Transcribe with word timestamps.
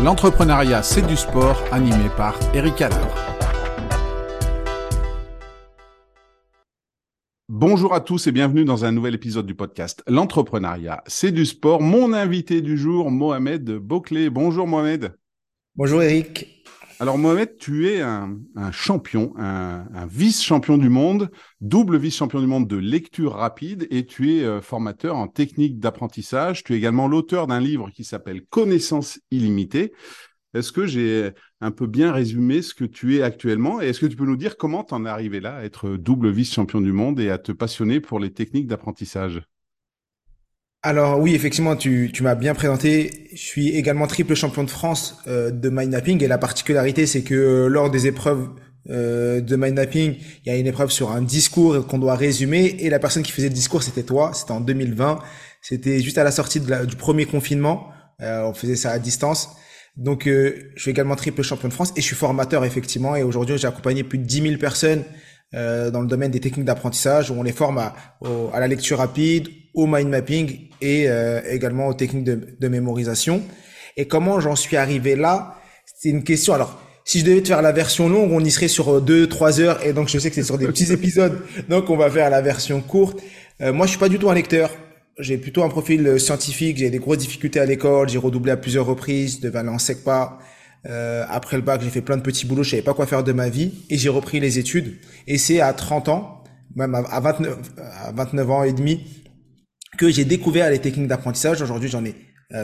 L'entrepreneuriat, 0.00 0.84
c'est 0.84 1.04
du 1.04 1.16
sport, 1.16 1.60
animé 1.72 2.08
par 2.16 2.38
Eric 2.54 2.80
Haller. 2.82 2.94
Bonjour 7.48 7.92
à 7.92 8.00
tous 8.00 8.28
et 8.28 8.32
bienvenue 8.32 8.64
dans 8.64 8.84
un 8.84 8.92
nouvel 8.92 9.16
épisode 9.16 9.46
du 9.46 9.56
podcast 9.56 10.04
L'entrepreneuriat, 10.06 11.02
c'est 11.08 11.32
du 11.32 11.44
sport. 11.44 11.82
Mon 11.82 12.12
invité 12.12 12.60
du 12.60 12.78
jour, 12.78 13.10
Mohamed 13.10 13.72
Boclé. 13.72 14.30
Bonjour 14.30 14.68
Mohamed. 14.68 15.16
Bonjour 15.74 16.00
Eric. 16.00 16.57
Alors 17.00 17.16
Mohamed, 17.16 17.56
tu 17.58 17.86
es 17.86 18.00
un, 18.00 18.40
champion, 18.72 19.32
un, 19.36 20.06
vice-champion 20.06 20.78
du 20.78 20.88
monde, 20.88 21.30
double 21.60 21.96
vice-champion 21.96 22.40
du 22.40 22.48
monde 22.48 22.66
de 22.66 22.76
lecture 22.76 23.34
rapide 23.34 23.86
et 23.90 24.04
tu 24.04 24.34
es 24.34 24.44
euh, 24.44 24.60
formateur 24.60 25.16
en 25.16 25.28
technique 25.28 25.78
d'apprentissage. 25.78 26.64
Tu 26.64 26.74
es 26.74 26.76
également 26.76 27.06
l'auteur 27.06 27.46
d'un 27.46 27.60
livre 27.60 27.90
qui 27.90 28.02
s'appelle 28.02 28.44
Connaissance 28.46 29.20
illimitée. 29.30 29.92
Est-ce 30.54 30.72
que 30.72 30.86
j'ai 30.86 31.30
un 31.60 31.70
peu 31.70 31.86
bien 31.86 32.10
résumé 32.10 32.62
ce 32.62 32.74
que 32.74 32.84
tu 32.84 33.16
es 33.16 33.22
actuellement? 33.22 33.80
Et 33.80 33.90
est-ce 33.90 34.00
que 34.00 34.06
tu 34.06 34.16
peux 34.16 34.26
nous 34.26 34.36
dire 34.36 34.56
comment 34.56 34.82
tu 34.82 34.94
en 34.94 35.06
es 35.06 35.08
arrivé 35.08 35.38
là, 35.38 35.58
à 35.58 35.62
être 35.62 35.90
double 35.90 36.30
vice-champion 36.30 36.80
du 36.80 36.90
monde 36.90 37.20
et 37.20 37.30
à 37.30 37.38
te 37.38 37.52
passionner 37.52 38.00
pour 38.00 38.18
les 38.18 38.32
techniques 38.32 38.66
d'apprentissage? 38.66 39.40
Alors 40.82 41.18
oui, 41.18 41.34
effectivement, 41.34 41.74
tu, 41.74 42.10
tu 42.12 42.22
m'as 42.22 42.36
bien 42.36 42.54
présenté. 42.54 43.28
Je 43.32 43.42
suis 43.42 43.70
également 43.70 44.06
triple 44.06 44.34
champion 44.34 44.62
de 44.62 44.70
France 44.70 45.18
euh, 45.26 45.50
de 45.50 45.68
mind 45.70 45.90
mapping 45.90 46.22
et 46.22 46.28
la 46.28 46.38
particularité, 46.38 47.06
c'est 47.06 47.22
que 47.22 47.34
euh, 47.34 47.68
lors 47.68 47.90
des 47.90 48.06
épreuves 48.06 48.48
euh, 48.88 49.40
de 49.40 49.56
mind 49.56 49.74
mapping, 49.74 50.16
il 50.44 50.52
y 50.52 50.54
a 50.54 50.56
une 50.56 50.68
épreuve 50.68 50.90
sur 50.90 51.10
un 51.10 51.20
discours 51.20 51.84
qu'on 51.88 51.98
doit 51.98 52.14
résumer 52.14 52.76
et 52.78 52.90
la 52.90 53.00
personne 53.00 53.24
qui 53.24 53.32
faisait 53.32 53.48
le 53.48 53.54
discours, 53.54 53.82
c'était 53.82 54.04
toi. 54.04 54.30
C'était 54.34 54.52
en 54.52 54.60
2020. 54.60 55.18
C'était 55.62 56.00
juste 56.00 56.16
à 56.16 56.24
la 56.24 56.30
sortie 56.30 56.60
de 56.60 56.86
du 56.86 56.94
premier 56.94 57.26
confinement. 57.26 57.88
on 58.20 58.54
faisait 58.54 58.76
ça 58.76 58.92
à 58.92 58.98
distance. 59.00 59.50
Donc, 59.96 60.26
je 60.26 60.70
suis 60.76 60.92
également 60.92 61.16
triple 61.16 61.42
champion 61.42 61.66
de 61.66 61.72
France 61.72 61.92
et 61.96 62.00
je 62.00 62.06
suis 62.06 62.14
formateur 62.14 62.64
effectivement. 62.64 63.16
Et 63.16 63.24
aujourd'hui, 63.24 63.58
j'ai 63.58 63.66
accompagné 63.66 64.04
plus 64.04 64.18
de 64.18 64.24
10 64.24 64.42
000 64.42 64.56
personnes 64.58 65.02
euh, 65.54 65.90
dans 65.90 66.02
le 66.02 66.06
domaine 66.06 66.30
des 66.30 66.40
techniques 66.40 66.66
d'apprentissage 66.66 67.30
où 67.30 67.34
on 67.34 67.42
les 67.42 67.52
forme 67.52 67.78
à, 67.78 67.94
à, 68.52 68.60
la 68.60 68.68
lecture 68.68 68.98
rapide, 68.98 69.48
au 69.78 69.86
mind 69.86 70.08
mapping 70.08 70.68
et 70.80 71.08
euh, 71.08 71.40
également 71.48 71.86
aux 71.86 71.94
techniques 71.94 72.24
de, 72.24 72.56
de, 72.58 72.68
mémorisation. 72.68 73.42
Et 73.96 74.06
comment 74.06 74.40
j'en 74.40 74.56
suis 74.56 74.76
arrivé 74.76 75.16
là 75.16 75.54
C'est 75.86 76.08
une 76.08 76.24
question. 76.24 76.52
Alors, 76.52 76.80
si 77.04 77.20
je 77.20 77.24
devais 77.24 77.40
te 77.42 77.48
faire 77.48 77.62
la 77.62 77.72
version 77.72 78.08
longue, 78.08 78.32
on 78.32 78.40
y 78.40 78.50
serait 78.50 78.68
sur 78.68 79.00
deux, 79.00 79.28
trois 79.28 79.60
heures. 79.60 79.84
Et 79.86 79.92
donc, 79.92 80.08
je 80.08 80.18
sais 80.18 80.28
que 80.28 80.34
c'est 80.34 80.42
sur 80.42 80.58
des 80.58 80.66
petits 80.66 80.92
épisodes. 80.92 81.38
Donc, 81.68 81.90
on 81.90 81.96
va 81.96 82.10
faire 82.10 82.28
la 82.28 82.42
version 82.42 82.80
courte. 82.80 83.20
Euh, 83.62 83.72
moi, 83.72 83.86
je 83.86 83.90
suis 83.90 83.98
pas 83.98 84.08
du 84.08 84.18
tout 84.18 84.28
un 84.28 84.34
lecteur. 84.34 84.70
J'ai 85.18 85.38
plutôt 85.38 85.62
un 85.62 85.68
profil 85.68 86.20
scientifique. 86.20 86.76
J'ai 86.76 86.90
des 86.90 86.98
grosses 86.98 87.18
difficultés 87.18 87.60
à 87.60 87.64
l'école. 87.64 88.08
J'ai 88.08 88.18
redoublé 88.18 88.52
à 88.52 88.56
plusieurs 88.56 88.86
reprises. 88.86 89.36
Je 89.36 89.42
devais 89.42 89.60
aller 89.60 89.68
en 89.68 89.78
SECPA. 89.78 90.38
Euh, 90.86 91.24
après 91.28 91.56
le 91.56 91.62
bac, 91.62 91.80
j'ai 91.82 91.90
fait 91.90 92.00
plein 92.00 92.16
de 92.16 92.22
petits 92.22 92.46
boulots, 92.46 92.62
je 92.62 92.70
savais 92.70 92.82
pas 92.82 92.94
quoi 92.94 93.06
faire 93.06 93.24
de 93.24 93.32
ma 93.32 93.48
vie 93.48 93.72
et 93.90 93.98
j'ai 93.98 94.08
repris 94.08 94.40
les 94.40 94.58
études. 94.58 94.96
Et 95.26 95.36
c'est 95.36 95.60
à 95.60 95.72
30 95.72 96.08
ans, 96.08 96.44
même 96.76 96.94
à 96.94 97.20
29, 97.20 97.58
à 97.78 98.12
29 98.12 98.50
ans 98.50 98.62
et 98.62 98.72
demi, 98.72 99.04
que 99.98 100.10
j'ai 100.10 100.24
découvert 100.24 100.70
les 100.70 100.78
techniques 100.78 101.08
d'apprentissage. 101.08 101.60
Aujourd'hui, 101.60 101.90
j'en 101.90 102.04
ai 102.04 102.14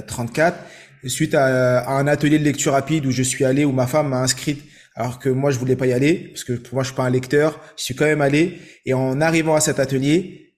34. 0.06 0.56
Euh, 1.04 1.08
Suite 1.08 1.34
à, 1.34 1.86
un 1.90 2.06
atelier 2.06 2.38
de 2.38 2.44
lecture 2.44 2.72
rapide 2.72 3.04
où 3.04 3.10
je 3.10 3.22
suis 3.22 3.44
allé, 3.44 3.66
où 3.66 3.72
ma 3.72 3.86
femme 3.86 4.08
m'a 4.08 4.22
inscrite, 4.22 4.64
alors 4.94 5.18
que 5.18 5.28
moi 5.28 5.50
je 5.50 5.58
voulais 5.58 5.76
pas 5.76 5.86
y 5.86 5.92
aller 5.92 6.14
parce 6.32 6.44
que 6.44 6.54
pour 6.54 6.76
moi 6.76 6.82
je 6.82 6.88
suis 6.88 6.96
pas 6.96 7.04
un 7.04 7.10
lecteur. 7.10 7.60
Je 7.76 7.82
suis 7.82 7.94
quand 7.94 8.06
même 8.06 8.22
allé 8.22 8.58
et 8.86 8.94
en 8.94 9.20
arrivant 9.20 9.54
à 9.54 9.60
cet 9.60 9.78
atelier, 9.78 10.54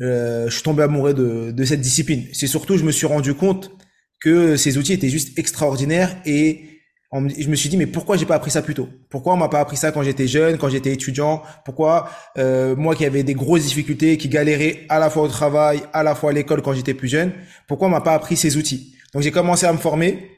euh, 0.00 0.48
je 0.48 0.54
suis 0.54 0.62
tombé 0.62 0.82
amoureux 0.82 1.12
de, 1.12 1.50
de 1.50 1.64
cette 1.64 1.82
discipline. 1.82 2.24
C'est 2.32 2.46
surtout, 2.46 2.78
je 2.78 2.84
me 2.84 2.92
suis 2.92 3.06
rendu 3.06 3.34
compte 3.34 3.72
que 4.20 4.56
ces 4.56 4.78
outils 4.78 4.94
étaient 4.94 5.10
juste 5.10 5.38
extraordinaires 5.38 6.16
et 6.24 6.69
je 7.12 7.48
me 7.48 7.56
suis 7.56 7.68
dit 7.68 7.76
mais 7.76 7.86
pourquoi 7.86 8.16
j'ai 8.16 8.26
pas 8.26 8.36
appris 8.36 8.52
ça 8.52 8.62
plus 8.62 8.74
tôt? 8.74 8.88
Pourquoi 9.08 9.34
on 9.34 9.36
m'a 9.36 9.48
pas 9.48 9.58
appris 9.58 9.76
ça 9.76 9.90
quand 9.90 10.02
j'étais 10.02 10.28
jeune, 10.28 10.58
quand 10.58 10.68
j'étais 10.68 10.92
étudiant? 10.92 11.42
Pourquoi 11.64 12.08
euh, 12.38 12.76
moi 12.76 12.94
qui 12.94 13.04
avais 13.04 13.24
des 13.24 13.34
grosses 13.34 13.64
difficultés, 13.64 14.16
qui 14.16 14.28
galérais 14.28 14.86
à 14.88 15.00
la 15.00 15.10
fois 15.10 15.24
au 15.24 15.28
travail, 15.28 15.82
à 15.92 16.04
la 16.04 16.14
fois 16.14 16.30
à 16.30 16.32
l'école 16.32 16.62
quand 16.62 16.72
j'étais 16.72 16.94
plus 16.94 17.08
jeune, 17.08 17.32
pourquoi 17.66 17.88
on 17.88 17.90
m'a 17.90 18.00
pas 18.00 18.14
appris 18.14 18.36
ces 18.36 18.56
outils? 18.56 18.94
Donc 19.12 19.22
j'ai 19.22 19.32
commencé 19.32 19.66
à 19.66 19.72
me 19.72 19.78
former, 19.78 20.30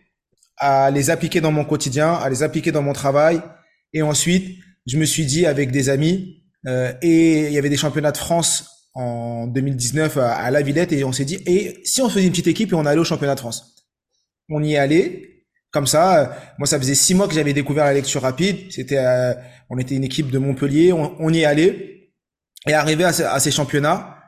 à 0.56 0.91
les 0.91 1.11
appliquer 1.11 1.43
dans 1.43 1.53
mon 1.53 1.65
quotidien, 1.65 2.15
à 2.15 2.31
les 2.31 2.43
appliquer 2.43 2.72
dans 2.72 2.82
mon 2.82 2.94
travail, 2.94 3.43
et 3.93 4.00
ensuite 4.00 4.59
je 4.87 4.97
me 4.97 5.05
suis 5.05 5.27
dit 5.27 5.44
avec 5.44 5.72
des 5.72 5.91
amis 5.91 6.43
euh, 6.66 6.93
et 7.03 7.49
il 7.49 7.53
y 7.53 7.59
avait 7.59 7.69
des 7.69 7.77
championnats 7.77 8.12
de 8.12 8.16
France 8.16 8.88
en 8.94 9.47
2019 9.47 10.16
à, 10.16 10.32
à 10.32 10.50
La 10.50 10.62
Villette 10.62 10.93
et 10.93 11.05
on 11.05 11.12
s'est 11.12 11.27
dit 11.27 11.38
et 11.44 11.81
si 11.84 12.00
on 12.00 12.09
faisait 12.09 12.25
une 12.25 12.31
petite 12.31 12.47
équipe 12.47 12.72
et 12.72 12.75
on 12.75 12.87
allait 12.87 13.00
au 13.00 13.05
championnat 13.05 13.34
de 13.34 13.41
France? 13.41 13.77
On 14.49 14.62
y 14.62 14.72
est 14.75 14.78
allé 14.78 15.31
comme 15.72 15.87
ça, 15.87 16.21
euh, 16.21 16.27
moi, 16.59 16.66
ça 16.66 16.78
faisait 16.78 16.94
six 16.94 17.15
mois 17.15 17.27
que 17.27 17.34
j'avais 17.34 17.55
découvert 17.55 17.87
la 17.87 17.94
lecture 17.94 18.22
rapide. 18.22 18.71
C'était, 18.71 18.99
euh, 18.99 19.33
on 19.71 19.78
était 19.78 19.94
une 19.94 20.05
équipe 20.05 20.31
de 20.31 20.38
Montpellier, 20.38 20.93
on, 20.93 21.31
y 21.31 21.41
est 21.41 21.44
allé. 21.47 22.12
Et 22.69 22.75
arrivé 22.75 23.05
à, 23.05 23.41
ces 23.41 23.50
championnats, 23.50 24.19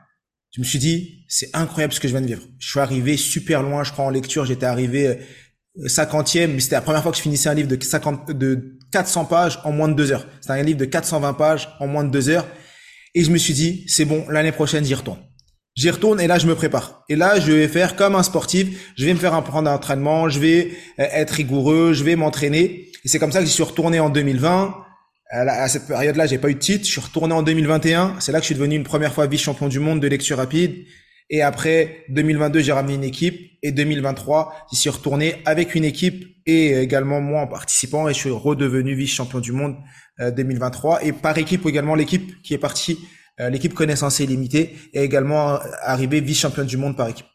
je 0.53 0.61
me 0.61 0.65
suis 0.65 0.79
dit, 0.79 1.27
c'est 1.29 1.51
incroyable 1.53 1.93
ce 1.93 2.01
que 2.01 2.09
je 2.09 2.15
viens 2.15 2.23
de 2.23 2.27
vivre. 2.27 2.43
Je 2.59 2.69
suis 2.69 2.81
arrivé 2.81 3.17
super 3.17 3.63
loin, 3.63 3.85
je 3.85 3.93
crois, 3.93 4.07
en 4.07 4.11
lecture. 4.11 4.47
J'étais 4.47 4.65
arrivé 4.65 5.07
euh, 5.07 5.89
cinquantième, 5.89 6.55
mais 6.55 6.61
c'était 6.61 6.77
la 6.77 6.81
première 6.81 7.03
fois 7.03 7.13
que 7.13 7.19
je 7.19 7.23
finissais 7.23 7.51
un 7.51 7.55
livre 7.55 7.69
de 7.69 7.81
50, 7.81 8.31
de 8.31 8.79
400 8.91 9.27
pages 9.27 9.61
en 9.65 9.73
moins 9.73 9.89
de 9.89 9.95
deux 9.95 10.13
heures. 10.13 10.27
C'était 10.41 10.55
un 10.55 10.63
livre 10.63 10.79
de 10.79 10.87
420 10.87 11.35
pages 11.35 11.69
en 11.79 11.87
moins 11.87 12.05
de 12.05 12.11
deux 12.11 12.31
heures. 12.31 12.47
Et 13.15 13.23
je 13.23 13.31
me 13.31 13.37
suis 13.37 13.55
dit, 13.55 13.85
c'est 13.87 14.07
bon, 14.07 14.25
l'année 14.31 14.53
prochaine, 14.53 14.85
j'y 14.85 14.95
retourne. 14.95 15.21
J'y 15.77 15.91
retourne 15.91 16.21
et 16.21 16.29
là 16.29 16.39
je 16.39 16.47
me 16.47 16.55
prépare. 16.55 17.05
Et 17.09 17.17
là 17.17 17.41
je 17.41 17.51
vais 17.51 17.69
faire 17.69 17.97
comme 17.97 18.15
un 18.15 18.23
sportif, 18.23 18.93
je 18.97 19.05
vais 19.05 19.13
me 19.13 19.19
faire 19.19 19.35
un 19.35 19.43
programme 19.43 19.65
d'entraînement, 19.65 20.29
je 20.29 20.39
vais 20.39 20.71
euh, 21.01 21.07
être 21.11 21.33
rigoureux, 21.33 21.93
je 21.93 22.05
vais 22.05 22.15
m'entraîner. 22.15 22.89
Et 23.05 23.09
c'est 23.09 23.19
comme 23.19 23.33
ça 23.33 23.41
que 23.41 23.47
je 23.47 23.51
suis 23.51 23.63
retourné 23.63 24.01
en 24.01 24.09
2020. 24.09 24.77
À 25.31 25.69
cette 25.69 25.89
période-là, 25.89 26.27
j'ai 26.27 26.39
pas 26.39 26.49
eu 26.49 26.55
de 26.55 26.61
titre. 26.61 26.87
Je 26.87 26.93
suis 26.93 27.01
retourné 27.01 27.35
en 27.35 27.43
2021. 27.43 28.17
C'est 28.21 28.31
là 28.31 28.39
que 28.39 28.45
je 28.45 28.47
suis 28.47 28.55
devenu 28.55 28.77
une 28.77 28.85
première 28.85 29.13
fois 29.13 29.27
vice-champion 29.27 29.67
du 29.67 29.81
monde 29.81 30.01
de 30.01 30.07
lecture 30.07 30.37
rapide. 30.37 30.85
Et 31.29 31.43
après 31.43 32.05
2022, 32.11 32.61
j'ai 32.61 32.73
ramené 32.73 32.95
une 32.95 33.05
équipe. 33.05 33.41
Et 33.63 33.73
2023, 33.73 34.67
j'y 34.71 34.79
suis 34.79 34.91
retourné 34.91 35.43
avec 35.45 35.75
une 35.75 35.85
équipe 35.85 36.25
et 36.47 36.79
également 36.79 37.21
moi 37.21 37.41
en 37.41 37.47
participant. 37.49 38.09
Et 38.09 38.15
je 38.15 38.19
suis 38.19 38.31
redevenu 38.31 38.95
vice-champion 38.95 39.41
du 39.41 39.53
monde 39.53 39.77
2023. 40.21 40.97
Euh, 40.97 41.07
et 41.07 41.13
par 41.13 41.37
équipe 41.37 41.67
également 41.67 41.97
l'équipe 41.97 42.41
qui 42.43 42.55
est 42.55 42.59
partie 42.59 42.99
l'équipe 43.39 43.75
connaissance 43.75 44.21
illimitée 44.21 44.77
est 44.93 45.05
également 45.05 45.59
arrivée 45.83 46.21
vice-championne 46.21 46.67
du 46.67 46.77
monde 46.77 46.97
par 46.97 47.09
équipe. 47.09 47.27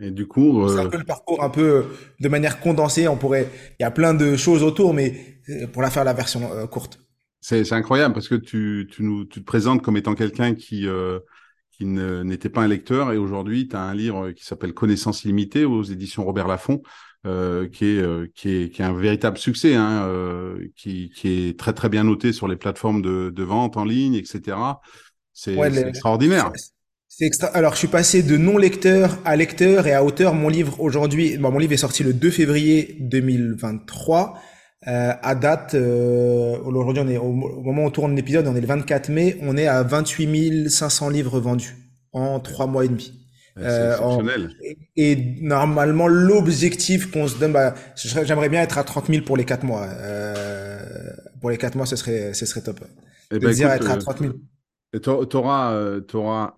Et 0.00 0.10
du 0.10 0.26
coup, 0.26 0.66
c'est 0.68 0.80
un 0.80 0.86
euh, 0.86 0.88
peu 0.88 0.98
le 0.98 1.04
parcours 1.04 1.42
un 1.42 1.50
peu 1.50 1.62
euh, 1.62 1.82
de 2.20 2.28
manière 2.28 2.60
condensée. 2.60 3.06
On 3.08 3.16
pourrait, 3.16 3.48
il 3.78 3.82
y 3.82 3.86
a 3.86 3.90
plein 3.90 4.14
de 4.14 4.36
choses 4.36 4.62
autour, 4.62 4.94
mais 4.94 5.38
pour 5.72 5.82
la 5.82 5.90
faire 5.90 6.04
la 6.04 6.14
version 6.14 6.66
courte. 6.68 6.98
C'est 7.40 7.72
incroyable 7.72 8.14
parce 8.14 8.28
que 8.28 8.34
tu, 8.36 8.88
tu, 8.90 9.02
nous, 9.02 9.24
tu 9.24 9.40
te 9.40 9.44
présentes 9.44 9.82
comme 9.82 9.96
étant 9.96 10.14
quelqu'un 10.14 10.54
qui 10.54 10.86
qui 11.72 11.86
n'était 11.86 12.50
pas 12.50 12.62
un 12.62 12.68
lecteur 12.68 13.12
et 13.12 13.16
aujourd'hui 13.16 13.66
tu 13.66 13.74
as 13.74 13.80
un 13.80 13.94
livre 13.94 14.30
qui 14.32 14.44
s'appelle 14.44 14.74
Connaissance 14.74 15.24
illimitée 15.24 15.64
aux 15.64 15.82
éditions 15.82 16.24
Robert 16.24 16.46
Laffont 16.46 16.82
euh, 17.24 17.68
qui, 17.68 17.84
est, 17.86 18.32
qui, 18.34 18.48
est, 18.50 18.70
qui 18.70 18.82
est 18.82 18.84
un 18.84 18.92
véritable 18.92 19.38
succès, 19.38 19.76
hein, 19.76 20.04
euh, 20.08 20.66
qui, 20.76 21.08
qui 21.10 21.28
est 21.28 21.58
très 21.58 21.72
très 21.72 21.88
bien 21.88 22.02
noté 22.02 22.32
sur 22.32 22.48
les 22.48 22.56
plateformes 22.56 23.00
de, 23.00 23.30
de 23.30 23.42
vente 23.44 23.76
en 23.76 23.84
ligne, 23.84 24.14
etc. 24.14 24.56
C'est 25.32 25.54
extraordinaire. 25.54 26.52
C'est 27.08 27.26
extra... 27.26 27.48
Alors, 27.48 27.74
je 27.74 27.78
suis 27.78 27.88
passé 27.88 28.22
de 28.22 28.36
non-lecteur 28.36 29.18
à 29.24 29.36
lecteur 29.36 29.86
et 29.86 29.92
à 29.92 30.02
auteur. 30.02 30.34
Mon 30.34 30.48
livre 30.48 30.80
aujourd'hui, 30.80 31.36
bon, 31.36 31.50
mon 31.50 31.58
livre 31.58 31.74
est 31.74 31.78
sorti 31.78 32.02
le 32.02 32.14
2 32.14 32.30
février 32.30 32.96
2023. 33.00 34.38
Euh, 34.88 35.12
à 35.22 35.34
date, 35.34 35.74
euh, 35.74 36.58
aujourd'hui, 36.64 37.02
on 37.04 37.08
est 37.08 37.18
au, 37.18 37.32
moment 37.32 37.82
où 37.84 37.86
on 37.86 37.90
tourne 37.90 38.16
l'épisode, 38.16 38.46
on 38.48 38.56
est 38.56 38.60
le 38.60 38.66
24 38.66 39.10
mai, 39.10 39.38
on 39.42 39.56
est 39.56 39.66
à 39.66 39.82
28 39.82 40.70
500 40.70 41.10
livres 41.10 41.38
vendus 41.38 41.76
en 42.12 42.40
trois 42.40 42.66
mois 42.66 42.84
et 42.84 42.88
demi. 42.88 43.12
Euh, 43.58 44.48
et, 44.96 45.36
normalement, 45.40 46.08
l'objectif 46.08 47.10
qu'on 47.10 47.28
se 47.28 47.38
donne, 47.38 47.52
bah, 47.52 47.74
j'aimerais 47.96 48.48
bien 48.48 48.62
être 48.62 48.78
à 48.78 48.84
30 48.84 49.08
000 49.08 49.24
pour 49.24 49.36
les 49.36 49.44
quatre 49.44 49.64
mois. 49.64 49.86
Euh, 49.86 51.10
pour 51.40 51.50
les 51.50 51.58
quatre 51.58 51.74
mois, 51.74 51.86
ce 51.86 51.96
serait, 51.96 52.32
ce 52.34 52.46
serait 52.46 52.62
top. 52.62 52.80
Et 52.80 53.36
eh 53.36 53.38
de 53.38 53.46
ben, 53.46 53.52
dire 53.52 53.70
être 53.70 53.90
à 53.90 53.96
30 53.96 54.20
000. 54.20 54.32
Tu 55.00 55.08
auras, 55.08 55.72
euh, 55.72 56.02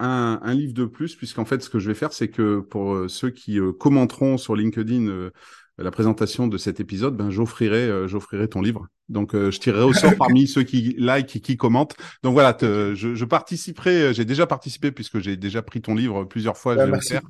un, 0.01 0.41
un, 0.43 0.55
livre 0.55 0.75
de 0.75 0.87
plus, 0.87 1.15
puisqu'en 1.15 1.45
fait, 1.45 1.63
ce 1.63 1.71
que 1.71 1.79
je 1.79 1.87
vais 1.89 1.95
faire, 1.95 2.13
c'est 2.13 2.29
que 2.29 2.59
pour 2.59 2.95
euh, 2.95 3.09
ceux 3.09 3.31
qui 3.31 3.61
euh, 3.61 3.73
commenteront 3.73 4.39
sur 4.39 4.57
LinkedIn 4.57 5.31
la 5.79 5.91
présentation 5.91 6.47
de 6.47 6.59
cet 6.59 6.81
épisode, 6.81 7.17
ben, 7.17 7.31
j'offrirai, 7.31 8.09
j'offrirai 8.09 8.49
ton 8.49 8.61
livre. 8.61 8.87
Donc, 9.09 9.35
je 9.35 9.59
tirerai 9.59 9.83
au 9.83 9.93
sort 9.93 10.15
parmi 10.17 10.47
ceux 10.47 10.63
qui 10.63 10.95
like 10.99 11.35
et 11.37 11.41
qui 11.41 11.57
commentent. 11.57 11.97
Donc 12.23 12.33
voilà, 12.33 12.57
je, 12.61 12.95
je, 12.95 13.25
participerai. 13.25 14.15
J'ai 14.15 14.25
déjà 14.25 14.47
participé 14.47 14.93
puisque 14.93 15.19
j'ai 15.19 15.37
déjà 15.37 15.63
pris 15.63 15.81
ton 15.81 15.95
livre 15.95 16.25
plusieurs 16.25 16.57
fois. 16.57 16.75
je 16.75 16.81
vais 16.81 16.87
le 16.87 17.01
faire. 17.01 17.23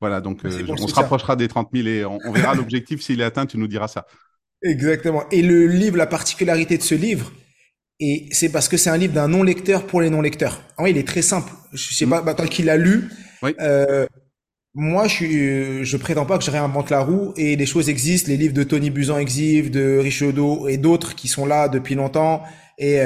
Voilà, 0.00 0.20
donc 0.20 0.40
on 0.44 0.86
se 0.86 0.94
rapprochera 0.94 1.34
des 1.34 1.48
30 1.48 1.70
000 1.72 1.88
et 1.88 2.04
on, 2.04 2.18
on 2.24 2.32
verra 2.32 2.54
l'objectif 2.54 3.02
s'il 3.02 3.20
est 3.20 3.24
atteint. 3.24 3.46
Tu 3.46 3.58
nous 3.58 3.66
diras 3.66 3.88
ça. 3.88 4.06
Exactement. 4.62 5.28
Et 5.30 5.42
le 5.42 5.66
livre, 5.66 5.96
la 5.96 6.06
particularité 6.06 6.78
de 6.78 6.82
ce 6.82 6.94
livre, 6.94 7.32
et 8.00 8.28
c'est 8.30 8.50
parce 8.50 8.68
que 8.68 8.76
c'est 8.76 8.90
un 8.90 8.96
livre 8.96 9.14
d'un 9.14 9.28
non-lecteur 9.28 9.86
pour 9.86 10.00
les 10.00 10.10
non-lecteurs. 10.10 10.62
En 10.76 10.82
vrai, 10.82 10.92
il 10.92 10.98
est 10.98 11.06
très 11.06 11.22
simple. 11.22 11.52
Je 11.72 11.94
sais 11.94 12.06
mm. 12.06 12.10
pas, 12.10 12.22
bah, 12.22 12.34
tant 12.34 12.46
qu'il 12.46 12.70
a 12.70 12.76
lu, 12.76 13.08
euh, 13.60 14.06
moi, 14.74 15.08
je 15.08 15.14
suis, 15.14 15.84
je 15.84 15.96
prétends 15.96 16.26
pas 16.26 16.38
que 16.38 16.44
je 16.44 16.50
réinvente 16.50 16.90
la 16.90 17.00
roue 17.00 17.32
et 17.36 17.56
les 17.56 17.66
choses 17.66 17.88
existent. 17.88 18.30
Les 18.30 18.36
livres 18.36 18.54
de 18.54 18.62
Tony 18.62 18.90
Buzan 18.90 19.18
existent, 19.18 19.70
de 19.72 19.98
Richaudot 19.98 20.68
et 20.68 20.76
d'autres 20.76 21.14
qui 21.14 21.26
sont 21.28 21.46
là 21.46 21.68
depuis 21.68 21.94
longtemps. 21.96 22.42
Et 22.78 23.00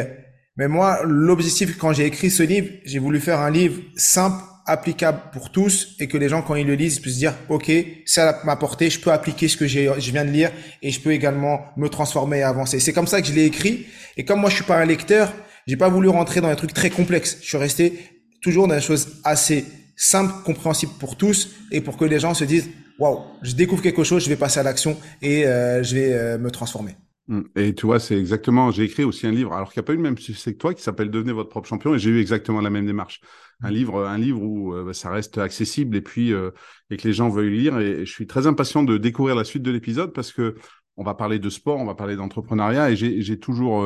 mais 0.57 0.69
moi, 0.69 1.01
l'objectif 1.05 1.79
quand 1.79 1.93
j'ai 1.93 2.05
écrit 2.05 2.31
ce 2.31 2.43
livre, 2.43 2.69
j'ai 2.85 2.99
voulu 2.99 3.21
faire 3.21 3.41
un 3.41 3.51
livre 3.51 3.81
simple, 3.97 4.43
applicable 4.67 5.21
pour 5.33 5.51
tous 5.51 5.97
et 5.99 6.09
que 6.09 6.17
les 6.17 6.29
gens 6.29 6.43
quand 6.43 6.55
ils 6.55 6.67
le 6.67 6.75
lisent 6.75 7.01
puissent 7.01 7.19
dire 7.19 7.35
ok, 7.49 7.71
ça 8.07 8.41
m'a 8.45 8.53
apporté, 8.53 8.91
je 8.91 9.01
peux 9.01 9.11
appliquer 9.11 9.49
ce 9.49 9.57
que 9.57 9.67
je 9.67 10.11
viens 10.11 10.25
de 10.25 10.31
lire 10.31 10.51
et 10.83 10.91
je 10.91 11.01
peux 11.01 11.13
également 11.13 11.67
me 11.77 11.89
transformer 11.89 12.39
et 12.39 12.43
avancer. 12.43 12.81
C'est 12.81 12.93
comme 12.93 13.07
ça 13.07 13.21
que 13.21 13.29
je 13.29 13.33
l'ai 13.33 13.45
écrit. 13.45 13.87
Et 14.17 14.25
comme 14.25 14.41
moi, 14.41 14.51
je 14.51 14.57
suis 14.57 14.65
pas 14.65 14.79
un 14.79 14.85
lecteur, 14.85 15.33
j'ai 15.67 15.77
pas 15.77 15.89
voulu 15.89 16.09
rentrer 16.09 16.41
dans 16.41 16.51
des 16.51 16.57
trucs 16.57 16.75
très 16.75 16.91
complexes. 16.91 17.39
Je 17.41 17.47
suis 17.47 17.57
resté 17.57 17.99
toujours 18.41 18.69
dans 18.69 18.75
des 18.75 18.81
choses 18.81 19.21
assez 19.25 19.65
simple, 19.97 20.33
compréhensible 20.45 20.93
pour 20.99 21.17
tous 21.17 21.51
et 21.71 21.81
pour 21.81 21.97
que 21.97 22.05
les 22.05 22.19
gens 22.19 22.35
se 22.35 22.45
disent 22.45 22.69
waouh, 22.99 23.21
je 23.43 23.55
découvre 23.55 23.83
quelque 23.83 24.05
chose, 24.05 24.25
je 24.25 24.29
vais 24.29 24.37
passer 24.37 24.61
à 24.61 24.63
l'action 24.63 24.97
et 25.21 25.47
euh, 25.47 25.83
je 25.83 25.95
vais 25.95 26.13
euh, 26.13 26.39
me 26.39 26.51
transformer. 26.51 26.97
Mmh. 27.29 27.41
Et 27.57 27.75
tu 27.75 27.87
vois, 27.87 28.01
c'est 28.01 28.19
exactement. 28.19 28.71
J'ai 28.71 28.85
écrit 28.85 29.05
aussi 29.05 29.27
un 29.27 29.31
livre, 29.31 29.53
alors 29.53 29.73
qu'il 29.73 29.81
n'y 29.81 29.85
a 29.85 29.87
pas 29.87 29.93
eu 29.93 29.97
le 29.97 30.03
même 30.03 30.19
succès 30.19 30.53
que 30.53 30.59
toi, 30.59 30.75
qui 30.75 30.83
s'appelle 30.83 31.11
Devenez 31.11 31.33
votre 31.33 31.51
propre 31.51 31.69
champion, 31.69 31.95
et 31.95 31.99
j'ai 31.99 32.11
eu 32.11 32.21
exactement 32.21 32.61
la 32.61 32.71
même 32.71 32.87
démarche. 32.87 33.21
Un 33.63 33.71
mmh. 33.71 33.75
livre, 33.75 34.07
un 34.07 34.19
livre 34.19 34.43
où 34.43 34.75
euh, 34.75 34.85
bah, 34.85 34.95
ça 34.95 35.11
reste 35.11 35.39
accessible 35.39 35.97
et 35.97 36.03
puis 36.03 36.31
et 36.31 36.97
que 36.97 37.09
les 37.09 37.15
gens 37.15 37.29
veuillent 37.29 37.57
lire. 37.57 37.79
Et, 37.79 38.05
je 38.07 38.13
suis 38.13 38.27
très 38.27 38.47
impatient 38.47 38.83
de 38.83 38.99
découvrir 38.99 39.35
la 39.35 39.45
suite 39.45 39.63
de 39.63 39.71
l'épisode 39.71 40.13
parce 40.13 40.33
que 40.33 40.55
on 40.97 41.05
va 41.05 41.15
parler 41.15 41.39
de 41.39 41.49
sport, 41.49 41.79
on 41.79 41.87
va 41.87 41.95
parler 41.95 42.17
d'entrepreneuriat, 42.17 42.91
et 42.91 42.97
j'ai 42.97 43.39
toujours 43.39 43.83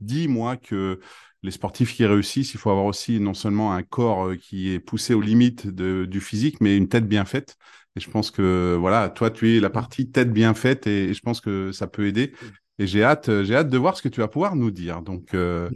dit 0.00 0.28
moi 0.28 0.56
que 0.56 0.98
les 1.42 1.50
sportifs 1.50 1.94
qui 1.94 2.06
réussissent, 2.06 2.54
il 2.54 2.58
faut 2.58 2.70
avoir 2.70 2.86
aussi 2.86 3.18
non 3.18 3.34
seulement 3.34 3.72
un 3.72 3.82
corps 3.82 4.28
euh, 4.28 4.36
qui 4.36 4.72
est 4.72 4.78
poussé 4.78 5.14
aux 5.14 5.20
limites 5.20 5.66
du 5.66 6.20
physique, 6.20 6.60
mais 6.60 6.76
une 6.76 6.88
tête 6.88 7.08
bien 7.08 7.24
faite. 7.24 7.56
Et 7.96 8.00
je 8.00 8.08
pense 8.08 8.30
que 8.30 8.76
voilà, 8.78 9.08
toi, 9.10 9.30
tu 9.30 9.56
es 9.56 9.60
la 9.60 9.70
partie 9.70 10.10
tête 10.10 10.32
bien 10.32 10.54
faite, 10.54 10.86
et, 10.86 11.12
je 11.12 11.20
pense 11.20 11.40
que 11.40 11.72
ça 11.72 11.86
peut 11.86 12.06
aider. 12.06 12.32
Et 12.78 12.86
j'ai 12.86 13.02
hâte, 13.02 13.28
euh, 13.28 13.44
j'ai 13.44 13.54
hâte 13.54 13.68
de 13.68 13.78
voir 13.78 13.96
ce 13.96 14.02
que 14.02 14.08
tu 14.08 14.20
vas 14.20 14.28
pouvoir 14.28 14.56
nous 14.56 14.70
dire. 14.70 15.02
Donc, 15.02 15.34
euh, 15.34 15.68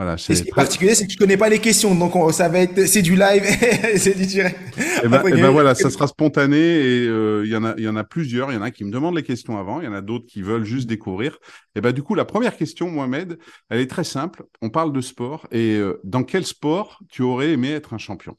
voilà, 0.00 0.16
ce 0.16 0.32
qui 0.32 0.48
est 0.48 0.54
particulier, 0.54 0.94
c'est 0.94 1.06
que 1.06 1.12
je 1.12 1.18
connais 1.18 1.36
pas 1.36 1.50
les 1.50 1.58
questions, 1.58 1.94
donc 1.94 2.14
ça 2.32 2.48
va 2.48 2.60
être, 2.60 2.86
c'est 2.86 3.02
du 3.02 3.16
live, 3.16 3.44
c'est 3.98 4.16
du 4.16 4.24
direct. 4.24 4.56
Et 4.78 4.82
eh 5.04 5.08
ben, 5.08 5.22
eh 5.26 5.32
ben 5.32 5.50
voilà, 5.50 5.74
ça 5.74 5.90
sera 5.90 6.06
spontané 6.06 6.56
et 6.56 7.06
euh, 7.06 7.42
il 7.44 7.52
y 7.52 7.56
en 7.56 7.64
a, 7.64 7.74
il 7.76 7.84
y 7.84 7.88
en 7.88 7.96
a 7.96 8.02
plusieurs. 8.02 8.50
Il 8.50 8.54
y 8.54 8.56
en 8.56 8.62
a 8.62 8.70
qui 8.70 8.82
me 8.84 8.90
demandent 8.90 9.16
les 9.16 9.22
questions 9.22 9.58
avant, 9.58 9.82
il 9.82 9.84
y 9.84 9.88
en 9.88 9.92
a 9.92 10.00
d'autres 10.00 10.24
qui 10.24 10.40
veulent 10.40 10.64
juste 10.64 10.88
découvrir. 10.88 11.34
Et 11.34 11.36
eh 11.76 11.80
ben 11.82 11.92
du 11.92 12.02
coup, 12.02 12.14
la 12.14 12.24
première 12.24 12.56
question, 12.56 12.90
Mohamed, 12.90 13.38
elle 13.68 13.80
est 13.80 13.90
très 13.90 14.04
simple. 14.04 14.44
On 14.62 14.70
parle 14.70 14.94
de 14.94 15.02
sport 15.02 15.46
et 15.52 15.76
euh, 15.76 16.00
dans 16.02 16.24
quel 16.24 16.46
sport 16.46 16.98
tu 17.10 17.20
aurais 17.20 17.50
aimé 17.50 17.70
être 17.70 17.92
un 17.92 17.98
champion? 17.98 18.38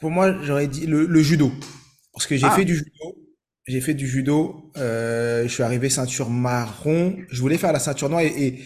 Pour 0.00 0.10
moi, 0.10 0.42
j'aurais 0.42 0.68
dit 0.68 0.86
le, 0.86 1.22
judo, 1.22 1.52
parce 2.14 2.26
que 2.26 2.38
j'ai 2.38 2.46
ah. 2.46 2.52
fait 2.52 2.64
du 2.64 2.76
judo. 2.76 3.18
J'ai 3.66 3.82
fait 3.82 3.92
du 3.92 4.08
judo. 4.08 4.72
Euh, 4.78 5.42
je 5.42 5.48
suis 5.48 5.62
arrivé 5.62 5.90
ceinture 5.90 6.30
marron. 6.30 7.14
Je 7.28 7.40
voulais 7.42 7.58
faire 7.58 7.74
la 7.74 7.78
ceinture 7.78 8.08
noire 8.08 8.22
et 8.22 8.32
et 8.46 8.58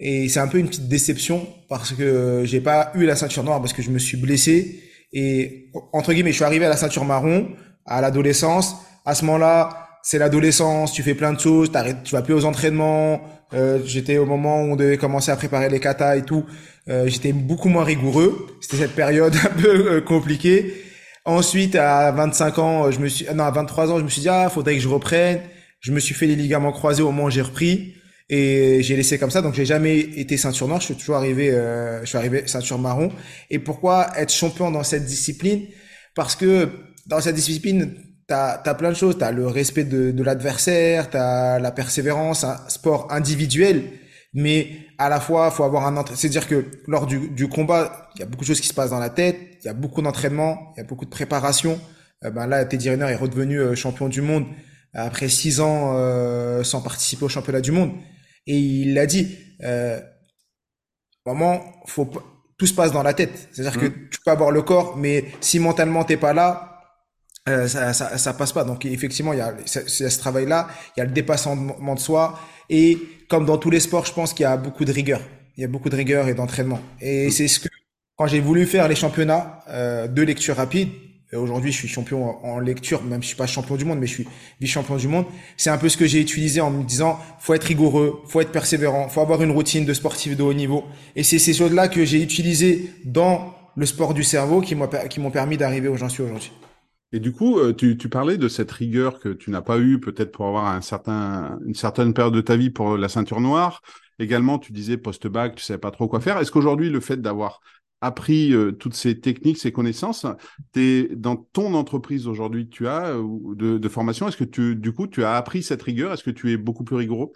c'est 0.00 0.40
un 0.40 0.48
peu 0.48 0.58
une 0.58 0.68
petite 0.68 0.88
déception 0.88 1.46
parce 1.68 1.92
que 1.92 2.42
j'ai 2.44 2.60
pas 2.60 2.90
eu 2.94 3.04
la 3.04 3.16
ceinture 3.16 3.44
noire 3.44 3.60
parce 3.60 3.72
que 3.72 3.82
je 3.82 3.90
me 3.90 3.98
suis 3.98 4.16
blessé. 4.16 4.80
Et 5.12 5.70
entre 5.92 6.12
guillemets, 6.12 6.30
je 6.30 6.36
suis 6.36 6.44
arrivé 6.44 6.64
à 6.64 6.68
la 6.68 6.76
ceinture 6.76 7.04
marron 7.04 7.48
à 7.86 8.00
l'adolescence. 8.00 8.76
À 9.04 9.14
ce 9.14 9.24
moment-là, 9.26 9.88
c'est 10.02 10.18
l'adolescence, 10.18 10.92
tu 10.92 11.02
fais 11.02 11.14
plein 11.14 11.32
de 11.32 11.40
choses, 11.40 11.70
tu 12.04 12.14
vas 12.14 12.22
plus 12.22 12.34
aux 12.34 12.44
entraînements. 12.44 13.20
Euh, 13.52 13.80
j'étais 13.84 14.16
au 14.16 14.26
moment 14.26 14.62
où 14.62 14.72
on 14.72 14.76
devait 14.76 14.96
commencer 14.96 15.30
à 15.30 15.36
préparer 15.36 15.68
les 15.68 15.80
katas 15.80 16.16
et 16.16 16.22
tout. 16.22 16.46
Euh, 16.88 17.08
j'étais 17.08 17.32
beaucoup 17.32 17.68
moins 17.68 17.84
rigoureux. 17.84 18.46
C'était 18.60 18.78
cette 18.78 18.94
période 18.94 19.34
un 19.44 19.60
peu 19.60 19.92
euh, 19.92 20.00
compliquée. 20.00 20.74
Ensuite, 21.26 21.74
à 21.74 22.10
25 22.12 22.58
ans, 22.58 22.90
je 22.90 23.00
me 23.00 23.08
suis, 23.08 23.26
non, 23.34 23.44
à 23.44 23.50
23 23.50 23.92
ans, 23.92 23.98
je 23.98 24.04
me 24.04 24.08
suis 24.08 24.22
dit, 24.22 24.28
ah, 24.28 24.48
faudrait 24.48 24.76
que 24.76 24.80
je 24.80 24.88
reprenne. 24.88 25.40
Je 25.80 25.92
me 25.92 26.00
suis 26.00 26.14
fait 26.14 26.26
les 26.26 26.36
ligaments 26.36 26.72
croisés 26.72 27.02
au 27.02 27.06
moment 27.06 27.24
où 27.24 27.30
j'ai 27.30 27.42
repris 27.42 27.94
et 28.32 28.80
j'ai 28.84 28.94
laissé 28.94 29.18
comme 29.18 29.32
ça 29.32 29.42
donc 29.42 29.54
j'ai 29.54 29.66
jamais 29.66 29.98
été 29.98 30.36
ceinture 30.36 30.68
noire. 30.68 30.80
Je 30.80 30.86
suis 30.86 30.94
toujours 30.94 31.16
arrivé 31.16 31.50
euh, 31.50 32.00
je 32.02 32.06
suis 32.06 32.16
arrivé 32.16 32.44
ceinture 32.46 32.78
marron. 32.78 33.10
Et 33.50 33.58
pourquoi 33.58 34.12
être 34.16 34.32
champion 34.32 34.70
dans 34.70 34.84
cette 34.84 35.04
discipline? 35.04 35.66
Parce 36.14 36.36
que 36.36 36.68
dans 37.08 37.20
cette 37.20 37.34
discipline 37.34 37.92
t'as 38.28 38.62
as 38.64 38.74
plein 38.74 38.90
de 38.90 38.94
choses. 38.94 39.18
T'as 39.18 39.32
le 39.32 39.48
respect 39.48 39.82
de, 39.82 40.12
de 40.12 40.22
l'adversaire 40.22 41.10
t'as 41.10 41.58
la 41.58 41.72
persévérance 41.72 42.44
un 42.44 42.56
sport 42.68 43.08
individuel. 43.10 43.82
Mais 44.32 44.68
à 44.98 45.08
la 45.08 45.18
fois 45.18 45.50
faut 45.50 45.64
avoir 45.64 45.88
un 45.88 46.04
c'est 46.14 46.28
à 46.28 46.30
dire 46.30 46.46
que 46.46 46.66
lors 46.86 47.06
du, 47.06 47.30
du 47.30 47.48
combat 47.48 48.10
il 48.14 48.20
y 48.20 48.22
a 48.22 48.26
beaucoup 48.26 48.42
de 48.42 48.46
choses 48.46 48.60
qui 48.60 48.68
se 48.68 48.74
passent 48.74 48.90
dans 48.90 49.00
la 49.00 49.10
tête 49.10 49.36
il 49.60 49.66
y 49.66 49.68
a 49.68 49.74
beaucoup 49.74 50.02
d'entraînement 50.02 50.72
il 50.76 50.78
y 50.78 50.80
a 50.82 50.86
beaucoup 50.86 51.04
de 51.04 51.10
préparation. 51.10 51.80
Euh, 52.24 52.30
ben 52.30 52.46
là 52.46 52.64
Teddy 52.64 52.90
Riner 52.90 53.06
est 53.06 53.16
redevenu 53.16 53.58
euh, 53.58 53.74
champion 53.74 54.08
du 54.08 54.22
monde 54.22 54.44
après 54.94 55.28
six 55.28 55.58
ans 55.60 55.94
euh, 55.96 56.62
sans 56.62 56.80
participer 56.80 57.24
au 57.24 57.28
championnat 57.28 57.60
du 57.60 57.72
monde 57.72 57.90
et 58.46 58.56
il 58.56 58.94
l'a 58.94 59.06
dit, 59.06 59.36
euh, 59.62 60.00
vraiment, 61.24 61.62
faut 61.86 62.10
tout 62.60 62.66
se 62.66 62.74
passe 62.74 62.92
dans 62.92 63.02
la 63.02 63.14
tête. 63.14 63.48
C'est-à-dire 63.52 63.80
que 63.80 63.86
mmh. 63.86 64.08
tu 64.10 64.18
peux 64.24 64.30
avoir 64.30 64.50
le 64.50 64.60
corps, 64.60 64.96
mais 64.96 65.24
si 65.40 65.58
mentalement 65.58 66.04
t'es 66.04 66.18
pas 66.18 66.34
là, 66.34 66.82
euh, 67.48 67.66
ça, 67.66 67.94
ça, 67.94 68.18
ça, 68.18 68.34
passe 68.34 68.52
pas. 68.52 68.64
Donc 68.64 68.84
effectivement, 68.84 69.32
il 69.32 69.38
y 69.38 69.42
a, 69.42 69.54
ce 69.64 70.18
travail-là, 70.18 70.68
il 70.94 71.00
y 71.00 71.02
a 71.02 71.06
le 71.06 71.10
dépassement 71.10 71.94
de 71.94 72.00
soi. 72.00 72.38
Et 72.68 72.98
comme 73.30 73.46
dans 73.46 73.56
tous 73.56 73.70
les 73.70 73.80
sports, 73.80 74.04
je 74.04 74.12
pense 74.12 74.34
qu'il 74.34 74.44
y 74.44 74.46
a 74.46 74.58
beaucoup 74.58 74.84
de 74.84 74.92
rigueur. 74.92 75.22
Il 75.56 75.62
y 75.62 75.64
a 75.64 75.68
beaucoup 75.68 75.88
de 75.88 75.96
rigueur 75.96 76.28
et 76.28 76.34
d'entraînement. 76.34 76.80
Et 77.00 77.28
mmh. 77.28 77.30
c'est 77.30 77.48
ce 77.48 77.60
que, 77.60 77.68
quand 78.16 78.26
j'ai 78.26 78.40
voulu 78.40 78.66
faire 78.66 78.88
les 78.88 78.94
championnats 78.94 79.60
euh, 79.68 80.06
de 80.06 80.20
lecture 80.20 80.56
rapide, 80.56 80.90
Aujourd'hui, 81.36 81.70
je 81.70 81.76
suis 81.76 81.88
champion 81.88 82.44
en 82.44 82.58
lecture, 82.58 83.04
même 83.04 83.22
si 83.22 83.26
je 83.26 83.28
suis 83.28 83.36
pas 83.36 83.46
champion 83.46 83.76
du 83.76 83.84
monde, 83.84 84.00
mais 84.00 84.06
je 84.06 84.14
suis 84.14 84.28
vice-champion 84.60 84.96
du 84.96 85.06
monde. 85.06 85.26
C'est 85.56 85.70
un 85.70 85.78
peu 85.78 85.88
ce 85.88 85.96
que 85.96 86.06
j'ai 86.06 86.20
utilisé 86.20 86.60
en 86.60 86.70
me 86.70 86.82
disant, 86.82 87.20
faut 87.38 87.54
être 87.54 87.64
rigoureux, 87.64 88.20
faut 88.26 88.40
être 88.40 88.50
persévérant, 88.50 89.08
faut 89.08 89.20
avoir 89.20 89.40
une 89.42 89.52
routine 89.52 89.84
de 89.84 89.94
sportif 89.94 90.36
de 90.36 90.42
haut 90.42 90.52
niveau. 90.52 90.84
Et 91.14 91.22
c'est 91.22 91.38
ces 91.38 91.54
choses-là 91.54 91.88
que 91.88 92.04
j'ai 92.04 92.20
utilisées 92.20 92.90
dans 93.04 93.54
le 93.76 93.86
sport 93.86 94.12
du 94.12 94.24
cerveau 94.24 94.60
qui 94.60 94.74
m'ont 94.74 95.30
permis 95.30 95.56
d'arriver 95.56 95.88
où 95.88 95.96
j'en 95.96 96.08
suis 96.08 96.22
aujourd'hui. 96.24 96.50
Et 97.12 97.18
du 97.18 97.32
coup, 97.32 97.58
euh, 97.58 97.72
tu, 97.72 97.96
parlais 98.08 98.36
de 98.36 98.48
cette 98.48 98.70
rigueur 98.70 99.18
que 99.18 99.30
tu 99.30 99.50
n'as 99.50 99.62
pas 99.62 99.78
eue 99.78 99.98
peut-être 99.98 100.30
pour 100.30 100.46
avoir 100.46 100.66
un 100.66 100.80
certain, 100.80 101.58
une 101.66 101.74
certaine 101.74 102.14
période 102.14 102.34
de 102.34 102.40
ta 102.40 102.56
vie 102.56 102.70
pour 102.70 102.96
la 102.96 103.08
ceinture 103.08 103.40
noire. 103.40 103.82
Également, 104.20 104.58
tu 104.58 104.72
disais 104.72 104.96
post-bac, 104.96 105.56
tu 105.56 105.64
savais 105.64 105.80
pas 105.80 105.90
trop 105.90 106.06
quoi 106.06 106.20
faire. 106.20 106.38
Est-ce 106.38 106.52
qu'aujourd'hui, 106.52 106.88
le 106.88 107.00
fait 107.00 107.20
d'avoir 107.20 107.60
appris 108.00 108.52
euh, 108.52 108.72
toutes 108.72 108.94
ces 108.94 109.20
techniques, 109.20 109.58
ces 109.58 109.72
connaissances. 109.72 110.26
Es, 110.76 111.08
dans 111.14 111.36
ton 111.36 111.74
entreprise 111.74 112.26
aujourd'hui, 112.26 112.68
tu 112.68 112.88
as 112.88 113.10
euh, 113.10 113.24
de, 113.54 113.78
de, 113.78 113.88
formation. 113.88 114.28
Est-ce 114.28 114.36
que 114.36 114.44
tu, 114.44 114.76
du 114.76 114.92
coup, 114.92 115.06
tu 115.06 115.24
as 115.24 115.34
appris 115.34 115.62
cette 115.62 115.82
rigueur? 115.82 116.12
Est-ce 116.12 116.24
que 116.24 116.30
tu 116.30 116.52
es 116.52 116.56
beaucoup 116.56 116.84
plus 116.84 116.96
rigoureux? 116.96 117.32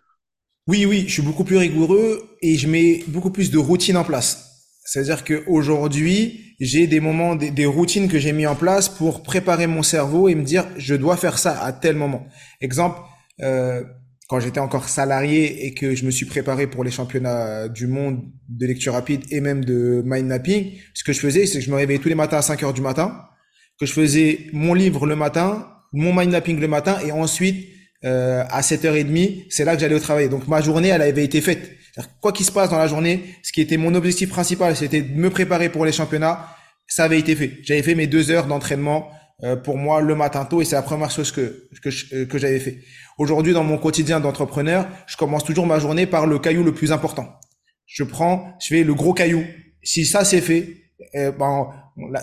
Oui, 0.67 0.87
oui, 0.87 1.05
je 1.07 1.13
suis 1.13 1.23
beaucoup 1.23 1.45
plus 1.45 1.59
rigoureux 1.59 2.23
et 2.41 2.57
je 2.57 2.67
mets 2.69 3.05
beaucoup 3.09 3.31
plus 3.31 3.51
de 3.51 3.59
routines 3.59 3.99
en 3.99 4.05
place. 4.05 4.51
C'est-à-dire 4.87 5.25
qu'aujourd'hui, 5.25 6.55
j'ai 6.61 6.87
des 6.87 7.01
moments, 7.01 7.37
des, 7.37 7.51
des 7.51 7.67
routines 7.67 8.09
que 8.09 8.19
j'ai 8.19 8.33
mis 8.33 8.47
en 8.47 8.55
place 8.55 8.89
pour 8.89 9.23
préparer 9.23 9.67
mon 9.67 9.83
cerveau 9.83 10.29
et 10.29 10.35
me 10.35 10.43
dire, 10.43 10.67
je 10.77 10.95
dois 10.95 11.17
faire 11.17 11.39
ça 11.39 11.63
à 11.63 11.73
tel 11.73 11.97
moment. 11.97 12.27
Exemple, 12.61 12.99
euh, 13.43 13.83
quand 14.35 14.41
j'étais 14.41 14.59
encore 14.59 14.89
salarié 14.89 15.65
et 15.65 15.75
que 15.75 15.95
je 15.95 16.05
me 16.05 16.11
suis 16.11 16.27
préparé 16.27 16.67
pour 16.67 16.83
les 16.83 16.91
championnats 16.91 17.69
du 17.69 17.87
monde 17.87 18.21
de 18.49 18.67
lecture 18.67 18.95
rapide 18.95 19.23
et 19.31 19.41
même 19.41 19.65
de 19.65 20.03
mind 20.05 20.27
mapping, 20.27 20.73
ce 20.93 21.05
que 21.05 21.13
je 21.13 21.21
faisais, 21.21 21.47
c'est 21.47 21.61
que 21.61 21.65
je 21.65 21.71
me 21.71 21.77
réveillais 21.77 22.01
tous 22.01 22.09
les 22.09 22.17
matins 22.17 22.39
à 22.39 22.43
5 22.43 22.61
heures 22.65 22.73
du 22.73 22.81
matin, 22.81 23.17
que 23.79 23.87
je 23.87 23.93
faisais 23.93 24.47
mon 24.53 24.75
livre 24.75 25.07
le 25.07 25.15
matin, 25.15 25.69
mon 25.93 26.13
mind 26.13 26.33
mapping 26.33 26.59
le 26.59 26.67
matin 26.67 26.99
et 27.07 27.13
ensuite 27.13 27.69
euh, 28.05 28.43
à 28.51 28.61
7h30, 28.63 29.45
c'est 29.51 29.65
là 29.65 29.77
que 29.77 29.81
j'allais 29.81 29.95
au 29.95 30.01
travail. 30.01 30.29
Donc 30.29 30.49
ma 30.49 30.61
journée, 30.61 30.89
elle 30.89 31.03
avait 31.03 31.25
été 31.25 31.41
faite. 31.41 31.71
Quoi 32.21 32.33
qu'il 32.33 32.45
se 32.45 32.51
passe 32.51 32.71
dans 32.71 32.79
la 32.79 32.89
journée, 32.89 33.37
ce 33.45 33.53
qui 33.53 33.61
était 33.61 33.77
mon 33.77 33.95
objectif 33.95 34.31
principal, 34.31 34.75
c'était 34.75 35.03
de 35.03 35.15
me 35.15 35.31
préparer 35.31 35.69
pour 35.69 35.87
les 35.87 35.93
championnats, 35.93 36.45
ça 36.89 37.05
avait 37.05 37.21
été 37.21 37.37
fait. 37.37 37.53
J'avais 37.63 37.85
fait 37.85 37.95
mes 37.95 38.09
deux 38.09 38.33
heures 38.33 38.49
d'entraînement 38.49 39.13
euh, 39.43 39.57
pour 39.57 39.77
moi 39.77 40.01
le 40.01 40.15
matin 40.15 40.45
tôt 40.45 40.63
et 40.63 40.65
c'est 40.65 40.77
la 40.77 40.83
première 40.83 41.11
chose 41.11 41.33
que 41.33 41.69
que, 41.83 41.91
euh, 42.15 42.27
que 42.27 42.39
j'avais 42.39 42.61
fait. 42.61 42.79
Aujourd'hui 43.19 43.53
dans 43.53 43.65
mon 43.65 43.79
quotidien 43.79 44.21
d'entrepreneur, 44.21 44.87
je 45.07 45.17
commence 45.17 45.45
toujours 45.45 45.67
ma 45.67 45.81
journée 45.81 46.07
par 46.07 46.27
le 46.27 46.39
caillou 46.39 46.63
le 46.63 46.73
plus 46.73 46.93
important. 46.93 47.41
Je 47.87 48.05
prends, 48.05 48.57
je 48.61 48.69
fais 48.69 48.85
le 48.85 48.95
gros 48.95 49.13
caillou. 49.13 49.45
Si 49.83 50.07
ça 50.07 50.25
c'est 50.25 50.41
fait, 50.41 50.85
euh, 51.17 51.33
ben, 51.33 51.69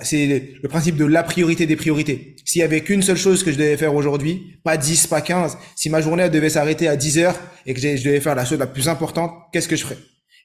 c'est 0.04 0.58
le 0.62 0.70
principe 0.70 0.96
de 0.96 1.06
la 1.06 1.24
priorité 1.24 1.66
des 1.66 1.76
priorités. 1.76 2.36
S'il 2.46 2.60
y 2.60 2.64
avait 2.64 2.82
qu'une 2.82 3.02
seule 3.02 3.18
chose 3.18 3.44
que 3.44 3.52
je 3.52 3.58
devais 3.58 3.78
faire 3.78 3.94
aujourd'hui, 3.94 4.58
pas 4.64 4.78
10, 4.78 5.08
pas 5.08 5.22
15, 5.22 5.58
si 5.76 5.90
ma 5.90 6.02
journée 6.02 6.30
devait 6.30 6.50
s'arrêter 6.50 6.88
à 6.88 6.96
10 6.96 7.20
heures 7.20 7.40
et 7.66 7.74
que 7.74 7.80
je 7.80 8.04
devais 8.04 8.20
faire 8.22 8.36
la 8.36 8.46
chose 8.46 8.60
la 8.60 8.68
plus 8.68 8.90
importante, 8.90 9.34
qu'est-ce 9.52 9.68
que 9.68 9.76
je 9.76 9.84
ferais? 9.84 9.98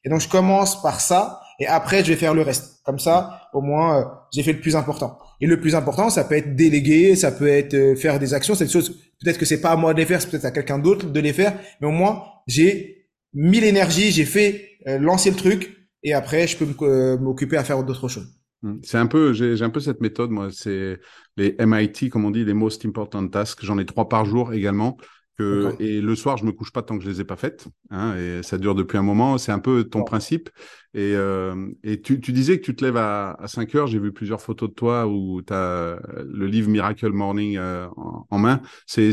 Et 0.04 0.08
donc 0.08 0.20
je 0.20 0.28
commence 0.28 0.80
par 0.82 1.00
ça 1.00 1.40
et 1.58 1.66
après 1.66 2.04
je 2.04 2.10
vais 2.10 2.16
faire 2.16 2.34
le 2.34 2.42
reste. 2.42 2.80
Comme 2.84 2.98
ça, 2.98 3.48
au 3.52 3.62
moins, 3.62 4.20
j'ai 4.32 4.44
fait 4.44 4.52
le 4.52 4.60
plus 4.60 4.76
important. 4.76 5.18
Et 5.40 5.46
le 5.46 5.60
plus 5.60 5.75
important, 5.75 6.08
ça 6.08 6.25
peut 6.25 6.36
être 6.36 6.54
déléguer, 6.54 7.16
ça 7.16 7.32
peut 7.32 7.48
être 7.48 7.75
euh, 7.75 7.96
faire 7.96 8.18
des 8.18 8.32
actions. 8.32 8.54
Cette 8.54 8.70
chose, 8.70 8.90
peut-être 9.20 9.38
que 9.38 9.44
c'est 9.44 9.60
pas 9.60 9.70
à 9.70 9.76
moi 9.76 9.92
de 9.92 9.98
les 9.98 10.06
faire, 10.06 10.22
c'est 10.22 10.30
peut-être 10.30 10.44
à 10.44 10.50
quelqu'un 10.50 10.78
d'autre 10.78 11.10
de 11.10 11.20
les 11.20 11.32
faire. 11.32 11.58
Mais 11.80 11.88
au 11.88 11.90
moins, 11.90 12.22
j'ai 12.46 13.08
mis 13.34 13.60
l'énergie, 13.60 14.12
j'ai 14.12 14.25
fait 14.25 14.78
euh, 14.86 14.98
lancer 14.98 15.30
le 15.30 15.36
truc, 15.36 15.76
et 16.02 16.14
après, 16.14 16.46
je 16.46 16.56
peux 16.56 16.68
euh, 16.82 17.18
m'occuper 17.18 17.56
à 17.56 17.64
faire 17.64 17.82
d'autres 17.82 18.08
choses. 18.08 18.28
Mmh. 18.62 18.76
C'est 18.82 18.98
un 18.98 19.06
peu, 19.06 19.32
j'ai 19.32 19.60
un 19.62 19.70
peu 19.70 19.80
cette 19.80 20.00
méthode, 20.00 20.30
moi. 20.30 20.48
C'est 20.52 20.98
les 21.36 21.56
MIT, 21.58 22.08
comme 22.08 22.25
on 22.25 22.30
dit, 22.30 22.44
les 22.44 22.54
Most 22.54 22.86
Important 22.86 23.26
Tasks. 23.28 23.64
J'en 23.64 23.78
ai 23.78 23.84
trois 23.84 24.08
par 24.08 24.25
jour 24.25 24.54
également. 24.54 24.96
Que, 25.38 25.75
et 25.81 26.00
le 26.00 26.14
soir, 26.14 26.38
je 26.38 26.45
me 26.45 26.52
couche 26.52 26.73
pas 26.73 26.83
tant 26.83 26.97
que 26.97 27.05
je 27.05 27.11
les 27.11 27.21
ai 27.21 27.25
pas 27.25 27.37
faites. 27.37 27.66
Hein, 27.90 28.16
et 28.16 28.43
ça 28.43 28.57
dure 28.57 28.75
depuis 28.75 28.97
un 28.97 29.02
moment. 29.02 29.37
C'est 29.37 29.52
un 29.52 29.59
peu 29.59 29.85
ton 29.85 30.02
principe. 30.02 30.49
Et, 30.95 31.12
euh, 31.14 31.69
et 31.83 32.00
tu, 32.00 32.21
tu, 32.21 32.33
disais 32.33 32.59
que 32.59 32.64
tu 32.64 32.75
te 32.75 32.83
lèves 32.83 32.97
à, 32.97 33.33
à 33.33 33.47
5 33.47 33.75
heures. 33.75 33.87
J'ai 33.87 33.99
vu 33.99 34.12
plusieurs 34.12 34.40
photos 34.40 34.71
de 34.71 34.75
toi 34.75 35.07
où 35.07 35.43
tu 35.43 35.52
as 35.52 35.99
le 36.25 36.47
livre 36.47 36.71
Miracle 36.71 37.12
Morning 37.12 37.59
euh, 37.59 37.87
en, 38.31 38.38
main. 38.38 38.62
C'est 38.87 39.12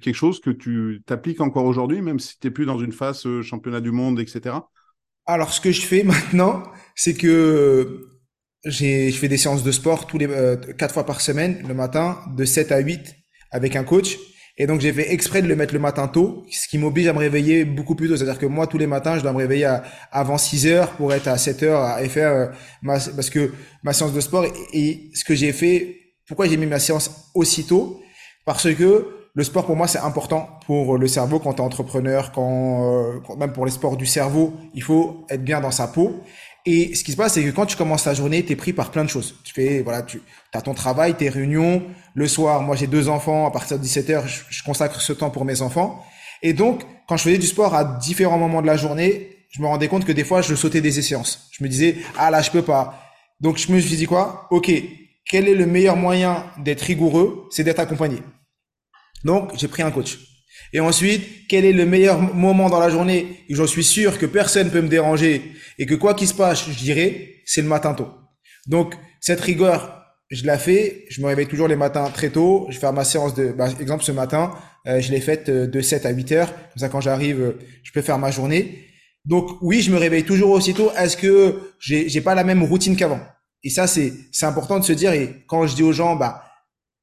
quelque 0.00 0.14
chose 0.14 0.40
que 0.40 0.50
tu 0.50 1.02
t'appliques 1.06 1.40
encore 1.40 1.64
aujourd'hui, 1.64 2.00
même 2.00 2.18
si 2.18 2.38
tu 2.38 2.46
n'es 2.46 2.50
plus 2.52 2.66
dans 2.66 2.78
une 2.78 2.92
phase 2.92 3.26
euh, 3.26 3.42
championnat 3.42 3.80
du 3.80 3.90
monde, 3.90 4.20
etc. 4.20 4.56
Alors, 5.26 5.52
ce 5.52 5.60
que 5.60 5.72
je 5.72 5.82
fais 5.82 6.02
maintenant, 6.04 6.62
c'est 6.94 7.14
que 7.14 8.06
je 8.64 9.16
fais 9.18 9.28
des 9.28 9.38
séances 9.38 9.62
de 9.62 9.72
sport 9.72 10.06
tous 10.06 10.18
les 10.18 10.26
euh, 10.28 10.56
quatre 10.56 10.94
fois 10.94 11.06
par 11.06 11.20
semaine, 11.20 11.64
le 11.66 11.74
matin, 11.74 12.18
de 12.36 12.44
7 12.44 12.72
à 12.72 12.78
8 12.78 13.16
avec 13.50 13.76
un 13.76 13.84
coach. 13.84 14.18
Et 14.62 14.66
donc, 14.66 14.82
j'ai 14.82 14.92
fait 14.92 15.10
exprès 15.10 15.40
de 15.40 15.48
le 15.48 15.56
mettre 15.56 15.72
le 15.72 15.80
matin 15.80 16.06
tôt, 16.06 16.44
ce 16.50 16.68
qui 16.68 16.76
m'oblige 16.76 17.08
à 17.08 17.14
me 17.14 17.18
réveiller 17.18 17.64
beaucoup 17.64 17.94
plus 17.94 18.10
tôt. 18.10 18.16
C'est-à-dire 18.18 18.38
que 18.38 18.44
moi, 18.44 18.66
tous 18.66 18.76
les 18.76 18.86
matins, 18.86 19.16
je 19.16 19.22
dois 19.22 19.32
me 19.32 19.38
réveiller 19.38 19.74
avant 20.12 20.36
6 20.36 20.66
heures 20.66 20.90
pour 20.90 21.14
être 21.14 21.28
à 21.28 21.38
7 21.38 21.62
heures 21.62 21.98
et 21.98 22.10
faire 22.10 22.30
euh, 22.30 22.46
ma, 22.82 22.98
parce 22.98 23.30
que 23.30 23.52
ma 23.82 23.94
séance 23.94 24.12
de 24.12 24.20
sport 24.20 24.44
et, 24.74 25.08
ce 25.14 25.24
que 25.24 25.34
j'ai 25.34 25.54
fait, 25.54 25.96
pourquoi 26.28 26.46
j'ai 26.46 26.58
mis 26.58 26.66
ma 26.66 26.78
séance 26.78 27.30
aussitôt? 27.34 28.02
Parce 28.44 28.74
que 28.74 29.06
le 29.32 29.44
sport 29.44 29.64
pour 29.64 29.76
moi 29.76 29.88
c'est 29.88 30.00
important 30.00 30.58
pour 30.66 30.98
le 30.98 31.06
cerveau 31.06 31.38
quand 31.38 31.54
tu 31.54 31.62
es 31.62 31.64
entrepreneur, 31.64 32.30
euh, 32.36 33.18
quand, 33.26 33.36
même 33.38 33.52
pour 33.52 33.64
les 33.64 33.72
sports 33.72 33.96
du 33.96 34.04
cerveau, 34.04 34.52
il 34.74 34.82
faut 34.82 35.24
être 35.30 35.42
bien 35.42 35.62
dans 35.62 35.70
sa 35.70 35.86
peau. 35.86 36.20
Et 36.66 36.94
ce 36.94 37.04
qui 37.04 37.12
se 37.12 37.16
passe, 37.16 37.34
c'est 37.34 37.42
que 37.42 37.50
quand 37.50 37.66
tu 37.66 37.76
commences 37.76 38.04
ta 38.04 38.14
journée, 38.14 38.44
tu 38.44 38.52
es 38.52 38.56
pris 38.56 38.72
par 38.72 38.90
plein 38.90 39.04
de 39.04 39.08
choses. 39.08 39.34
Tu 39.44 39.54
fais, 39.54 39.80
voilà, 39.80 40.02
tu 40.02 40.20
as 40.52 40.62
ton 40.62 40.74
travail, 40.74 41.14
tes 41.14 41.28
réunions. 41.28 41.82
Le 42.14 42.28
soir, 42.28 42.62
moi 42.62 42.76
j'ai 42.76 42.86
deux 42.86 43.08
enfants, 43.08 43.46
à 43.46 43.50
partir 43.50 43.78
de 43.78 43.84
17h, 43.84 44.24
je, 44.50 44.62
consacre 44.62 45.00
ce 45.00 45.12
temps 45.12 45.30
pour 45.30 45.44
mes 45.44 45.62
enfants. 45.62 46.04
Et 46.42 46.52
donc, 46.52 46.82
quand 47.08 47.16
je 47.16 47.24
faisais 47.24 47.38
du 47.38 47.46
sport 47.46 47.74
à 47.74 47.84
différents 47.84 48.38
moments 48.38 48.62
de 48.62 48.66
la 48.66 48.76
journée, 48.76 49.36
je 49.50 49.62
me 49.62 49.66
rendais 49.66 49.88
compte 49.88 50.04
que 50.04 50.12
des 50.12 50.24
fois, 50.24 50.42
je 50.42 50.54
sautais 50.54 50.80
des 50.80 50.92
séances. 50.92 51.48
Je 51.52 51.64
me 51.64 51.68
disais, 51.68 51.96
ah 52.18 52.30
là, 52.30 52.42
je 52.42 52.50
peux 52.50 52.62
pas. 52.62 53.02
Donc, 53.40 53.56
je 53.56 53.72
me 53.72 53.80
suis 53.80 53.96
dit 53.96 54.06
quoi? 54.06 54.46
Ok, 54.50 54.70
quel 55.24 55.48
est 55.48 55.54
le 55.54 55.66
meilleur 55.66 55.96
moyen 55.96 56.44
d'être 56.58 56.82
rigoureux? 56.82 57.48
C'est 57.50 57.64
d'être 57.64 57.80
accompagné. 57.80 58.18
Donc, 59.24 59.50
j'ai 59.56 59.68
pris 59.68 59.82
un 59.82 59.90
coach. 59.90 60.18
Et 60.72 60.80
ensuite, 60.80 61.48
quel 61.48 61.64
est 61.64 61.72
le 61.72 61.86
meilleur 61.86 62.20
moment 62.34 62.70
dans 62.70 62.78
la 62.78 62.90
journée? 62.90 63.44
Et 63.48 63.54
j'en 63.54 63.66
suis 63.66 63.84
sûr 63.84 64.18
que 64.18 64.26
personne 64.26 64.70
peut 64.70 64.80
me 64.80 64.88
déranger 64.88 65.42
et 65.78 65.86
que 65.86 65.94
quoi 65.94 66.14
qu'il 66.14 66.28
se 66.28 66.34
passe, 66.34 66.68
je 66.68 66.78
dirais, 66.78 67.34
c'est 67.44 67.62
le 67.62 67.68
matin 67.68 67.94
tôt. 67.94 68.08
Donc, 68.66 68.94
cette 69.20 69.40
rigueur, 69.40 70.00
je 70.30 70.46
la 70.46 70.58
fais. 70.58 71.04
Je 71.10 71.20
me 71.20 71.26
réveille 71.26 71.48
toujours 71.48 71.68
les 71.68 71.76
matins 71.76 72.08
très 72.10 72.30
tôt. 72.30 72.66
Je 72.70 72.78
fais 72.78 72.90
ma 72.92 73.04
séance 73.04 73.34
de, 73.34 73.48
bah, 73.48 73.68
exemple, 73.80 74.04
ce 74.04 74.12
matin, 74.12 74.52
euh, 74.86 75.00
je 75.00 75.10
l'ai 75.10 75.20
faite 75.20 75.48
euh, 75.48 75.66
de 75.66 75.80
7 75.80 76.06
à 76.06 76.10
8 76.10 76.32
heures. 76.32 76.52
Comme 76.52 76.78
ça, 76.78 76.88
quand 76.88 77.00
j'arrive, 77.00 77.40
euh, 77.40 77.58
je 77.82 77.92
peux 77.92 78.02
faire 78.02 78.18
ma 78.18 78.30
journée. 78.30 78.86
Donc, 79.24 79.50
oui, 79.60 79.82
je 79.82 79.90
me 79.90 79.98
réveille 79.98 80.24
toujours 80.24 80.50
aussitôt. 80.50 80.92
Est-ce 80.96 81.16
que 81.16 81.60
j'ai, 81.80 82.08
j'ai 82.08 82.20
pas 82.20 82.34
la 82.34 82.44
même 82.44 82.62
routine 82.62 82.96
qu'avant? 82.96 83.20
Et 83.62 83.70
ça, 83.70 83.86
c'est, 83.86 84.12
c'est 84.32 84.46
important 84.46 84.78
de 84.78 84.84
se 84.84 84.92
dire. 84.92 85.12
Et 85.12 85.44
quand 85.46 85.66
je 85.66 85.74
dis 85.74 85.82
aux 85.82 85.92
gens, 85.92 86.16
bah, 86.16 86.44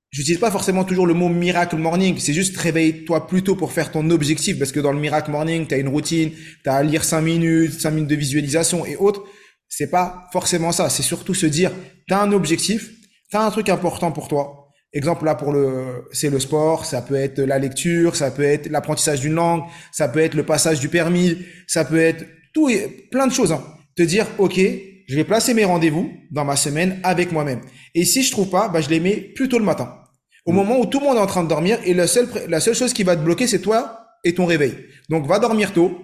J'utilise 0.09 0.39
pas 0.39 0.51
forcément 0.51 0.85
toujours 0.85 1.05
le 1.05 1.13
mot 1.13 1.27
miracle 1.27 1.75
morning, 1.75 2.17
c'est 2.17 2.33
juste 2.33 2.55
réveille-toi 2.57 3.27
plus 3.27 3.43
tôt 3.43 3.55
pour 3.55 3.73
faire 3.73 3.91
ton 3.91 4.09
objectif, 4.09 4.57
parce 4.57 4.71
que 4.71 4.79
dans 4.79 4.93
le 4.93 4.99
miracle 4.99 5.31
morning, 5.31 5.67
tu 5.67 5.75
as 5.75 5.77
une 5.77 5.89
routine, 5.89 6.31
tu 6.63 6.69
as 6.69 6.75
à 6.75 6.83
lire 6.83 7.03
5 7.03 7.21
minutes, 7.21 7.73
5 7.73 7.91
minutes 7.91 8.09
de 8.09 8.15
visualisation 8.15 8.85
et 8.85 8.95
autres. 8.95 9.23
C'est 9.67 9.91
pas 9.91 10.27
forcément 10.31 10.71
ça, 10.71 10.89
c'est 10.89 11.03
surtout 11.03 11.33
se 11.33 11.45
dire, 11.45 11.71
tu 12.07 12.13
as 12.13 12.21
un 12.21 12.31
objectif, 12.31 12.89
tu 13.29 13.35
as 13.35 13.41
un 13.41 13.51
truc 13.51 13.67
important 13.67 14.13
pour 14.13 14.29
toi. 14.29 14.67
Exemple 14.93 15.25
là 15.25 15.35
pour 15.35 15.51
le 15.51 16.05
c'est 16.13 16.29
le 16.29 16.39
sport, 16.39 16.85
ça 16.85 17.01
peut 17.01 17.15
être 17.15 17.41
la 17.41 17.59
lecture, 17.59 18.15
ça 18.15 18.31
peut 18.31 18.43
être 18.43 18.69
l'apprentissage 18.69 19.19
d'une 19.19 19.33
langue, 19.33 19.63
ça 19.91 20.07
peut 20.07 20.19
être 20.19 20.33
le 20.33 20.43
passage 20.43 20.79
du 20.79 20.87
permis, 20.87 21.37
ça 21.67 21.83
peut 21.83 21.99
être 21.99 22.25
tout 22.53 22.69
et 22.69 23.07
plein 23.11 23.27
de 23.27 23.33
choses. 23.33 23.51
Hein. 23.51 23.61
Te 23.97 24.03
dire 24.03 24.25
OK, 24.37 24.59
je 25.07 25.15
vais 25.15 25.23
placer 25.23 25.53
mes 25.53 25.65
rendez-vous 25.65 26.11
dans 26.31 26.43
ma 26.43 26.57
semaine 26.57 26.99
avec 27.03 27.31
moi-même. 27.31 27.61
Et 27.95 28.03
si 28.03 28.23
je 28.23 28.31
trouve 28.31 28.49
pas, 28.49 28.67
bah, 28.67 28.81
je 28.81 28.89
les 28.89 28.99
mets 28.99 29.15
plutôt 29.15 29.57
le 29.57 29.65
matin. 29.65 30.03
Au 30.45 30.51
mm. 30.51 30.55
moment 30.55 30.79
où 30.79 30.85
tout 30.85 30.99
le 30.99 31.05
monde 31.05 31.17
est 31.17 31.21
en 31.21 31.27
train 31.27 31.43
de 31.43 31.49
dormir 31.49 31.79
et 31.85 31.93
la 31.93 32.07
seule, 32.07 32.27
la 32.49 32.59
seule 32.59 32.75
chose 32.75 32.93
qui 32.93 33.03
va 33.03 33.15
te 33.15 33.21
bloquer, 33.21 33.47
c'est 33.47 33.61
toi 33.61 34.05
et 34.23 34.33
ton 34.33 34.45
réveil. 34.45 34.75
Donc, 35.09 35.25
va 35.25 35.39
dormir 35.39 35.73
tôt. 35.73 35.97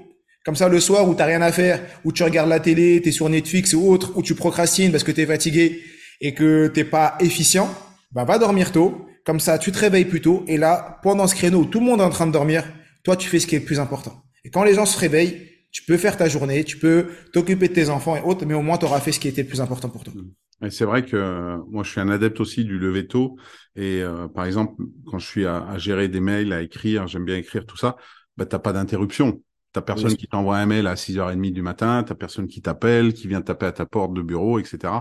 Comme 0.45 0.55
ça, 0.55 0.67
le 0.67 0.79
soir 0.79 1.07
où 1.07 1.13
t'as 1.13 1.25
rien 1.25 1.41
à 1.41 1.51
faire, 1.51 1.81
où 2.03 2.11
tu 2.11 2.23
regardes 2.23 2.49
la 2.49 2.59
télé, 2.59 3.01
t'es 3.01 3.11
sur 3.11 3.29
Netflix 3.29 3.73
ou 3.73 3.89
autre, 3.89 4.13
où 4.15 4.23
tu 4.23 4.35
procrastines 4.35 4.91
parce 4.91 5.03
que 5.03 5.11
t'es 5.11 5.25
fatigué 5.25 5.81
et 6.19 6.33
que 6.33 6.67
t'es 6.67 6.83
pas 6.83 7.15
efficient, 7.19 7.73
bah, 8.11 8.23
va 8.23 8.37
dormir 8.37 8.71
tôt. 8.71 9.05
Comme 9.25 9.39
ça, 9.39 9.57
tu 9.57 9.71
te 9.71 9.79
réveilles 9.79 10.05
plus 10.05 10.21
tôt. 10.21 10.43
Et 10.47 10.57
là, 10.57 10.99
pendant 11.01 11.27
ce 11.27 11.35
créneau 11.35 11.59
où 11.59 11.65
tout 11.65 11.79
le 11.79 11.85
monde 11.85 11.99
est 12.01 12.03
en 12.03 12.09
train 12.09 12.27
de 12.27 12.31
dormir, 12.31 12.65
toi, 13.03 13.15
tu 13.15 13.29
fais 13.29 13.39
ce 13.39 13.47
qui 13.47 13.55
est 13.55 13.59
le 13.59 13.65
plus 13.65 13.79
important. 13.79 14.21
Et 14.45 14.49
quand 14.49 14.63
les 14.63 14.73
gens 14.73 14.85
se 14.85 14.97
réveillent, 14.97 15.52
tu 15.73 15.83
peux 15.83 15.97
faire 15.97 16.15
ta 16.15 16.29
journée, 16.29 16.63
tu 16.63 16.77
peux 16.77 17.07
t'occuper 17.33 17.67
de 17.67 17.73
tes 17.73 17.89
enfants 17.89 18.15
et 18.15 18.21
autres, 18.21 18.45
mais 18.45 18.53
au 18.53 18.61
moins 18.61 18.77
tu 18.77 18.85
auras 18.85 19.01
fait 19.01 19.11
ce 19.11 19.19
qui 19.19 19.27
était 19.27 19.41
le 19.41 19.49
plus 19.49 19.59
important 19.59 19.89
pour 19.89 20.03
toi. 20.03 20.13
Et 20.63 20.69
c'est 20.69 20.85
vrai 20.85 21.03
que 21.03 21.17
euh, 21.17 21.57
moi, 21.67 21.83
je 21.83 21.89
suis 21.89 21.99
un 21.99 22.09
adepte 22.09 22.39
aussi 22.39 22.63
du 22.63 22.77
lever 22.77 23.07
tôt. 23.07 23.35
Et 23.75 24.01
euh, 24.01 24.27
par 24.27 24.45
exemple, 24.45 24.81
quand 25.07 25.17
je 25.17 25.27
suis 25.27 25.45
à, 25.45 25.77
gérer 25.77 26.07
des 26.07 26.21
mails, 26.21 26.53
à 26.53 26.61
écrire, 26.61 27.07
j'aime 27.07 27.25
bien 27.25 27.35
écrire 27.35 27.65
tout 27.65 27.75
ça, 27.75 27.97
bah, 28.37 28.45
tu 28.45 28.55
n'as 28.55 28.59
pas 28.59 28.71
d'interruption. 28.71 29.41
Tu 29.73 29.81
personne 29.81 30.15
qui 30.15 30.27
t'envoie 30.27 30.57
un 30.57 30.67
mail 30.67 30.85
à 30.85 30.93
6h30 30.93 31.51
du 31.51 31.63
matin, 31.63 32.03
tu 32.07 32.13
personne 32.13 32.47
qui 32.47 32.61
t'appelle, 32.61 33.11
qui 33.11 33.27
vient 33.27 33.41
taper 33.41 33.65
à 33.65 33.71
ta 33.71 33.87
porte 33.87 34.13
de 34.13 34.21
bureau, 34.21 34.59
etc. 34.59 34.93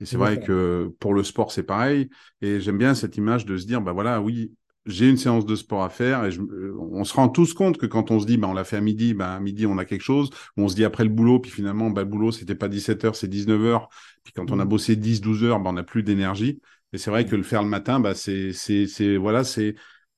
Et 0.00 0.04
c'est 0.04 0.16
vrai 0.16 0.40
que 0.40 0.92
pour 0.98 1.14
le 1.14 1.22
sport, 1.22 1.52
c'est 1.52 1.62
pareil. 1.62 2.10
Et 2.42 2.60
j'aime 2.60 2.76
bien 2.76 2.96
cette 2.96 3.16
image 3.16 3.46
de 3.46 3.56
se 3.56 3.66
dire, 3.66 3.80
bah 3.80 3.92
voilà, 3.92 4.20
oui, 4.20 4.50
j'ai 4.86 5.08
une 5.08 5.16
séance 5.16 5.44
de 5.44 5.54
sport 5.56 5.82
à 5.82 5.90
faire 5.90 6.24
et 6.24 6.30
je, 6.30 6.40
on 6.78 7.04
se 7.04 7.14
rend 7.14 7.28
tous 7.28 7.54
compte 7.54 7.76
que 7.78 7.86
quand 7.86 8.10
on 8.10 8.20
se 8.20 8.26
dit 8.26 8.36
bah 8.36 8.48
on 8.48 8.54
l'a 8.54 8.64
fait 8.64 8.76
à 8.76 8.80
midi, 8.80 9.14
bah 9.14 9.34
à 9.34 9.40
midi 9.40 9.66
on 9.66 9.78
a 9.78 9.84
quelque 9.84 10.02
chose, 10.02 10.30
on 10.56 10.68
se 10.68 10.74
dit 10.74 10.84
après 10.84 11.04
le 11.04 11.10
boulot 11.10 11.40
puis 11.40 11.50
finalement 11.50 11.90
bah 11.90 12.02
le 12.02 12.08
boulot 12.08 12.32
c'était 12.32 12.54
pas 12.54 12.68
17 12.68 13.04
heures, 13.04 13.16
c'est 13.16 13.28
19 13.28 13.64
heures, 13.64 13.88
puis 14.24 14.32
quand 14.32 14.50
on 14.50 14.58
a 14.58 14.64
mmh. 14.64 14.68
bossé 14.68 14.96
10 14.96 15.20
12 15.20 15.44
heures, 15.44 15.60
bah 15.60 15.70
on 15.70 15.74
n'a 15.74 15.82
plus 15.82 16.02
d'énergie 16.02 16.60
et 16.92 16.98
c'est 16.98 17.10
vrai 17.10 17.24
que 17.24 17.36
le 17.36 17.42
faire 17.42 17.62
le 17.62 17.68
matin 17.68 18.00
bah 18.00 18.14
c'est 18.14 18.52
c'est 18.52 18.86
c'est 18.86 19.16
voilà, 19.16 19.44
c'est 19.44 19.74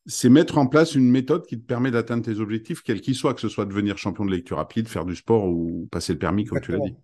c'est 0.07 0.29
mettre 0.29 0.59
en 0.59 0.67
place 0.67 0.95
une 0.95 1.11
méthode 1.11 1.47
qui 1.47 1.59
te 1.59 1.67
permet 1.67 1.91
d'atteindre 1.91 2.25
tes 2.25 2.41
objectifs 2.41 2.83
quels 2.83 3.01
qu'ils 3.01 3.15
soient, 3.15 3.35
que 3.35 3.41
ce 3.41 3.49
soit 3.49 3.67
devenir 3.67 3.99
champion 3.99 4.25
de 4.25 4.31
lecture 4.31 4.57
rapide, 4.57 4.89
faire 4.89 5.05
du 5.05 5.17
sport 5.17 5.47
ou 5.47 5.89
passer 5.91 6.15
le 6.15 6.19
permis 6.19 6.45
comme 6.45 6.61
tu 6.61 6.73
l'as 6.73 6.79
dit. 6.79 6.95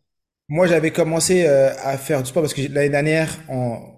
Moi, 0.48 0.66
j'avais 0.66 0.90
commencé 0.90 1.46
euh, 1.46 1.70
à 1.82 1.96
faire 1.96 2.22
du 2.22 2.28
sport 2.28 2.42
parce 2.42 2.52
que 2.52 2.60
l'année 2.70 2.90
dernière 2.90 3.30
en 3.48 3.94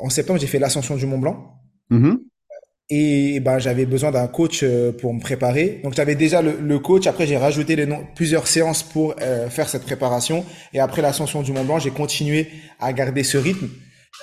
en 0.00 0.10
septembre, 0.10 0.38
j'ai 0.38 0.46
fait 0.46 0.58
l'ascension 0.58 0.96
du 0.96 1.06
Mont 1.06 1.18
Blanc. 1.18 1.60
Mmh 1.90 2.14
et 2.88 3.40
ben 3.40 3.58
j'avais 3.58 3.84
besoin 3.84 4.12
d'un 4.12 4.28
coach 4.28 4.60
euh, 4.62 4.92
pour 4.92 5.12
me 5.12 5.20
préparer. 5.20 5.80
Donc 5.82 5.94
j'avais 5.94 6.14
déjà 6.14 6.40
le, 6.42 6.78
coach. 6.78 7.06
Après 7.06 7.26
j'ai 7.26 7.36
rajouté 7.36 7.74
les 7.74 7.86
noms, 7.86 8.06
plusieurs 8.14 8.46
séances 8.46 8.82
pour 8.82 9.14
euh, 9.20 9.48
faire 9.48 9.68
cette 9.68 9.82
préparation. 9.82 10.44
Et 10.72 10.78
après 10.78 11.02
l'ascension 11.02 11.42
du 11.42 11.52
Mont 11.52 11.64
Blanc, 11.64 11.78
j'ai 11.78 11.90
continué 11.90 12.48
à 12.78 12.92
garder 12.92 13.24
ce 13.24 13.38
rythme 13.38 13.68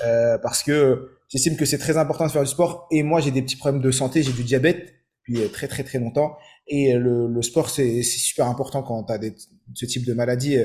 euh, 0.06 0.38
parce 0.38 0.64
que 0.64 1.18
j'estime 1.30 1.58
que 1.58 1.66
c'est 1.66 1.78
très 1.78 1.98
important 1.98 2.26
de 2.26 2.32
faire 2.32 2.44
du 2.44 2.50
sport. 2.50 2.88
Et 2.92 3.04
moi 3.04 3.20
j'ai 3.20 3.32
des 3.32 3.42
petits 3.42 3.58
problèmes 3.58 3.82
de 3.82 3.92
santé, 3.92 4.24
j'ai 4.24 4.34
du 4.34 4.44
diabète 4.44 4.94
depuis 5.28 5.50
très 5.50 5.68
très 5.68 5.84
très 5.84 6.00
longtemps. 6.00 6.38
Et 6.68 6.94
le, 6.94 7.28
le 7.28 7.42
sport 7.42 7.70
c'est 7.70 8.02
super 8.02 8.48
important 8.48 8.82
quand 8.82 9.04
tu 9.04 9.14
as 9.14 9.18
des, 9.18 9.36
ce 9.74 9.86
type 9.86 10.06
de 10.06 10.14
maladie 10.14 10.58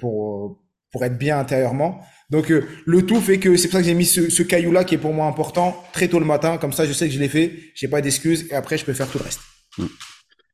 pour 0.00 0.62
pour 0.90 1.04
être 1.04 1.18
bien 1.18 1.38
intérieurement. 1.38 2.00
Donc 2.32 2.50
euh, 2.50 2.66
le 2.86 3.04
tout 3.04 3.20
fait 3.20 3.38
que 3.38 3.56
c'est 3.56 3.68
pour 3.68 3.74
ça 3.74 3.82
que 3.82 3.86
j'ai 3.86 3.94
mis 3.94 4.06
ce, 4.06 4.42
caillou-là 4.42 4.84
qui 4.84 4.94
est 4.94 4.98
pour 4.98 5.12
moi 5.12 5.26
important 5.26 5.76
très 5.92 6.08
tôt 6.08 6.18
le 6.18 6.24
matin. 6.24 6.56
Comme 6.56 6.72
ça, 6.72 6.86
je 6.86 6.92
sais 6.94 7.06
que 7.06 7.12
je 7.12 7.20
l'ai 7.20 7.28
fait, 7.28 7.70
j'ai 7.74 7.88
pas 7.88 8.00
d'excuses 8.00 8.50
et 8.50 8.54
après 8.54 8.78
je 8.78 8.86
peux 8.86 8.94
faire 8.94 9.06
tout 9.06 9.18
le 9.18 9.24
reste. 9.24 9.40
Mm. 9.76 9.84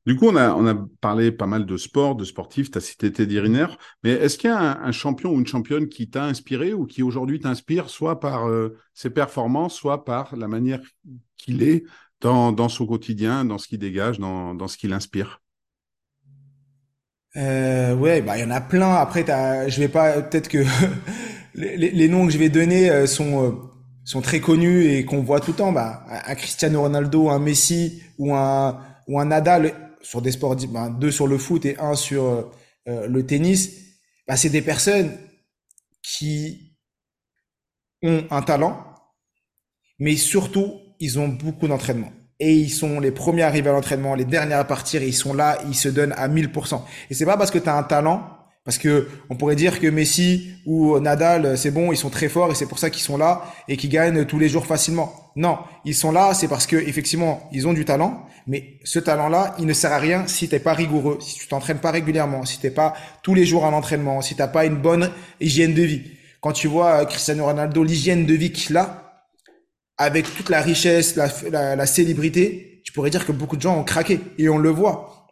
Du 0.05 0.17
coup, 0.17 0.27
on 0.27 0.37
a, 0.37 0.55
on 0.55 0.67
a 0.67 0.75
parlé 1.01 1.31
pas 1.31 1.47
mal 1.47 1.67
de 1.67 1.77
sport, 1.77 2.17
de 2.17 2.25
sportifs, 2.25 2.71
tu 2.71 2.79
as 2.79 2.81
cité 2.81 3.13
Teddy 3.13 3.39
Riner, 3.39 3.67
mais 4.03 4.11
est-ce 4.11 4.39
qu'il 4.39 4.51
y 4.51 4.53
a 4.53 4.81
un, 4.81 4.91
champion 4.91 5.31
ou 5.31 5.39
une 5.39 5.47
championne 5.47 5.89
qui 5.89 6.09
t'a 6.09 6.25
inspiré 6.25 6.73
ou 6.73 6.87
qui 6.87 7.03
aujourd'hui 7.03 7.39
t'inspire 7.41 7.91
soit 7.91 8.19
par 8.19 8.49
euh, 8.49 8.77
ses 8.95 9.11
performances, 9.11 9.75
soit 9.75 10.05
par 10.05 10.35
la 10.35 10.49
manière 10.49 10.81
qu'il 11.37 11.63
est 11.63 11.85
dans, 12.21 12.53
dans, 12.53 12.71
son 12.71 12.87
quotidien, 12.87 13.45
dans 13.45 13.59
ce 13.59 13.69
qu'il 13.69 13.79
dégage, 13.79 14.19
dans, 14.19 14.55
dans 14.55 14.67
ce 14.67 14.79
qu'il 14.79 14.93
inspire? 14.95 15.43
Euh, 17.37 17.95
Ouais, 17.95 18.23
bah 18.23 18.37
il 18.37 18.41
y 18.41 18.45
en 18.45 18.51
a 18.51 18.63
plein. 18.63 18.95
Après, 18.95 19.25
je 19.69 19.79
vais 19.79 19.89
pas 19.89 20.23
peut-être 20.23 20.49
que 20.49 20.65
les, 21.59 22.09
noms 22.09 22.27
que 22.27 22.33
je 22.33 22.39
vais 22.39 22.49
donner 22.49 22.91
euh, 22.91 23.07
sont 23.07 23.45
euh, 23.45 23.51
sont 24.05 24.23
très 24.23 24.41
connus 24.41 24.87
et 24.87 25.05
qu'on 25.05 25.23
voit 25.23 25.41
tout 25.41 25.51
le 25.51 25.57
temps. 25.57 25.73
Bah, 25.73 26.05
un 26.09 26.35
Cristiano 26.35 26.81
Ronaldo, 26.83 27.29
un 27.29 27.39
Messi 27.39 28.03
ou 28.19 28.35
un 28.35 28.81
ou 29.07 29.21
un 29.21 29.27
Nadal 29.27 29.75
sur 30.01 30.23
des 30.23 30.33
sports, 30.33 30.57
bah, 30.69 30.89
deux 30.89 31.11
sur 31.11 31.27
le 31.27 31.39
foot 31.39 31.65
et 31.67 31.79
un 31.79 31.95
sur 31.95 32.25
euh, 32.89 33.07
le 33.07 33.27
tennis. 33.27 33.71
Bah, 34.27 34.37
c'est 34.37 34.51
des 34.51 34.63
personnes 34.63 35.13
qui 36.03 36.77
ont 38.03 38.25
un 38.31 38.43
talent, 38.43 38.83
mais 39.99 40.17
surtout 40.17 40.75
ils 41.01 41.19
ont 41.19 41.29
beaucoup 41.29 41.69
d'entraînement 41.69 42.13
et 42.41 42.55
ils 42.55 42.71
sont 42.71 43.01
les 43.01 43.11
premiers 43.11 43.43
à 43.43 43.49
arriver 43.49 43.69
à 43.69 43.73
l'entraînement, 43.73 44.15
les 44.15 44.25
derniers 44.25 44.55
à 44.55 44.65
partir, 44.65 45.03
ils 45.03 45.15
sont 45.15 45.35
là, 45.35 45.59
ils 45.67 45.75
se 45.75 45.89
donnent 45.89 46.15
à 46.17 46.29
1000%. 46.29 46.81
Et 47.11 47.15
c'est 47.15 47.27
pas 47.27 47.37
parce 47.37 47.51
que 47.51 47.59
tu 47.59 47.69
as 47.69 47.77
un 47.77 47.83
talent 47.83 48.38
Parce 48.69 48.77
que 48.77 49.09
on 49.31 49.35
pourrait 49.35 49.57
dire 49.57 49.81
que 49.81 49.87
Messi 49.87 50.51
ou 50.67 51.01
Nadal, 51.01 51.57
c'est 51.57 51.71
bon, 51.71 51.91
ils 51.91 51.97
sont 51.97 52.11
très 52.11 52.29
forts 52.29 52.51
et 52.51 52.55
c'est 52.55 52.67
pour 52.67 52.79
ça 52.79 52.91
qu'ils 52.91 53.03
sont 53.03 53.17
là 53.17 53.51
et 53.67 53.79
qu'ils 53.79 53.89
gagnent 53.89 54.27
tous 54.27 54.39
les 54.39 54.51
jours 54.51 54.67
facilement. 54.67 55.33
Non, 55.37 55.57
ils 55.87 55.95
sont 55.95 56.13
là, 56.13 56.35
c'est 56.35 56.49
parce 56.49 56.67
que 56.67 56.77
effectivement, 56.77 57.49
ils 57.51 57.67
ont 57.67 57.73
du 57.73 57.87
talent, 57.87 58.27
mais 58.47 58.75
ce 58.85 58.99
talent-là, 58.99 59.57
il 59.59 59.65
ne 59.65 59.73
sert 59.73 59.91
à 59.91 59.99
rien 59.99 60.27
si 60.27 60.51
t'es 60.51 60.59
pas 60.59 60.75
rigoureux, 60.75 61.17
si 61.23 61.37
tu 61.37 61.49
t'entraînes 61.49 61.79
pas 61.79 61.91
régulièrement, 61.91 62.45
si 62.45 62.61
t'es 62.61 62.69
pas 62.69 62.93
tous 63.23 63.33
les 63.33 63.47
jours 63.47 63.65
à 63.65 63.71
l'entraînement, 63.71 64.21
si 64.21 64.35
t'as 64.37 64.49
pas 64.49 64.67
une 64.67 64.77
bonne 64.77 65.13
hygiène 65.41 65.73
de 65.73 65.85
vie. 65.85 66.03
Quand 66.43 66.53
tu 66.53 66.69
vois 66.69 67.07
Cristiano 67.07 67.47
Ronaldo, 67.47 67.83
l'hygiène 67.83 68.27
de 68.27 68.35
vie 68.35 68.53
qu'il 68.53 68.77
a, 68.77 69.25
avec 69.97 70.27
toute 70.37 70.51
la 70.51 70.61
richesse, 70.61 71.17
la, 71.17 71.75
la 71.75 71.87
célébrité, 71.87 72.83
tu 72.85 72.93
pourrais 72.93 73.09
dire 73.09 73.25
que 73.25 73.33
beaucoup 73.33 73.57
de 73.57 73.63
gens 73.63 73.79
ont 73.79 73.85
craqué 73.85 74.21
et 74.37 74.51
on 74.51 74.59
le 74.59 74.69
voit 74.69 75.27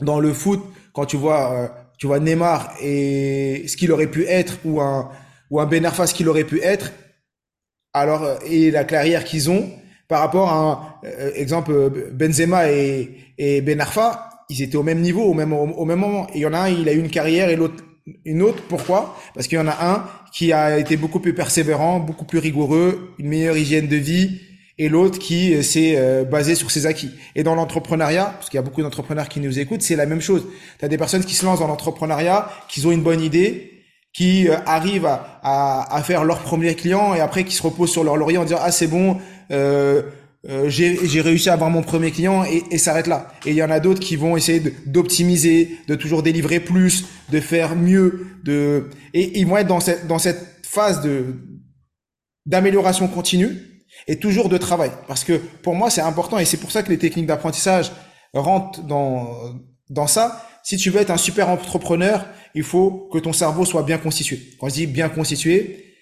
dans 0.00 0.20
le 0.20 0.32
foot 0.32 0.62
quand 0.92 1.06
tu 1.06 1.16
vois 1.16 1.52
euh, 1.52 1.68
tu 1.98 2.06
vois 2.06 2.20
Neymar 2.20 2.74
et 2.80 3.64
ce 3.66 3.76
qu'il 3.76 3.92
aurait 3.92 4.06
pu 4.06 4.24
être 4.26 4.58
ou 4.64 4.80
un 4.80 5.10
ou 5.50 5.60
un 5.60 5.66
Ben 5.66 5.84
Arfa 5.84 6.06
ce 6.06 6.14
qu'il 6.14 6.28
aurait 6.28 6.44
pu 6.44 6.60
être. 6.62 6.92
Alors 7.92 8.22
euh, 8.22 8.36
et 8.48 8.70
la 8.70 8.84
carrière 8.84 9.24
qu'ils 9.24 9.50
ont 9.50 9.68
par 10.06 10.20
rapport 10.20 10.48
à 10.48 10.56
un 10.56 11.08
euh, 11.08 11.32
exemple 11.34 11.90
Benzema 12.12 12.70
et, 12.70 13.10
et 13.36 13.60
Ben 13.60 13.80
Arfa 13.80 14.30
ils 14.48 14.62
étaient 14.62 14.76
au 14.76 14.82
même 14.82 15.00
niveau 15.00 15.24
au 15.24 15.34
même 15.34 15.52
au, 15.52 15.84
même 15.84 15.98
moment. 15.98 16.26
Et 16.28 16.38
il 16.38 16.40
y 16.40 16.46
en 16.46 16.54
a 16.54 16.60
un 16.60 16.68
il 16.68 16.88
a 16.88 16.92
eu 16.92 16.98
une 16.98 17.10
carrière 17.10 17.50
et 17.50 17.56
l'autre 17.56 17.84
une 18.24 18.40
autre. 18.40 18.62
Pourquoi? 18.68 19.18
Parce 19.34 19.48
qu'il 19.48 19.58
y 19.58 19.60
en 19.60 19.66
a 19.66 19.86
un 19.86 20.04
qui 20.32 20.52
a 20.52 20.78
été 20.78 20.96
beaucoup 20.96 21.20
plus 21.20 21.34
persévérant 21.34 22.00
beaucoup 22.00 22.24
plus 22.24 22.38
rigoureux 22.38 23.14
une 23.18 23.28
meilleure 23.28 23.56
hygiène 23.56 23.88
de 23.88 23.96
vie 23.96 24.40
et 24.78 24.88
l'autre 24.88 25.18
qui 25.18 25.54
euh, 25.54 25.62
s'est 25.62 25.94
euh, 25.96 26.24
basé 26.24 26.54
sur 26.54 26.70
ses 26.70 26.86
acquis. 26.86 27.10
Et 27.34 27.42
dans 27.42 27.54
l'entrepreneuriat, 27.54 28.26
parce 28.36 28.48
qu'il 28.48 28.56
y 28.56 28.60
a 28.60 28.62
beaucoup 28.62 28.82
d'entrepreneurs 28.82 29.28
qui 29.28 29.40
nous 29.40 29.58
écoutent, 29.58 29.82
c'est 29.82 29.96
la 29.96 30.06
même 30.06 30.20
chose. 30.20 30.46
Tu 30.78 30.84
as 30.84 30.88
des 30.88 30.98
personnes 30.98 31.24
qui 31.24 31.34
se 31.34 31.44
lancent 31.44 31.60
dans 31.60 31.66
l'entrepreneuriat, 31.66 32.48
qui 32.68 32.84
ont 32.86 32.92
une 32.92 33.02
bonne 33.02 33.20
idée, 33.20 33.72
qui 34.12 34.48
euh, 34.48 34.56
arrivent 34.66 35.06
à, 35.06 35.40
à, 35.42 35.96
à, 35.96 36.02
faire 36.02 36.24
leur 36.24 36.38
premier 36.40 36.74
client 36.74 37.14
et 37.14 37.20
après 37.20 37.44
qui 37.44 37.54
se 37.54 37.62
reposent 37.62 37.92
sur 37.92 38.04
leur 38.04 38.16
laurier 38.16 38.38
en 38.38 38.44
disant 38.44 38.58
ah 38.60 38.70
c'est 38.70 38.86
bon, 38.86 39.18
euh, 39.50 40.02
j'ai 40.68 41.20
réussi 41.20 41.50
à 41.50 41.54
avoir 41.54 41.68
mon 41.68 41.82
premier 41.82 42.12
client 42.12 42.44
et, 42.44 42.62
et 42.70 42.78
s'arrête 42.78 43.08
là. 43.08 43.32
Et 43.44 43.50
il 43.50 43.56
y 43.56 43.62
en 43.62 43.70
a 43.70 43.80
d'autres 43.80 44.00
qui 44.00 44.14
vont 44.16 44.36
essayer 44.36 44.62
d'optimiser, 44.86 45.78
de, 45.88 45.94
de, 45.94 46.00
toujours 46.00 46.22
délivrer 46.22 46.60
plus, 46.60 47.04
de 47.30 47.40
faire 47.40 47.74
mieux, 47.74 48.26
de 48.44 48.88
et 49.14 49.40
ils 49.40 49.46
vont 49.46 49.56
être 49.56 49.66
dans 49.66 49.80
cette 49.80 50.06
dans 50.06 50.18
cette 50.18 50.60
phase 50.62 51.02
de 51.02 51.34
d'amélioration 52.46 53.08
continue 53.08 53.68
et 54.06 54.18
toujours 54.18 54.48
de 54.48 54.56
travail. 54.58 54.90
Parce 55.06 55.24
que 55.24 55.34
pour 55.34 55.74
moi, 55.74 55.90
c'est 55.90 56.00
important 56.00 56.38
et 56.38 56.44
c'est 56.44 56.56
pour 56.58 56.70
ça 56.70 56.82
que 56.82 56.90
les 56.90 56.98
techniques 56.98 57.26
d'apprentissage 57.26 57.92
rentrent 58.34 58.82
dans, 58.82 59.54
dans 59.90 60.06
ça. 60.06 60.46
Si 60.62 60.76
tu 60.76 60.90
veux 60.90 61.00
être 61.00 61.10
un 61.10 61.16
super 61.16 61.48
entrepreneur, 61.48 62.26
il 62.54 62.62
faut 62.62 63.08
que 63.12 63.18
ton 63.18 63.32
cerveau 63.32 63.64
soit 63.64 63.82
bien 63.82 63.98
constitué. 63.98 64.40
Quand 64.60 64.68
je 64.68 64.74
dis 64.74 64.86
bien 64.86 65.08
constitué, 65.08 65.96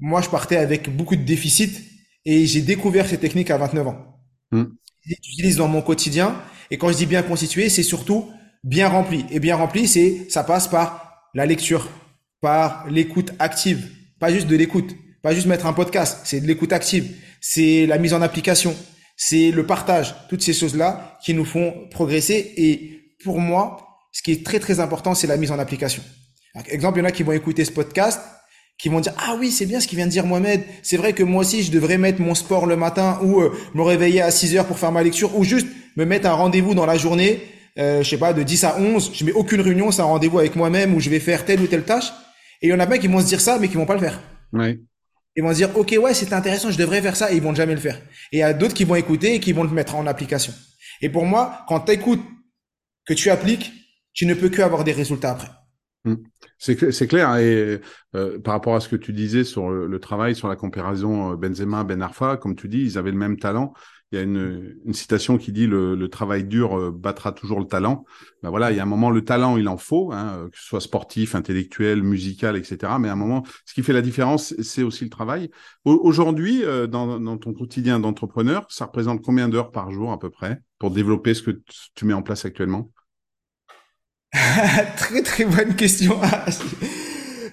moi, 0.00 0.20
je 0.20 0.28
partais 0.28 0.56
avec 0.56 0.94
beaucoup 0.94 1.16
de 1.16 1.22
déficits 1.22 1.78
et 2.24 2.46
j'ai 2.46 2.60
découvert 2.60 3.08
ces 3.08 3.18
techniques 3.18 3.50
à 3.50 3.58
29 3.58 3.88
ans. 3.88 4.20
Hmm. 4.50 4.64
J'utilise 5.04 5.56
dans 5.56 5.68
mon 5.68 5.82
quotidien. 5.82 6.40
Et 6.70 6.78
quand 6.78 6.90
je 6.90 6.96
dis 6.96 7.06
bien 7.06 7.22
constitué, 7.22 7.68
c'est 7.68 7.82
surtout 7.82 8.30
bien 8.64 8.88
rempli. 8.88 9.24
Et 9.30 9.38
bien 9.38 9.56
rempli, 9.56 9.86
c'est, 9.86 10.26
ça 10.28 10.44
passe 10.44 10.68
par 10.68 11.30
la 11.34 11.46
lecture, 11.46 11.88
par 12.40 12.88
l'écoute 12.88 13.32
active, 13.38 13.88
pas 14.18 14.32
juste 14.32 14.48
de 14.48 14.56
l'écoute 14.56 14.94
pas 15.22 15.34
juste 15.34 15.46
mettre 15.46 15.66
un 15.66 15.72
podcast, 15.72 16.20
c'est 16.24 16.40
de 16.40 16.46
l'écoute 16.46 16.72
active, 16.72 17.10
c'est 17.40 17.86
la 17.86 17.98
mise 17.98 18.14
en 18.14 18.22
application, 18.22 18.76
c'est 19.16 19.50
le 19.50 19.66
partage, 19.66 20.14
toutes 20.28 20.42
ces 20.42 20.52
choses-là 20.52 21.18
qui 21.22 21.34
nous 21.34 21.44
font 21.44 21.88
progresser. 21.90 22.52
Et 22.56 23.14
pour 23.24 23.40
moi, 23.40 23.78
ce 24.12 24.22
qui 24.22 24.32
est 24.32 24.44
très 24.44 24.60
très 24.60 24.80
important, 24.80 25.14
c'est 25.14 25.26
la 25.26 25.36
mise 25.36 25.50
en 25.50 25.58
application. 25.58 26.02
exemple, 26.68 26.98
il 26.98 27.02
y 27.02 27.04
en 27.04 27.08
a 27.08 27.12
qui 27.12 27.22
vont 27.22 27.32
écouter 27.32 27.64
ce 27.64 27.72
podcast, 27.72 28.20
qui 28.78 28.88
vont 28.88 29.00
dire 29.00 29.14
ah 29.18 29.36
oui 29.38 29.50
c'est 29.50 29.66
bien 29.66 29.80
ce 29.80 29.86
qu'il 29.86 29.96
vient 29.96 30.06
de 30.06 30.10
dire 30.10 30.26
Mohamed 30.26 30.62
c'est 30.82 30.96
vrai 30.96 31.12
que 31.12 31.22
moi 31.22 31.40
aussi 31.40 31.62
je 31.62 31.70
devrais 31.70 31.98
mettre 31.98 32.20
mon 32.20 32.34
sport 32.34 32.66
le 32.66 32.76
matin 32.76 33.18
ou 33.22 33.40
euh, 33.40 33.52
me 33.74 33.82
réveiller 33.82 34.20
à 34.20 34.30
6 34.30 34.56
heures 34.56 34.66
pour 34.66 34.78
faire 34.78 34.92
ma 34.92 35.02
lecture 35.02 35.36
ou 35.38 35.44
juste 35.44 35.66
me 35.96 36.04
mettre 36.04 36.28
un 36.28 36.34
rendez-vous 36.34 36.74
dans 36.74 36.84
la 36.86 36.98
journée 36.98 37.40
euh, 37.78 38.02
je 38.02 38.10
sais 38.10 38.18
pas 38.18 38.32
de 38.32 38.42
10 38.42 38.64
à 38.64 38.78
11 38.78 39.12
je 39.14 39.24
mets 39.24 39.32
aucune 39.32 39.60
réunion 39.62 39.90
c'est 39.90 40.02
un 40.02 40.06
rendez-vous 40.06 40.38
avec 40.38 40.56
moi-même 40.56 40.94
où 40.94 41.00
je 41.00 41.08
vais 41.08 41.20
faire 41.20 41.44
telle 41.44 41.60
ou 41.60 41.66
telle 41.66 41.84
tâche 41.84 42.12
et 42.60 42.66
il 42.66 42.70
y 42.70 42.74
en 42.74 42.80
a 42.80 42.86
plein 42.86 42.98
qui 42.98 43.08
vont 43.08 43.20
se 43.20 43.26
dire 43.26 43.40
ça 43.40 43.58
mais 43.58 43.68
qui 43.68 43.76
vont 43.76 43.86
pas 43.86 43.94
le 43.94 44.00
faire 44.00 44.20
ouais. 44.52 44.78
Ils 45.36 45.42
vont 45.42 45.52
dire, 45.52 45.76
OK, 45.76 45.94
ouais, 46.00 46.14
c'est 46.14 46.32
intéressant, 46.32 46.70
je 46.70 46.78
devrais 46.78 47.02
faire 47.02 47.14
ça, 47.14 47.30
et 47.30 47.36
ils 47.36 47.42
vont 47.42 47.54
jamais 47.54 47.74
le 47.74 47.80
faire. 47.80 47.96
Et 48.32 48.38
il 48.38 48.40
y 48.40 48.42
a 48.42 48.54
d'autres 48.54 48.74
qui 48.74 48.84
vont 48.84 48.94
écouter 48.94 49.34
et 49.34 49.40
qui 49.40 49.52
vont 49.52 49.64
le 49.64 49.70
mettre 49.70 49.94
en 49.94 50.06
application. 50.06 50.52
Et 51.02 51.10
pour 51.10 51.26
moi, 51.26 51.64
quand 51.68 51.80
tu 51.80 51.92
écoutes, 51.92 52.22
que 53.06 53.14
tu 53.14 53.30
appliques, 53.30 53.72
tu 54.12 54.26
ne 54.26 54.34
peux 54.34 54.48
que 54.48 54.62
avoir 54.62 54.82
des 54.82 54.92
résultats 54.92 55.32
après. 55.32 55.48
Hmm. 56.04 56.16
C'est 56.58 57.06
clair. 57.06 57.36
Et 57.36 57.80
euh, 58.14 58.38
par 58.40 58.54
rapport 58.54 58.74
à 58.74 58.80
ce 58.80 58.88
que 58.88 58.96
tu 58.96 59.12
disais 59.12 59.44
sur 59.44 59.70
le, 59.70 60.00
travail, 60.00 60.34
sur 60.34 60.48
la 60.48 60.56
comparaison 60.56 61.32
euh, 61.32 61.36
Benzema, 61.36 61.84
Ben 61.84 62.00
Arfa, 62.00 62.36
comme 62.36 62.56
tu 62.56 62.68
dis, 62.68 62.80
ils 62.80 62.98
avaient 62.98 63.10
le 63.10 63.18
même 63.18 63.38
talent 63.38 63.74
il 64.12 64.16
y 64.16 64.18
a 64.20 64.22
une, 64.22 64.78
une 64.84 64.94
citation 64.94 65.36
qui 65.36 65.50
dit 65.50 65.66
le, 65.66 65.96
le, 65.96 66.08
travail 66.08 66.44
dur 66.44 66.78
euh, 66.78 66.92
battra 66.92 67.32
toujours 67.32 67.58
le 67.58 67.66
talent. 67.66 68.04
Ben 68.42 68.50
voilà, 68.50 68.70
il 68.70 68.76
y 68.76 68.80
a 68.80 68.84
un 68.84 68.86
moment 68.86 69.10
le 69.10 69.24
talent 69.24 69.56
il 69.56 69.68
en 69.68 69.78
faut, 69.78 70.12
hein, 70.12 70.38
euh, 70.38 70.48
que 70.48 70.56
ce 70.56 70.64
soit 70.64 70.80
sportif, 70.80 71.34
intellectuel, 71.34 72.02
musical, 72.02 72.56
etc. 72.56 72.92
Mais 73.00 73.08
à 73.08 73.12
un 73.12 73.16
moment, 73.16 73.42
ce 73.64 73.74
qui 73.74 73.82
fait 73.82 73.92
la 73.92 74.02
différence, 74.02 74.54
c'est 74.62 74.84
aussi 74.84 75.02
le 75.02 75.10
travail. 75.10 75.50
Aujourd'hui, 75.84 76.64
euh, 76.64 76.86
dans, 76.86 77.18
dans, 77.18 77.36
ton 77.36 77.52
quotidien 77.52 77.98
d'entrepreneur, 77.98 78.66
ça 78.68 78.86
représente 78.86 79.22
combien 79.22 79.48
d'heures 79.48 79.72
par 79.72 79.90
jour 79.90 80.12
à 80.12 80.18
peu 80.20 80.30
près 80.30 80.60
pour 80.78 80.92
développer 80.92 81.34
ce 81.34 81.42
que 81.42 81.62
tu 81.94 82.04
mets 82.04 82.14
en 82.14 82.22
place 82.22 82.44
actuellement? 82.44 82.90
Très 84.96 85.22
très 85.22 85.44
bonne 85.44 85.74
question. 85.74 86.20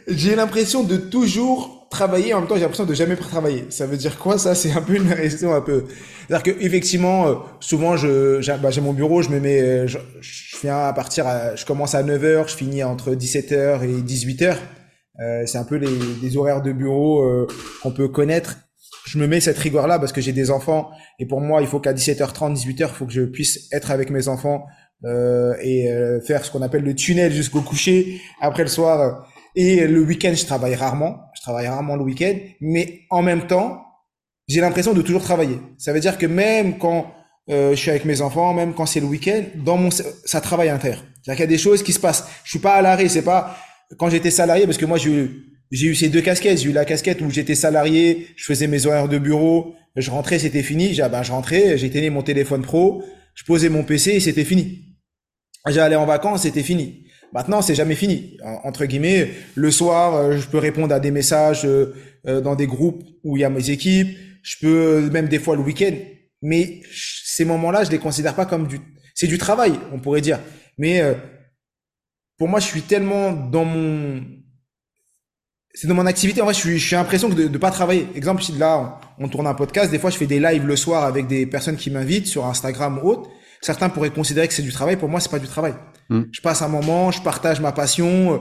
J'ai 0.07 0.35
l'impression 0.35 0.83
de 0.83 0.97
toujours 0.97 1.83
travailler 1.93 2.33
en 2.33 2.39
même 2.39 2.47
temps 2.47 2.55
j'ai 2.55 2.61
l'impression 2.61 2.85
de 2.85 2.93
jamais 2.93 3.15
travailler. 3.15 3.65
Ça 3.69 3.85
veut 3.85 3.97
dire 3.97 4.17
quoi 4.17 4.37
ça? 4.37 4.55
C'est 4.55 4.71
un 4.71 4.81
peu 4.81 4.95
une 4.95 5.15
question 5.15 5.53
un 5.53 5.61
peu. 5.61 5.85
C'est 6.27 6.33
à 6.33 6.41
dire 6.41 6.55
que 6.55 6.63
effectivement 6.63 7.27
euh, 7.27 7.35
souvent 7.59 7.95
je 7.95 8.41
j'ai 8.41 8.55
bah, 8.61 8.69
mon 8.81 8.93
bureau 8.93 9.21
je 9.21 9.29
me 9.29 9.39
mets 9.39 9.61
euh, 9.61 9.87
je, 9.87 9.99
je 10.19 10.57
viens 10.61 10.79
à 10.79 10.93
partir 10.93 11.27
à, 11.27 11.55
je 11.55 11.65
commence 11.65 11.93
à 11.95 12.03
9h 12.03 12.49
je 12.49 12.55
finis 12.55 12.83
entre 12.83 13.13
17h 13.13 13.83
et 13.83 14.01
18h 14.01 14.57
euh, 15.21 15.43
c'est 15.45 15.59
un 15.59 15.63
peu 15.63 15.75
les, 15.75 15.87
les, 16.23 16.37
horaires 16.37 16.63
de 16.63 16.71
bureau 16.71 17.21
euh, 17.21 17.47
qu'on 17.83 17.91
peut 17.91 18.07
connaître. 18.07 18.57
Je 19.05 19.19
me 19.19 19.27
mets 19.27 19.39
cette 19.39 19.59
rigueur 19.59 19.85
là 19.85 19.99
parce 19.99 20.11
que 20.11 20.21
j'ai 20.21 20.31
des 20.31 20.49
enfants 20.49 20.89
et 21.19 21.27
pour 21.27 21.39
moi 21.39 21.61
il 21.61 21.67
faut 21.67 21.79
qu'à 21.79 21.93
17h30 21.93 22.55
18h 22.55 22.79
il 22.79 22.87
faut 22.87 23.05
que 23.05 23.11
je 23.11 23.21
puisse 23.21 23.71
être 23.71 23.91
avec 23.91 24.09
mes 24.09 24.27
enfants 24.27 24.65
euh, 25.03 25.53
et 25.61 25.87
faire 26.25 26.43
ce 26.45 26.51
qu'on 26.51 26.61
appelle 26.61 26.83
le 26.83 26.95
tunnel 26.95 27.31
jusqu'au 27.31 27.61
coucher. 27.61 28.21
Après 28.41 28.63
le 28.63 28.69
soir 28.69 29.27
et 29.55 29.87
le 29.87 30.01
week-end, 30.01 30.33
je 30.35 30.45
travaille 30.45 30.75
rarement. 30.75 31.19
Je 31.35 31.41
travaille 31.41 31.67
rarement 31.67 31.95
le 31.95 32.03
week-end. 32.03 32.33
Mais 32.61 33.01
en 33.09 33.21
même 33.21 33.47
temps, 33.47 33.83
j'ai 34.47 34.61
l'impression 34.61 34.93
de 34.93 35.01
toujours 35.01 35.23
travailler. 35.23 35.57
Ça 35.77 35.93
veut 35.93 35.99
dire 35.99 36.17
que 36.17 36.25
même 36.25 36.77
quand 36.77 37.13
euh, 37.49 37.71
je 37.71 37.75
suis 37.75 37.89
avec 37.89 38.05
mes 38.05 38.21
enfants, 38.21 38.53
même 38.53 38.73
quand 38.73 38.85
c'est 38.85 38.99
le 38.99 39.05
week-end, 39.05 39.43
dans 39.55 39.77
mon 39.77 39.89
ça 39.91 40.41
travaille 40.41 40.69
à 40.69 40.73
l'intérieur. 40.73 41.03
C'est-à-dire 41.21 41.35
qu'il 41.35 41.51
y 41.51 41.53
a 41.53 41.57
des 41.57 41.61
choses 41.61 41.83
qui 41.83 41.93
se 41.93 41.99
passent. 41.99 42.25
Je 42.43 42.49
suis 42.49 42.59
pas 42.59 42.73
à 42.73 42.81
l'arrêt. 42.81 43.09
C'est 43.09 43.21
pas 43.21 43.57
quand 43.97 44.09
j'étais 44.09 44.31
salarié, 44.31 44.65
parce 44.65 44.77
que 44.77 44.85
moi 44.85 44.97
j'ai 44.97 45.11
eu, 45.11 45.45
j'ai 45.71 45.87
eu 45.87 45.95
ces 45.95 46.09
deux 46.09 46.21
casquettes. 46.21 46.59
J'ai 46.59 46.69
eu 46.69 46.73
la 46.73 46.85
casquette 46.85 47.21
où 47.21 47.29
j'étais 47.29 47.55
salarié, 47.55 48.27
je 48.35 48.45
faisais 48.45 48.67
mes 48.67 48.85
horaires 48.85 49.07
de 49.07 49.17
bureau, 49.17 49.75
je 49.95 50.09
rentrais, 50.09 50.39
c'était 50.39 50.63
fini. 50.63 50.93
J'ai, 50.93 51.07
ben, 51.09 51.23
je 51.23 51.31
rentrais, 51.31 51.77
j'éteignais 51.77 52.09
mon 52.09 52.23
téléphone 52.23 52.63
pro, 52.63 53.03
je 53.35 53.43
posais 53.43 53.69
mon 53.69 53.83
PC 53.83 54.11
et 54.11 54.19
c'était 54.19 54.45
fini. 54.45 54.95
J'allais 55.67 55.95
en 55.95 56.05
vacances, 56.05 56.41
c'était 56.41 56.63
fini. 56.63 57.05
Maintenant, 57.33 57.63
c'est 57.63 57.73
jamais 57.73 57.95
fini. 57.95 58.37
Entre 58.63 58.85
guillemets, 58.85 59.31
le 59.55 59.71
soir, 59.71 60.15
euh, 60.15 60.37
je 60.37 60.47
peux 60.47 60.59
répondre 60.59 60.93
à 60.93 60.99
des 60.99 61.09
messages 61.09 61.65
euh, 61.65 61.95
euh, 62.27 62.41
dans 62.41 62.55
des 62.55 62.67
groupes 62.67 63.03
où 63.23 63.37
il 63.37 63.41
y 63.41 63.43
a 63.43 63.49
mes 63.49 63.71
équipes. 63.71 64.15
Je 64.43 64.57
peux 64.61 65.09
même 65.09 65.27
des 65.27 65.39
fois 65.39 65.55
le 65.55 65.63
week-end. 65.63 65.95
Mais 66.43 66.81
ces 66.93 67.43
moments-là, 67.45 67.85
je 67.85 67.89
les 67.89 67.97
considère 67.97 68.35
pas 68.35 68.45
comme 68.45 68.67
du. 68.67 68.79
C'est 69.15 69.27
du 69.27 69.37
travail, 69.37 69.73
on 69.91 69.99
pourrait 69.99 70.21
dire. 70.21 70.39
Mais 70.77 71.01
pour 72.37 72.49
moi, 72.49 72.59
je 72.59 72.65
suis 72.65 72.81
tellement 72.81 73.31
dans 73.31 73.63
mon. 73.63 74.21
C'est 75.73 75.87
dans 75.87 75.93
mon 75.93 76.05
activité. 76.05 76.41
En 76.41 76.45
vrai, 76.45 76.53
je 76.53 76.59
suis, 76.59 76.77
je 76.77 76.85
suis 76.85 76.95
l'impression 76.95 77.29
de 77.29 77.47
ne 77.47 77.57
pas 77.57 77.71
travailler. 77.71 78.07
Exemple, 78.15 78.43
là, 78.57 78.99
on 79.17 79.29
tourne 79.29 79.47
un 79.47 79.53
podcast. 79.53 79.89
Des 79.89 79.99
fois, 79.99 80.09
je 80.09 80.17
fais 80.17 80.25
des 80.25 80.41
lives 80.41 80.65
le 80.65 80.75
soir 80.75 81.05
avec 81.05 81.27
des 81.27 81.45
personnes 81.45 81.77
qui 81.77 81.89
m'invitent 81.89 82.27
sur 82.27 82.45
Instagram 82.45 82.99
ou 83.01 83.09
autre. 83.11 83.29
Certains 83.63 83.87
pourraient 83.87 84.09
considérer 84.09 84.45
que 84.49 84.53
c'est 84.53 84.61
du 84.61 84.73
travail. 84.73 84.97
Pour 84.97 85.07
moi, 85.07 85.21
c'est 85.21 85.31
pas 85.31 85.39
du 85.39 85.47
travail. 85.47 85.73
Hmm. 86.09 86.23
Je 86.33 86.41
passe 86.41 86.61
un 86.61 86.67
moment, 86.67 87.11
je 87.11 87.21
partage 87.21 87.61
ma 87.61 87.71
passion. 87.71 88.33
Euh, 88.33 88.37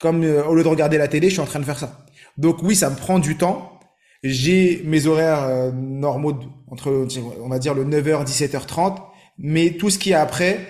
comme 0.00 0.22
euh, 0.22 0.44
au 0.44 0.54
lieu 0.54 0.62
de 0.62 0.68
regarder 0.68 0.96
la 0.96 1.08
télé, 1.08 1.28
je 1.28 1.32
suis 1.34 1.42
en 1.42 1.46
train 1.46 1.58
de 1.58 1.64
faire 1.64 1.78
ça. 1.78 2.06
Donc 2.38 2.62
oui, 2.62 2.76
ça 2.76 2.88
me 2.88 2.94
prend 2.94 3.18
du 3.18 3.36
temps. 3.36 3.80
J'ai 4.22 4.82
mes 4.84 5.08
horaires 5.08 5.42
euh, 5.42 5.72
normaux 5.72 6.38
entre, 6.68 7.08
on 7.42 7.48
va 7.48 7.58
dire, 7.58 7.74
le 7.74 7.84
9h, 7.84 8.24
17h30. 8.24 8.98
Mais 9.38 9.72
tout 9.72 9.90
ce 9.90 9.98
qui 9.98 10.12
est 10.12 10.14
après, 10.14 10.60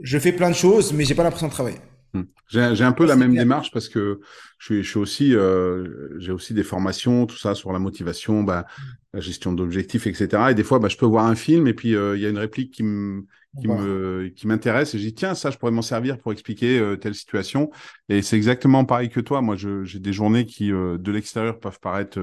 je 0.00 0.18
fais 0.18 0.32
plein 0.32 0.50
de 0.50 0.56
choses, 0.56 0.92
mais 0.92 1.04
j'ai 1.04 1.14
pas 1.14 1.22
l'impression 1.22 1.46
de 1.46 1.52
travailler. 1.52 1.78
Hmm. 2.14 2.22
J'ai 2.48 2.84
un 2.84 2.92
peu 2.92 3.06
la 3.06 3.16
même 3.16 3.34
démarche 3.34 3.70
parce 3.70 3.88
que 3.88 4.20
je 4.58 4.64
suis, 4.64 4.82
je 4.82 4.88
suis 4.88 4.98
aussi, 4.98 5.34
euh, 5.34 6.08
j'ai 6.18 6.32
aussi 6.32 6.54
des 6.54 6.62
formations, 6.62 7.26
tout 7.26 7.36
ça 7.36 7.54
sur 7.54 7.72
la 7.72 7.78
motivation, 7.78 8.42
bah, 8.42 8.66
la 9.12 9.20
gestion 9.20 9.52
d'objectifs, 9.52 10.06
etc. 10.06 10.50
Et 10.50 10.54
des 10.54 10.64
fois, 10.64 10.78
bah, 10.78 10.88
je 10.88 10.96
peux 10.96 11.06
voir 11.06 11.26
un 11.26 11.34
film 11.34 11.66
et 11.66 11.74
puis 11.74 11.94
euh, 11.94 12.16
il 12.16 12.22
y 12.22 12.26
a 12.26 12.30
une 12.30 12.38
réplique 12.38 12.72
qui 12.72 12.82
me 12.82 13.26
qui 13.60 13.68
me 13.68 14.28
qui 14.28 14.46
m'intéresse 14.46 14.94
et 14.94 14.98
je 14.98 15.04
dis 15.04 15.14
tiens 15.14 15.34
ça 15.34 15.50
je 15.50 15.58
pourrais 15.58 15.72
m'en 15.72 15.82
servir 15.82 16.18
pour 16.18 16.32
expliquer 16.32 16.78
euh, 16.78 16.96
telle 16.96 17.14
situation. 17.14 17.70
Et 18.08 18.22
c'est 18.22 18.36
exactement 18.36 18.84
pareil 18.84 19.08
que 19.08 19.20
toi. 19.20 19.40
Moi 19.40 19.56
j'ai 19.56 19.98
des 19.98 20.12
journées 20.12 20.46
qui 20.46 20.72
euh, 20.72 20.98
de 20.98 21.12
l'extérieur 21.12 21.58
peuvent 21.58 21.80
paraître 21.80 22.18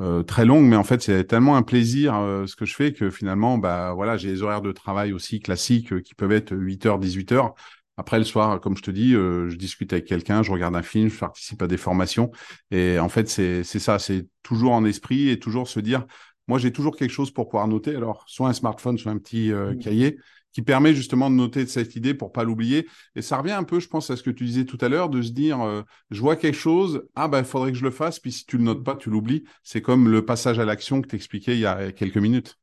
euh, 0.00 0.22
très 0.22 0.46
longues 0.46 0.64
mais 0.64 0.76
en 0.76 0.84
fait 0.84 1.02
c'est 1.02 1.24
tellement 1.24 1.56
un 1.56 1.62
plaisir 1.62 2.14
ce 2.46 2.56
que 2.56 2.64
je 2.64 2.74
fais 2.74 2.94
que 2.94 3.10
finalement 3.10 3.58
bah 3.58 3.92
voilà 3.92 4.16
j'ai 4.16 4.30
des 4.30 4.42
horaires 4.42 4.62
de 4.62 4.72
travail 4.72 5.12
aussi 5.12 5.40
classiques 5.40 6.00
qui 6.02 6.14
peuvent 6.14 6.32
être 6.32 6.56
8 6.56 6.86
heures 6.86 6.98
18 6.98 7.32
heures 7.32 7.54
après, 8.00 8.16
le 8.16 8.24
soir, 8.24 8.62
comme 8.62 8.78
je 8.78 8.82
te 8.82 8.90
dis, 8.90 9.14
euh, 9.14 9.50
je 9.50 9.56
discute 9.56 9.92
avec 9.92 10.06
quelqu'un, 10.06 10.42
je 10.42 10.50
regarde 10.50 10.74
un 10.74 10.80
film, 10.80 11.10
je 11.10 11.18
participe 11.18 11.60
à 11.60 11.66
des 11.66 11.76
formations. 11.76 12.30
Et 12.70 12.98
en 12.98 13.10
fait, 13.10 13.28
c'est 13.28 13.62
ça, 13.62 13.98
c'est 13.98 14.26
toujours 14.42 14.72
en 14.72 14.86
esprit 14.86 15.28
et 15.28 15.38
toujours 15.38 15.68
se 15.68 15.80
dire, 15.80 16.06
moi, 16.48 16.58
j'ai 16.58 16.72
toujours 16.72 16.96
quelque 16.96 17.10
chose 17.10 17.30
pour 17.30 17.50
pouvoir 17.50 17.68
noter. 17.68 17.94
Alors, 17.94 18.24
soit 18.26 18.48
un 18.48 18.54
smartphone, 18.54 18.96
soit 18.96 19.12
un 19.12 19.18
petit 19.18 19.52
euh, 19.52 19.74
mmh. 19.74 19.78
cahier 19.80 20.18
qui 20.52 20.62
permet 20.62 20.94
justement 20.94 21.28
de 21.28 21.34
noter 21.34 21.66
cette 21.66 21.94
idée 21.94 22.14
pour 22.14 22.32
pas 22.32 22.42
l'oublier. 22.42 22.88
Et 23.16 23.20
ça 23.20 23.36
revient 23.36 23.52
un 23.52 23.64
peu, 23.64 23.80
je 23.80 23.88
pense, 23.88 24.08
à 24.08 24.16
ce 24.16 24.22
que 24.22 24.30
tu 24.30 24.46
disais 24.46 24.64
tout 24.64 24.78
à 24.80 24.88
l'heure, 24.88 25.10
de 25.10 25.20
se 25.20 25.32
dire, 25.32 25.60
euh, 25.60 25.82
je 26.10 26.22
vois 26.22 26.36
quelque 26.36 26.56
chose, 26.56 27.02
ah 27.14 27.28
ben, 27.28 27.40
il 27.40 27.44
faudrait 27.44 27.70
que 27.70 27.76
je 27.76 27.84
le 27.84 27.90
fasse, 27.90 28.18
puis 28.18 28.32
si 28.32 28.46
tu 28.46 28.56
le 28.56 28.64
notes 28.64 28.82
pas, 28.82 28.96
tu 28.96 29.10
l'oublies. 29.10 29.44
C'est 29.62 29.82
comme 29.82 30.08
le 30.08 30.24
passage 30.24 30.58
à 30.58 30.64
l'action 30.64 31.02
que 31.02 31.08
tu 31.08 31.16
expliquais 31.16 31.52
il 31.52 31.60
y 31.60 31.66
a 31.66 31.92
quelques 31.92 32.16
minutes. 32.16 32.56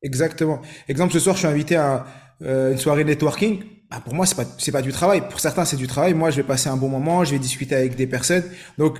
Exactement. 0.00 0.62
Exemple, 0.86 1.12
ce 1.12 1.18
soir, 1.18 1.34
je 1.34 1.40
suis 1.40 1.48
invité 1.48 1.74
à 1.74 2.06
une 2.40 2.78
soirée 2.78 3.02
networking 3.02 3.75
bah 3.90 4.00
pour 4.04 4.14
moi 4.14 4.26
c'est 4.26 4.34
pas 4.34 4.44
c'est 4.58 4.72
pas 4.72 4.82
du 4.82 4.92
travail. 4.92 5.22
Pour 5.28 5.40
certains 5.40 5.64
c'est 5.64 5.76
du 5.76 5.86
travail. 5.86 6.14
Moi 6.14 6.30
je 6.30 6.36
vais 6.36 6.42
passer 6.42 6.68
un 6.68 6.76
bon 6.76 6.88
moment, 6.88 7.24
je 7.24 7.32
vais 7.32 7.38
discuter 7.38 7.74
avec 7.74 7.96
des 7.96 8.06
personnes. 8.06 8.44
Donc 8.78 8.98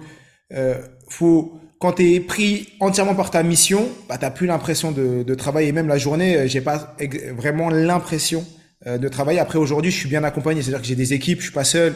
euh, 0.52 0.80
faut 1.08 1.60
quand 1.78 1.92
tu 1.92 2.14
es 2.14 2.20
pris 2.20 2.68
entièrement 2.80 3.14
par 3.14 3.30
ta 3.30 3.42
mission, 3.42 3.88
bah 4.08 4.16
t'as 4.18 4.30
plus 4.30 4.46
l'impression 4.46 4.92
de, 4.92 5.22
de 5.22 5.34
travailler. 5.34 5.72
Même 5.72 5.88
la 5.88 5.98
journée, 5.98 6.36
euh, 6.36 6.46
j'ai 6.46 6.60
pas 6.60 6.96
vraiment 7.36 7.68
l'impression 7.68 8.44
euh, 8.86 8.98
de 8.98 9.08
travailler. 9.08 9.38
Après 9.40 9.58
aujourd'hui, 9.58 9.90
je 9.90 9.96
suis 9.96 10.08
bien 10.08 10.24
accompagné, 10.24 10.62
c'est-à-dire 10.62 10.80
que 10.80 10.86
j'ai 10.86 10.96
des 10.96 11.12
équipes, 11.12 11.38
je 11.38 11.44
suis 11.44 11.52
pas 11.52 11.64
seul, 11.64 11.94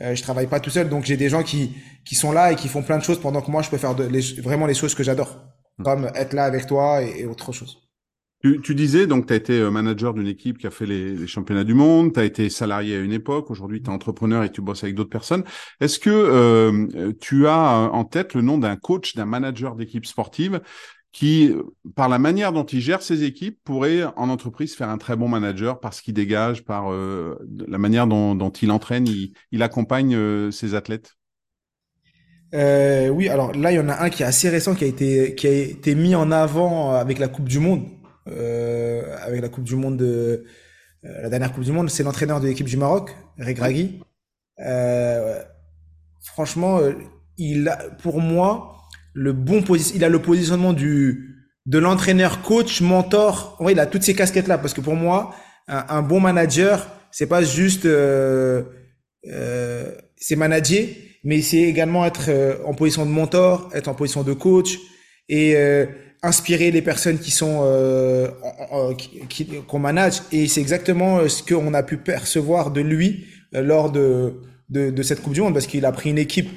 euh, 0.00 0.14
je 0.14 0.22
travaille 0.22 0.46
pas 0.46 0.60
tout 0.60 0.70
seul, 0.70 0.88
donc 0.88 1.04
j'ai 1.04 1.16
des 1.16 1.28
gens 1.28 1.42
qui 1.42 1.76
qui 2.04 2.14
sont 2.14 2.32
là 2.32 2.52
et 2.52 2.56
qui 2.56 2.68
font 2.68 2.82
plein 2.82 2.98
de 2.98 3.04
choses 3.04 3.20
pendant 3.20 3.42
que 3.42 3.50
moi 3.50 3.62
je 3.62 3.70
peux 3.70 3.76
faire 3.76 3.94
de, 3.94 4.08
vraiment 4.40 4.66
les 4.66 4.74
choses 4.74 4.94
que 4.94 5.02
j'adore, 5.02 5.38
mmh. 5.78 5.84
comme 5.84 6.10
être 6.14 6.32
là 6.32 6.44
avec 6.44 6.66
toi 6.66 7.02
et, 7.02 7.20
et 7.20 7.26
autre 7.26 7.52
chose. 7.52 7.89
Tu, 8.42 8.58
tu, 8.62 8.74
disais, 8.74 9.06
donc, 9.06 9.26
tu 9.26 9.34
as 9.34 9.36
été 9.36 9.60
euh, 9.60 9.70
manager 9.70 10.14
d'une 10.14 10.26
équipe 10.26 10.56
qui 10.56 10.66
a 10.66 10.70
fait 10.70 10.86
les, 10.86 11.14
les 11.14 11.26
championnats 11.26 11.64
du 11.64 11.74
monde, 11.74 12.14
tu 12.14 12.20
as 12.20 12.24
été 12.24 12.48
salarié 12.48 12.96
à 12.96 13.00
une 13.00 13.12
époque, 13.12 13.50
aujourd'hui 13.50 13.82
tu 13.82 13.90
es 13.90 13.92
entrepreneur 13.92 14.44
et 14.44 14.50
tu 14.50 14.62
bosses 14.62 14.82
avec 14.82 14.94
d'autres 14.94 15.10
personnes. 15.10 15.44
Est-ce 15.80 15.98
que 15.98 16.08
euh, 16.08 17.12
tu 17.20 17.46
as 17.46 17.84
euh, 17.84 17.88
en 17.88 18.04
tête 18.04 18.32
le 18.32 18.40
nom 18.40 18.56
d'un 18.56 18.76
coach, 18.76 19.14
d'un 19.14 19.26
manager 19.26 19.76
d'équipe 19.76 20.06
sportive 20.06 20.62
qui, 21.12 21.52
par 21.96 22.08
la 22.08 22.18
manière 22.18 22.52
dont 22.52 22.64
il 22.64 22.80
gère 22.80 23.02
ses 23.02 23.24
équipes, 23.24 23.58
pourrait 23.62 24.04
en 24.16 24.30
entreprise 24.30 24.74
faire 24.74 24.88
un 24.88 24.96
très 24.96 25.16
bon 25.16 25.28
manager 25.28 25.78
parce 25.78 26.00
qu'il 26.00 26.14
dégage, 26.14 26.64
par 26.64 26.90
euh, 26.92 27.36
la 27.68 27.76
manière 27.76 28.06
dont, 28.06 28.34
dont, 28.34 28.50
il 28.50 28.70
entraîne, 28.70 29.06
il, 29.06 29.34
il 29.52 29.62
accompagne 29.62 30.50
ses 30.50 30.74
athlètes? 30.74 31.16
Euh, 32.54 33.08
oui, 33.08 33.28
alors 33.28 33.52
là, 33.52 33.70
il 33.70 33.76
y 33.76 33.80
en 33.80 33.88
a 33.88 34.02
un 34.02 34.08
qui 34.08 34.22
est 34.22 34.26
assez 34.26 34.48
récent, 34.48 34.74
qui 34.74 34.84
a 34.84 34.86
été, 34.86 35.34
qui 35.34 35.46
a 35.46 35.52
été 35.52 35.94
mis 35.94 36.14
en 36.14 36.30
avant 36.30 36.94
avec 36.94 37.18
la 37.18 37.28
Coupe 37.28 37.48
du 37.48 37.58
Monde 37.58 37.99
euh, 38.28 39.16
avec 39.22 39.40
la 39.40 39.48
Coupe 39.48 39.64
du 39.64 39.76
Monde 39.76 39.96
de 39.96 40.44
euh, 41.04 41.22
la 41.22 41.30
dernière 41.30 41.52
Coupe 41.52 41.64
du 41.64 41.72
Monde, 41.72 41.88
c'est 41.88 42.02
l'entraîneur 42.02 42.40
de 42.40 42.48
l'équipe 42.48 42.66
du 42.66 42.76
Maroc, 42.76 43.16
Regragui. 43.38 44.00
Euh, 44.60 45.42
franchement, 46.22 46.80
il 47.38 47.68
a, 47.68 47.76
pour 48.02 48.20
moi, 48.20 48.76
le 49.14 49.32
bon 49.32 49.64
il 49.94 50.04
a 50.04 50.08
le 50.08 50.20
positionnement 50.20 50.72
du 50.72 51.26
de 51.66 51.78
l'entraîneur, 51.78 52.42
coach, 52.42 52.80
mentor. 52.80 53.56
Ouais, 53.60 53.72
il 53.72 53.80
a 53.80 53.86
toutes 53.86 54.02
ces 54.02 54.14
casquettes 54.14 54.48
là 54.48 54.58
parce 54.58 54.74
que 54.74 54.80
pour 54.80 54.96
moi, 54.96 55.34
un, 55.68 56.02
bon 56.02 56.20
manager, 56.20 56.86
c'est 57.10 57.26
pas 57.28 57.42
juste 57.42 57.84
euh, 57.84 58.62
euh, 59.28 59.92
c'est 60.16 60.36
manager, 60.36 60.86
mais 61.22 61.42
c'est 61.42 61.62
également 61.62 62.04
être 62.04 62.30
en 62.64 62.74
position 62.74 63.06
de 63.06 63.10
mentor, 63.10 63.70
être 63.72 63.88
en 63.88 63.94
position 63.94 64.22
de 64.22 64.32
coach 64.32 64.78
et 65.30 65.54
euh, 65.56 65.86
inspirer 66.22 66.70
les 66.70 66.82
personnes 66.82 67.18
qui 67.18 67.30
sont 67.30 67.60
euh, 67.64 68.28
qu'on 69.66 69.78
manage 69.78 70.20
et 70.32 70.48
c'est 70.48 70.60
exactement 70.60 71.18
euh, 71.18 71.28
ce 71.28 71.42
qu'on 71.42 71.72
a 71.72 71.82
pu 71.82 71.96
percevoir 71.96 72.70
de 72.70 72.80
lui 72.80 73.24
euh, 73.54 73.62
lors 73.62 73.90
de, 73.90 74.34
de, 74.68 74.90
de 74.90 75.02
cette 75.02 75.22
Coupe 75.22 75.32
du 75.32 75.40
Monde 75.40 75.54
parce 75.54 75.66
qu'il 75.66 75.84
a 75.86 75.92
pris 75.92 76.10
une 76.10 76.18
équipe 76.18 76.50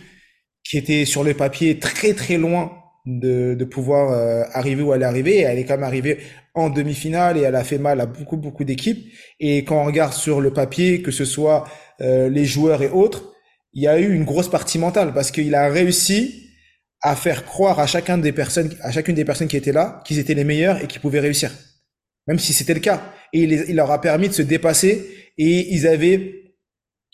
qui 0.64 0.78
était 0.78 1.06
sur 1.06 1.24
le 1.24 1.34
papier 1.34 1.80
très 1.80 2.14
très 2.14 2.38
loin 2.38 2.74
de, 3.06 3.54
de 3.54 3.66
pouvoir 3.66 4.12
euh, 4.12 4.44
arriver 4.54 4.82
où 4.82 4.94
elle 4.94 5.02
est 5.02 5.06
arrivée. 5.06 5.40
Elle 5.40 5.60
est 5.60 5.66
quand 5.66 5.76
même 5.76 5.84
arrivée 5.84 6.20
en 6.56 6.70
demi-finale 6.70 7.38
et 7.38 7.42
elle 7.42 7.56
a 7.56 7.64
fait 7.64 7.78
mal 7.78 8.02
à 8.02 8.06
beaucoup 8.06 8.38
beaucoup 8.38 8.64
d'équipes. 8.64 9.12
Et 9.40 9.64
quand 9.64 9.82
on 9.82 9.86
regarde 9.86 10.14
sur 10.14 10.42
le 10.42 10.52
papier, 10.52 11.02
que 11.02 11.12
ce 11.12 11.26
soit 11.26 11.66
les 12.00 12.44
joueurs 12.44 12.82
et 12.82 12.90
autres, 12.90 13.34
il 13.74 13.84
y 13.84 13.88
a 13.88 13.98
eu 13.98 14.14
une 14.14 14.26
grosse 14.26 14.50
partie 14.50 14.78
mentale 14.78 15.14
parce 15.14 15.32
qu'il 15.32 15.56
a 15.56 15.70
réussi 15.70 16.43
à 17.04 17.18
faire 17.18 17.46
croire 17.46 17.80
à 17.80 17.86
chacun 17.86 18.18
des 18.18 18.32
personnes, 18.32 18.74
à 18.82 18.92
chacune 18.92 19.14
des 19.14 19.26
personnes 19.26 19.50
qui 19.50 19.58
étaient 19.58 19.74
là, 19.74 20.02
qu'ils 20.06 20.20
étaient 20.20 20.34
les 20.34 20.46
meilleurs 20.46 20.82
et 20.82 20.88
qu'ils 20.88 21.02
pouvaient 21.02 21.20
réussir. 21.20 21.52
Même 22.28 22.40
si 22.40 22.54
c'était 22.54 22.74
le 22.74 22.80
cas. 22.80 23.14
Et 23.34 23.44
il, 23.44 23.76
leur 23.76 23.92
a 23.92 24.00
permis 24.00 24.30
de 24.30 24.34
se 24.34 24.42
dépasser 24.42 25.06
et 25.38 25.74
ils 25.74 25.86
avaient, 25.86 26.56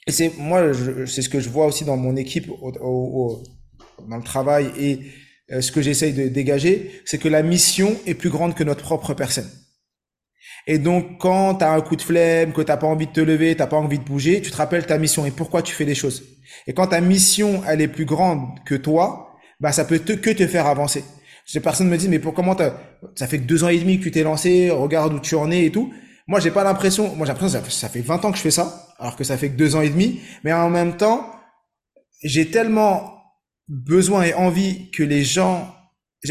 c'est, 0.08 0.32
moi, 0.38 0.71
c'est 1.08 1.23
ce 1.23 1.30
que 1.30 1.39
je 1.39 1.49
vois 1.49 1.65
aussi 1.65 1.86
dans 1.86 1.97
mon 1.97 2.15
équipe, 2.15 2.49
au, 2.52 3.43
dans 4.08 4.17
le 4.17 4.23
travail 4.23 4.71
et 4.80 4.99
euh, 5.52 5.62
ce 5.62 5.71
que 5.71 5.82
j'essaye 5.82 6.13
de 6.13 6.28
dégager, 6.28 7.02
c'est 7.06 7.17
que 7.17 7.28
la 7.28 7.41
mission 7.41 7.97
est 8.06 8.13
plus 8.13 8.30
grande 8.30 8.54
que 8.54 8.63
notre 8.63 8.84
propre 8.84 9.15
personne. 9.15 9.49
Et 10.67 10.78
donc, 10.78 11.17
quand 11.19 11.56
tu 11.56 11.63
as 11.63 11.71
un 11.71 11.82
coup 11.82 11.95
de 11.95 12.04
flemme, 12.04 12.54
que 12.54 12.62
t'as 12.62 12.78
pas 12.78 12.86
envie 12.86 13.08
de 13.08 13.12
te 13.12 13.21
lever, 13.21 13.56
t'as 13.56 13.65
pas 13.65 13.78
envie 13.78 13.97
de 13.97 14.04
bouger, 14.04 14.39
tu 14.41 14.52
te 14.52 14.58
rappelles 14.58 14.86
ta 14.86 14.99
mission 14.99 15.25
et 15.25 15.32
pourquoi 15.32 15.63
tu 15.63 15.73
fais 15.73 15.86
les 15.86 15.95
choses. 15.95 16.23
Et 16.67 16.73
quand 16.73 16.88
ta 16.88 17.02
mission, 17.02 17.63
elle 17.67 17.82
est 17.82 17.88
plus 17.88 18.06
grande 18.06 18.41
que 18.65 18.75
toi, 18.75 19.28
bah 19.59 19.71
ça 19.71 19.85
peut 19.85 19.99
te, 19.99 20.13
que 20.13 20.29
te 20.29 20.47
faire 20.47 20.67
avancer. 20.67 21.03
Ces 21.45 21.59
personnes 21.59 21.89
me 21.89 21.97
disent 21.97 22.09
mais 22.09 22.19
pour 22.19 22.33
comment 22.33 22.55
ça 23.15 23.27
fait 23.27 23.39
que 23.39 23.45
deux 23.45 23.63
ans 23.63 23.69
et 23.69 23.79
demi 23.79 23.97
que 23.97 24.03
tu 24.03 24.11
t'es 24.11 24.23
lancé, 24.23 24.69
regarde 24.69 25.13
où 25.13 25.19
tu 25.19 25.35
en 25.35 25.49
es 25.51 25.65
et 25.65 25.71
tout. 25.71 25.93
Moi 26.27 26.39
j'ai 26.39 26.51
pas 26.51 26.63
l'impression, 26.63 27.15
moi 27.15 27.25
j'ai 27.25 27.33
l'impression 27.33 27.59
ça, 27.59 27.69
ça 27.69 27.89
fait 27.89 28.01
20 28.01 28.23
ans 28.25 28.31
que 28.31 28.37
je 28.37 28.43
fais 28.43 28.51
ça, 28.51 28.87
alors 28.99 29.15
que 29.15 29.23
ça 29.23 29.35
fait 29.35 29.49
que 29.49 29.55
deux 29.55 29.75
ans 29.75 29.81
et 29.81 29.89
demi, 29.89 30.21
mais 30.43 30.53
en 30.53 30.69
même 30.69 30.95
temps 30.95 31.25
j'ai 32.23 32.51
tellement 32.51 33.15
besoin 33.67 34.23
et 34.23 34.33
envie 34.33 34.91
que 34.91 35.03
les 35.03 35.23
gens 35.23 35.73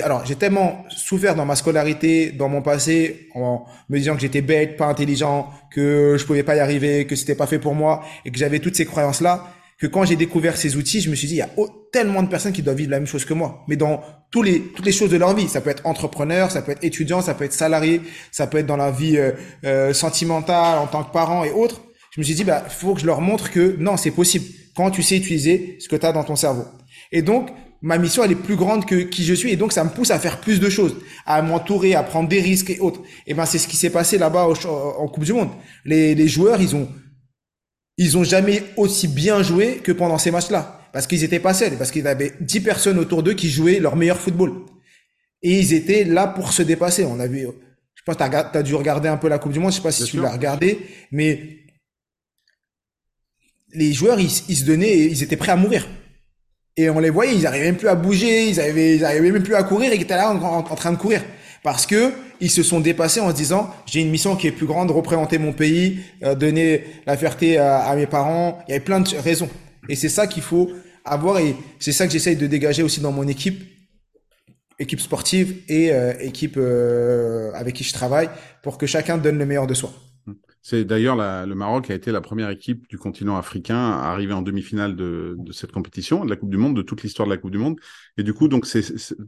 alors 0.02 0.24
j'ai 0.26 0.36
tellement 0.36 0.84
souffert 0.88 1.34
dans 1.34 1.46
ma 1.46 1.56
scolarité, 1.56 2.30
dans 2.30 2.48
mon 2.48 2.62
passé, 2.62 3.28
en 3.34 3.64
me 3.88 3.98
disant 3.98 4.14
que 4.14 4.20
j'étais 4.20 4.42
bête, 4.42 4.76
pas 4.76 4.86
intelligent, 4.86 5.50
que 5.72 6.16
je 6.18 6.24
pouvais 6.26 6.42
pas 6.42 6.56
y 6.56 6.60
arriver, 6.60 7.06
que 7.06 7.16
c'était 7.16 7.34
pas 7.34 7.46
fait 7.46 7.58
pour 7.58 7.74
moi, 7.74 8.04
et 8.24 8.30
que 8.30 8.38
j'avais 8.38 8.58
toutes 8.58 8.76
ces 8.76 8.84
croyances 8.84 9.20
là 9.20 9.48
que 9.78 9.86
quand 9.86 10.04
j'ai 10.04 10.16
découvert 10.16 10.56
ces 10.56 10.76
outils, 10.76 11.00
je 11.00 11.10
me 11.10 11.14
suis 11.14 11.28
dit, 11.28 11.34
il 11.34 11.38
y 11.38 11.42
a 11.42 11.50
tellement 11.92 12.22
de 12.22 12.28
personnes 12.28 12.52
qui 12.52 12.62
doivent 12.62 12.76
vivre 12.76 12.90
la 12.90 12.98
même 12.98 13.06
chose 13.06 13.24
que 13.24 13.34
moi, 13.34 13.64
mais 13.68 13.76
dans 13.76 14.02
toutes 14.30 14.84
les 14.84 14.92
choses 14.92 15.10
de 15.10 15.16
leur 15.16 15.34
vie. 15.34 15.48
Ça 15.48 15.60
peut 15.60 15.70
être 15.70 15.86
entrepreneur, 15.86 16.50
ça 16.50 16.62
peut 16.62 16.72
être 16.72 16.84
étudiant, 16.84 17.22
ça 17.22 17.34
peut 17.34 17.44
être 17.44 17.52
salarié, 17.52 18.02
ça 18.30 18.46
peut 18.46 18.58
être 18.58 18.66
dans 18.66 18.76
la 18.76 18.90
vie 18.90 19.16
euh, 19.16 19.32
euh, 19.64 19.92
sentimentale, 19.92 20.78
en 20.78 20.86
tant 20.86 21.04
que 21.04 21.12
parent 21.12 21.44
et 21.44 21.50
autres. 21.50 21.82
Je 22.10 22.20
me 22.20 22.24
suis 22.24 22.34
dit, 22.34 22.44
bah, 22.44 22.64
faut 22.68 22.94
que 22.94 23.00
je 23.00 23.06
leur 23.06 23.20
montre 23.20 23.50
que 23.50 23.76
non, 23.78 23.96
c'est 23.96 24.10
possible 24.10 24.46
quand 24.74 24.90
tu 24.90 25.02
sais 25.02 25.16
utiliser 25.16 25.76
ce 25.80 25.88
que 25.88 25.96
tu 25.96 26.12
dans 26.12 26.24
ton 26.24 26.36
cerveau. 26.36 26.64
Et 27.10 27.22
donc, 27.22 27.50
ma 27.80 27.96
mission, 27.98 28.24
elle 28.24 28.32
est 28.32 28.36
plus 28.36 28.56
grande 28.56 28.84
que 28.84 28.96
qui 28.96 29.24
je 29.24 29.34
suis, 29.34 29.50
et 29.50 29.56
donc 29.56 29.72
ça 29.72 29.84
me 29.84 29.90
pousse 29.90 30.10
à 30.10 30.18
faire 30.18 30.40
plus 30.40 30.60
de 30.60 30.68
choses, 30.68 30.96
à 31.26 31.40
m'entourer, 31.42 31.94
à 31.94 32.02
prendre 32.02 32.28
des 32.28 32.40
risques 32.40 32.70
et 32.70 32.80
autres. 32.80 33.00
Et 33.26 33.34
ben, 33.34 33.46
c'est 33.46 33.58
ce 33.58 33.68
qui 33.68 33.76
s'est 33.76 33.90
passé 33.90 34.18
là-bas 34.18 34.46
en 34.46 35.08
Coupe 35.08 35.24
du 35.24 35.32
Monde. 35.32 35.50
Les, 35.84 36.14
les 36.14 36.28
joueurs, 36.28 36.60
ils 36.60 36.76
ont 36.76 36.88
ils 37.98 38.16
ont 38.16 38.24
jamais 38.24 38.62
aussi 38.76 39.08
bien 39.08 39.42
joué 39.42 39.78
que 39.78 39.90
pendant 39.92 40.18
ces 40.18 40.30
matchs-là. 40.30 40.80
Parce 40.92 41.06
qu'ils 41.06 41.24
étaient 41.24 41.40
pas 41.40 41.52
seuls, 41.52 41.76
parce 41.76 41.90
qu'ils 41.90 42.06
avaient 42.06 42.32
dix 42.40 42.58
avait 42.58 42.64
personnes 42.64 42.98
autour 42.98 43.22
d'eux 43.22 43.34
qui 43.34 43.50
jouaient 43.50 43.80
leur 43.80 43.96
meilleur 43.96 44.18
football. 44.18 44.52
Et 45.42 45.58
ils 45.58 45.74
étaient 45.74 46.04
là 46.04 46.28
pour 46.28 46.52
se 46.52 46.62
dépasser. 46.62 47.04
On 47.04 47.18
a 47.20 47.26
vu, 47.26 47.46
je 47.94 48.02
pense 48.04 48.14
que 48.14 48.20
t'as 48.20 48.50
as 48.52 48.62
dû 48.62 48.74
regarder 48.76 49.08
un 49.08 49.16
peu 49.16 49.28
la 49.28 49.38
Coupe 49.38 49.52
du 49.52 49.58
Monde, 49.58 49.72
je 49.72 49.76
sais 49.76 49.82
pas 49.82 49.92
si 49.92 50.04
tu 50.04 50.20
l'as 50.20 50.30
regardé, 50.30 50.78
mais 51.10 51.58
les 53.74 53.92
joueurs, 53.92 54.18
ils, 54.18 54.30
se 54.30 54.64
donnaient, 54.64 54.96
ils 54.96 55.22
étaient 55.22 55.36
prêts 55.36 55.52
à 55.52 55.56
mourir. 55.56 55.86
Et 56.76 56.88
on 56.88 57.00
les 57.00 57.10
voyait, 57.10 57.34
ils 57.34 57.46
arrivaient 57.46 57.66
même 57.66 57.76
plus 57.76 57.88
à 57.88 57.96
bouger, 57.96 58.48
ils 58.48 58.60
arrivaient, 58.60 58.96
ils 58.96 59.04
arrivaient 59.04 59.32
même 59.32 59.42
plus 59.42 59.56
à 59.56 59.64
courir, 59.64 59.92
et 59.92 59.96
ils 59.96 60.02
étaient 60.02 60.16
là 60.16 60.32
en 60.32 60.62
train 60.62 60.92
de 60.92 60.96
courir 60.96 61.22
parce 61.62 61.86
que 61.86 62.12
ils 62.40 62.50
se 62.50 62.62
sont 62.62 62.80
dépassés 62.80 63.20
en 63.20 63.30
se 63.30 63.34
disant 63.34 63.70
j'ai 63.86 64.00
une 64.00 64.10
mission 64.10 64.36
qui 64.36 64.46
est 64.46 64.52
plus 64.52 64.66
grande, 64.66 64.90
représenter 64.90 65.38
mon 65.38 65.52
pays, 65.52 66.00
euh, 66.22 66.34
donner 66.34 66.84
la 67.06 67.16
fierté 67.16 67.58
à, 67.58 67.94
mes 67.96 68.06
parents. 68.06 68.58
Il 68.68 68.72
y 68.72 68.74
avait 68.74 68.84
plein 68.84 69.00
de 69.00 69.16
raisons. 69.16 69.50
Et 69.88 69.96
c'est 69.96 70.08
ça 70.08 70.26
qu'il 70.26 70.42
faut 70.42 70.70
avoir 71.04 71.38
et 71.38 71.56
c'est 71.78 71.92
ça 71.92 72.06
que 72.06 72.12
j'essaye 72.12 72.36
de 72.36 72.46
dégager 72.46 72.82
aussi 72.82 73.00
dans 73.00 73.12
mon 73.12 73.26
équipe, 73.26 73.62
équipe 74.78 75.00
sportive 75.00 75.56
et 75.68 75.92
euh, 75.92 76.12
équipe 76.20 76.56
euh, 76.56 77.50
avec 77.54 77.74
qui 77.74 77.84
je 77.84 77.92
travaille, 77.92 78.28
pour 78.62 78.78
que 78.78 78.86
chacun 78.86 79.18
donne 79.18 79.38
le 79.38 79.46
meilleur 79.46 79.66
de 79.66 79.74
soi. 79.74 79.92
C'est 80.62 80.84
d'ailleurs 80.84 81.16
le 81.16 81.54
Maroc 81.54 81.90
a 81.90 81.94
été 81.94 82.12
la 82.12 82.20
première 82.20 82.50
équipe 82.50 82.88
du 82.88 82.98
continent 82.98 83.36
africain 83.36 83.92
à 83.92 84.10
arriver 84.10 84.32
en 84.32 84.42
demi-finale 84.42 84.96
de, 84.96 85.36
de, 85.38 85.52
cette 85.52 85.72
compétition, 85.72 86.24
de 86.24 86.30
la 86.30 86.36
Coupe 86.36 86.50
du 86.50 86.56
Monde, 86.56 86.76
de 86.76 86.82
toute 86.82 87.02
l'histoire 87.02 87.26
de 87.26 87.32
la 87.32 87.38
Coupe 87.38 87.50
du 87.50 87.58
Monde. 87.58 87.76
Et 88.16 88.22
du 88.22 88.34
coup, 88.34 88.48
donc 88.48 88.66
c'est 88.66 88.82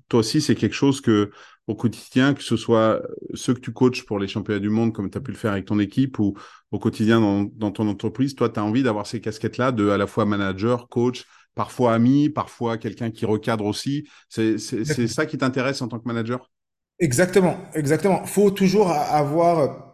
toi 0.09 0.21
aussi, 0.21 0.41
c'est 0.41 0.55
quelque 0.55 0.75
chose 0.75 1.01
que 1.01 1.31
au 1.67 1.75
quotidien, 1.75 2.35
que 2.35 2.43
ce 2.43 2.57
soit 2.57 3.01
ceux 3.35 3.55
que 3.55 3.61
tu 3.61 3.73
coaches 3.73 4.05
pour 4.05 4.19
les 4.19 4.29
championnats 4.29 4.61
du 4.61 4.71
monde, 4.71 4.93
comme 4.93 5.11
tu 5.11 5.19
as 5.19 5.21
pu 5.21 5.31
le 5.31 5.37
faire 5.37 5.53
avec 5.53 5.67
ton 5.67 5.79
équipe, 5.79 6.19
ou 6.19 6.37
au 6.73 6.79
quotidien 6.79 7.21
dans, 7.21 7.45
dans 7.45 7.71
ton 7.71 7.89
entreprise, 7.89 8.35
toi, 8.35 8.49
tu 8.49 8.59
as 8.59 8.65
envie 8.65 8.83
d'avoir 8.83 9.07
ces 9.07 9.21
casquettes-là 9.21 9.71
de 9.73 9.89
à 9.89 9.97
la 9.97 10.07
fois 10.07 10.25
manager, 10.25 10.89
coach, 10.89 11.25
parfois 11.55 11.95
ami, 11.95 12.29
parfois 12.29 12.77
quelqu'un 12.79 13.11
qui 13.11 13.25
recadre 13.25 13.65
aussi. 13.65 14.09
C'est 14.29 14.59
ça 14.59 15.27
qui 15.27 15.39
t'intéresse 15.39 15.83
en 15.83 15.89
tant 15.89 15.99
que 15.99 16.07
manager? 16.07 16.51
Exactement, 16.99 17.57
exactement. 17.75 18.25
Faut 18.27 18.51
toujours 18.51 18.91
avoir 18.91 19.90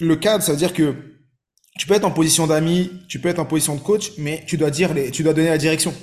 le 0.00 0.16
cadre, 0.16 0.42
ça 0.42 0.52
veut 0.52 0.58
dire 0.58 0.72
que 0.72 0.94
tu 1.78 1.86
peux 1.86 1.94
être 1.94 2.04
en 2.04 2.10
position 2.10 2.46
d'ami, 2.46 2.90
tu 3.08 3.20
peux 3.20 3.28
être 3.28 3.38
en 3.38 3.44
position 3.44 3.74
de 3.74 3.80
coach, 3.80 4.12
mais 4.18 4.42
tu 4.46 4.56
dois 4.56 4.70
dire 4.70 4.94
les, 4.94 5.10
tu 5.10 5.22
dois 5.22 5.34
donner 5.34 5.48
la 5.48 5.58
direction. 5.58 5.94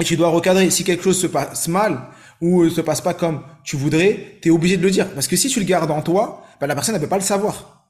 Et 0.00 0.04
tu 0.04 0.16
dois 0.16 0.28
recadrer. 0.28 0.70
Si 0.70 0.84
quelque 0.84 1.04
chose 1.04 1.20
se 1.20 1.26
passe 1.26 1.68
mal 1.68 2.08
ou 2.40 2.64
ne 2.64 2.70
se 2.70 2.80
passe 2.80 3.00
pas 3.00 3.14
comme 3.14 3.42
tu 3.64 3.76
voudrais, 3.76 4.38
tu 4.42 4.48
es 4.48 4.50
obligé 4.50 4.76
de 4.76 4.82
le 4.82 4.90
dire. 4.90 5.08
Parce 5.10 5.28
que 5.28 5.36
si 5.36 5.48
tu 5.48 5.60
le 5.60 5.66
gardes 5.66 5.90
en 5.90 6.02
toi, 6.02 6.44
bah, 6.60 6.66
la 6.66 6.74
personne 6.74 6.94
ne 6.94 7.00
peut 7.00 7.08
pas 7.08 7.18
le 7.18 7.22
savoir. 7.22 7.88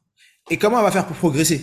Et 0.50 0.58
comment 0.58 0.78
elle 0.78 0.84
va 0.84 0.90
faire 0.90 1.06
pour 1.06 1.16
progresser? 1.16 1.62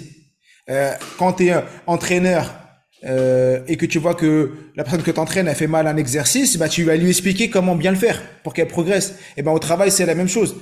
Euh, 0.70 0.94
Quand 1.18 1.34
tu 1.34 1.48
es 1.48 1.54
entraîneur 1.86 2.56
euh, 3.04 3.62
et 3.68 3.78
que 3.78 3.86
tu 3.86 4.00
vois 4.00 4.16
que 4.16 4.52
la 4.76 4.84
personne 4.84 5.04
que 5.04 5.12
tu 5.12 5.20
entraînes 5.20 5.48
a 5.48 5.56
fait 5.56 5.68
mal 5.68 5.86
un 5.86 5.98
exercice, 5.98 6.58
bah, 6.58 6.68
tu 6.68 6.84
vas 6.84 6.96
lui 6.96 7.10
expliquer 7.10 7.50
comment 7.50 7.76
bien 7.76 7.92
le 7.92 7.98
faire 7.98 8.22
pour 8.44 8.54
qu'elle 8.54 8.68
progresse. 8.68 9.16
Et 9.38 9.44
ben 9.44 9.52
au 9.52 9.60
travail, 9.60 9.92
c'est 9.92 10.08
la 10.08 10.16
même 10.16 10.28
chose. 10.28 10.56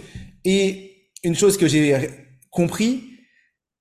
Et 0.43 0.91
une 1.23 1.35
chose 1.35 1.57
que 1.57 1.67
j'ai 1.67 1.95
compris, 2.49 3.03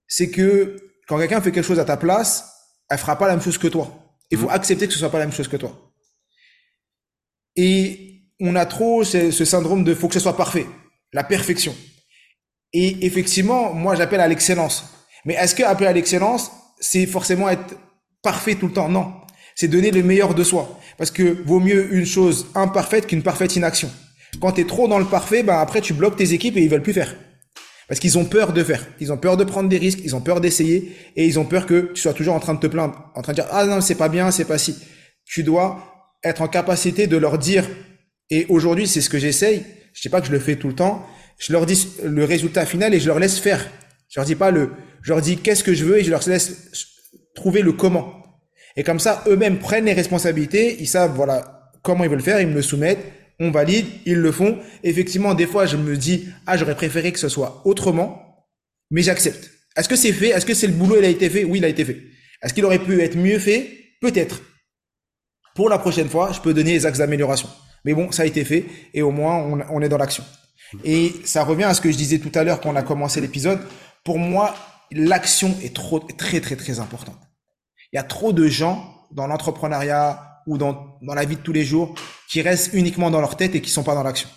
c'est 0.07 0.31
que 0.31 0.77
quand 1.07 1.19
quelqu'un 1.19 1.41
fait 1.41 1.53
quelque 1.53 1.67
chose 1.67 1.79
à 1.79 1.85
ta 1.85 1.97
place, 1.97 2.45
elle 2.91 2.99
fera 2.99 3.17
pas 3.17 3.27
la 3.27 3.35
même 3.35 3.43
chose 3.43 3.59
que 3.59 3.69
toi. 3.69 4.17
Il 4.31 4.39
faut 4.39 4.49
mmh. 4.49 4.53
accepter 4.53 4.87
que 4.87 4.93
ce 4.93 4.99
soit 4.99 5.11
pas 5.11 5.19
la 5.19 5.27
même 5.27 5.35
chose 5.35 5.49
que 5.49 5.57
toi. 5.57 5.93
Et 7.57 8.23
on 8.41 8.55
a 8.55 8.67
trop 8.67 9.05
ce, 9.05 9.31
syndrome 9.31 9.85
de 9.85 9.95
faut 9.95 10.09
que 10.09 10.15
ce 10.15 10.21
soit 10.21 10.37
parfait, 10.37 10.67
la 11.13 11.25
perfection. 11.25 11.75
Et 12.73 13.07
effectivement, 13.07 13.73
moi 13.73 13.95
j'appelle 13.95 14.21
à 14.21 14.29
l'excellence. 14.29 14.85
Mais 15.25 15.35
est-ce 15.35 15.55
que 15.55 15.63
appeler 15.63 15.89
à 15.89 15.93
l'excellence, 15.93 16.51
c'est 16.79 17.07
forcément 17.07 17.49
être 17.49 17.77
parfait 18.23 18.55
tout 18.55 18.69
le 18.69 18.73
temps? 18.73 18.89
Non. 18.89 19.13
C'est 19.55 19.69
donner 19.69 19.91
le 19.91 20.03
meilleur 20.03 20.35
de 20.35 20.45
soi. 20.45 20.79
Parce 20.99 21.11
que 21.11 21.43
vaut 21.45 21.59
mieux 21.59 21.93
une 21.95 22.07
chose 22.07 22.47
imparfaite 22.55 23.07
qu'une 23.07 23.23
parfaite 23.23 23.57
inaction. 23.57 23.91
Quand 24.41 24.53
tu 24.53 24.61
es 24.61 24.67
trop 24.67 24.87
dans 24.87 24.99
le 24.99 25.07
parfait, 25.07 25.43
ben 25.43 25.59
après 25.59 25.81
tu 25.81 25.95
bloques 25.95 26.17
tes 26.17 26.33
équipes 26.33 26.57
et 26.57 26.63
ils 26.63 26.69
veulent 26.69 26.83
plus 26.83 26.93
faire. 26.93 27.17
Parce 27.88 28.01
qu'ils 28.01 28.18
ont 28.18 28.27
peur 28.27 28.53
de 28.53 28.62
faire. 28.62 28.87
Ils 29.01 29.12
ont 29.12 29.16
peur 29.16 29.38
de 29.38 29.44
prendre 29.44 29.68
des 29.68 29.79
risques, 29.79 30.01
ils 30.05 30.14
ont 30.14 30.20
peur 30.20 30.40
d'essayer 30.42 30.94
et 31.16 31.27
ils 31.27 31.38
ont 31.38 31.46
peur 31.46 31.66
que 31.66 31.90
tu 31.94 32.03
sois 32.03 32.12
toujours 32.12 32.35
en 32.35 32.40
train 32.40 32.55
de 32.55 32.61
te 32.61 32.66
plaindre, 32.66 33.11
en 33.14 33.22
train 33.22 33.33
de 33.33 33.38
dire 33.38 33.48
"Ah 33.51 33.64
non, 33.64 33.81
c'est 33.81 33.94
pas 33.94 34.11
bien, 34.11 34.31
c'est 34.31 34.44
pas 34.44 34.59
si." 34.59 34.77
Tu 35.24 35.42
dois 35.42 36.12
être 36.22 36.42
en 36.42 36.48
capacité 36.48 37.07
de 37.07 37.16
leur 37.16 37.38
dire 37.38 37.66
et 38.31 38.44
aujourd'hui, 38.51 38.87
c'est 38.87 39.01
ce 39.01 39.09
que 39.09 39.18
j'essaye. 39.18 39.64
Je 39.94 40.03
sais 40.03 40.11
pas 40.11 40.20
que 40.20 40.27
je 40.27 40.33
le 40.33 40.38
fais 40.38 40.57
tout 40.57 40.68
le 40.68 40.74
temps. 40.74 41.07
Je 41.38 41.53
leur 41.53 41.64
dis 41.64 41.88
le 42.05 42.24
résultat 42.24 42.66
final 42.66 42.92
et 42.94 43.01
je 43.01 43.07
leur 43.07 43.18
laisse 43.18 43.38
faire. 43.38 43.66
Je 44.11 44.20
leur 44.20 44.27
dis 44.27 44.35
pas 44.35 44.51
le 44.51 44.70
je 45.03 45.11
leur 45.11 45.22
dis 45.22 45.38
qu'est-ce 45.38 45.64
que 45.64 45.72
je 45.72 45.85
veux 45.85 45.98
et 45.98 46.05
je 46.05 46.11
leur 46.11 46.29
laisse 46.29 46.70
trouver 47.35 47.62
le 47.62 47.72
comment. 47.72 48.22
Et 48.77 48.83
comme 48.83 48.98
ça, 48.98 49.24
eux-mêmes 49.27 49.59
prennent 49.59 49.87
les 49.87 49.92
responsabilités, 49.92 50.77
ils 50.81 50.87
savent 50.87 51.12
voilà 51.14 51.72
comment 51.83 52.05
ils 52.05 52.11
veulent 52.11 52.20
faire, 52.20 52.40
ils 52.40 52.48
me 52.48 52.55
le 52.55 52.62
soumettent 52.62 53.05
on 53.40 53.51
valide, 53.51 53.87
ils 54.05 54.16
le 54.16 54.33
font. 54.33 54.59
Effectivement, 54.83 55.35
des 55.35 55.46
fois, 55.46 55.66
je 55.66 55.77
me 55.77 55.96
dis, 55.96 56.29
ah, 56.46 56.57
j'aurais 56.57 56.74
préféré 56.74 57.12
que 57.12 57.18
ce 57.18 57.29
soit 57.29 57.62
autrement, 57.64 58.46
mais 58.90 59.03
j'accepte. 59.03 59.51
Est-ce 59.77 59.88
que 59.88 59.96
c'est 59.96 60.12
fait? 60.12 60.29
Est-ce 60.29 60.46
que 60.46 60.55
c'est 60.55 60.66
le 60.66 60.72
boulot, 60.72 60.96
il 60.98 61.05
a 61.05 61.09
été 61.09 61.31
fait? 61.31 61.44
Oui, 61.44 61.59
il 61.59 61.64
a 61.64 61.68
été 61.68 61.85
fait. 61.85 62.03
Est-ce 62.42 62.53
qu'il 62.53 62.64
aurait 62.64 62.79
pu 62.79 63.01
être 63.01 63.16
mieux 63.16 63.38
fait? 63.38 63.70
Peut-être. 64.01 64.40
Pour 65.55 65.68
la 65.68 65.79
prochaine 65.79 66.09
fois, 66.09 66.33
je 66.33 66.40
peux 66.40 66.55
donner 66.55 66.72
les 66.72 66.87
axes 66.87 66.98
d'amélioration. 66.98 67.48
Mais 67.85 67.94
bon, 67.94 68.11
ça 68.11 68.22
a 68.22 68.27
été 68.27 68.44
fait 68.44 68.64
et 68.92 69.03
au 69.03 69.11
moins, 69.11 69.37
on, 69.70 69.81
est 69.83 69.88
dans 69.88 69.98
l'action. 69.98 70.24
Et 70.85 71.14
ça 71.24 71.44
revient 71.44 71.64
à 71.64 71.74
ce 71.74 71.81
que 71.81 71.90
je 71.90 71.96
disais 71.96 72.18
tout 72.18 72.31
à 72.35 72.44
l'heure 72.44 72.61
quand 72.61 72.70
on 72.70 72.77
a 72.77 72.83
commencé 72.83 73.20
l'épisode. 73.20 73.61
Pour 74.05 74.18
moi, 74.18 74.55
l'action 74.90 75.57
est 75.62 75.74
trop, 75.74 76.01
très, 76.01 76.40
très, 76.40 76.57
très 76.57 76.81
importante. 76.81 77.18
Il 77.92 77.96
y 77.96 77.98
a 77.98 78.03
trop 78.03 78.33
de 78.33 78.46
gens 78.46 78.94
dans 79.12 79.27
l'entrepreneuriat, 79.27 80.28
ou 80.49 80.59
dans, 80.59 80.99
dans 81.03 81.15
la 81.15 81.25
vie 81.25 81.37
de 81.37 81.43
tous 81.43 81.53
les 81.53 81.63
jours 81.63 81.95
qui 82.29 82.41
restent 82.43 82.73
uniquement 82.73 83.11
dans 83.11 83.21
leur 83.21 83.37
tête 83.37 83.55
et 83.55 83.61
qui 83.61 83.71
sont 83.71 83.85
pas 83.85 83.95
dans 83.95 84.03
l'action. 84.03 84.29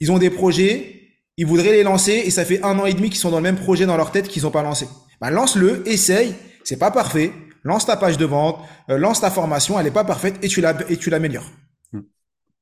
Ils 0.00 0.12
ont 0.12 0.18
des 0.18 0.30
projets, 0.30 1.00
ils 1.36 1.46
voudraient 1.46 1.72
les 1.72 1.82
lancer 1.82 2.12
et 2.12 2.30
ça 2.30 2.44
fait 2.44 2.62
un 2.62 2.78
an 2.78 2.86
et 2.86 2.92
demi 2.92 3.08
qu'ils 3.08 3.18
sont 3.18 3.30
dans 3.30 3.38
le 3.38 3.42
même 3.42 3.56
projet 3.56 3.86
dans 3.86 3.96
leur 3.96 4.12
tête 4.12 4.28
qu'ils 4.28 4.42
n'ont 4.42 4.50
pas 4.50 4.62
lancé. 4.62 4.86
Bah, 5.20 5.30
lance-le, 5.30 5.88
essaye, 5.88 6.34
c'est 6.62 6.78
pas 6.78 6.90
parfait, 6.90 7.32
lance 7.62 7.86
ta 7.86 7.96
page 7.96 8.18
de 8.18 8.26
vente, 8.26 8.60
euh, 8.90 8.98
lance 8.98 9.22
ta 9.22 9.30
formation, 9.30 9.80
elle 9.80 9.86
est 9.86 9.90
pas 9.90 10.04
parfaite 10.04 10.36
et 10.42 10.48
tu 10.48 10.60
la 10.60 10.76
et 10.90 10.98
tu 10.98 11.08
l'améliores. 11.08 11.50
Hmm. 11.92 12.02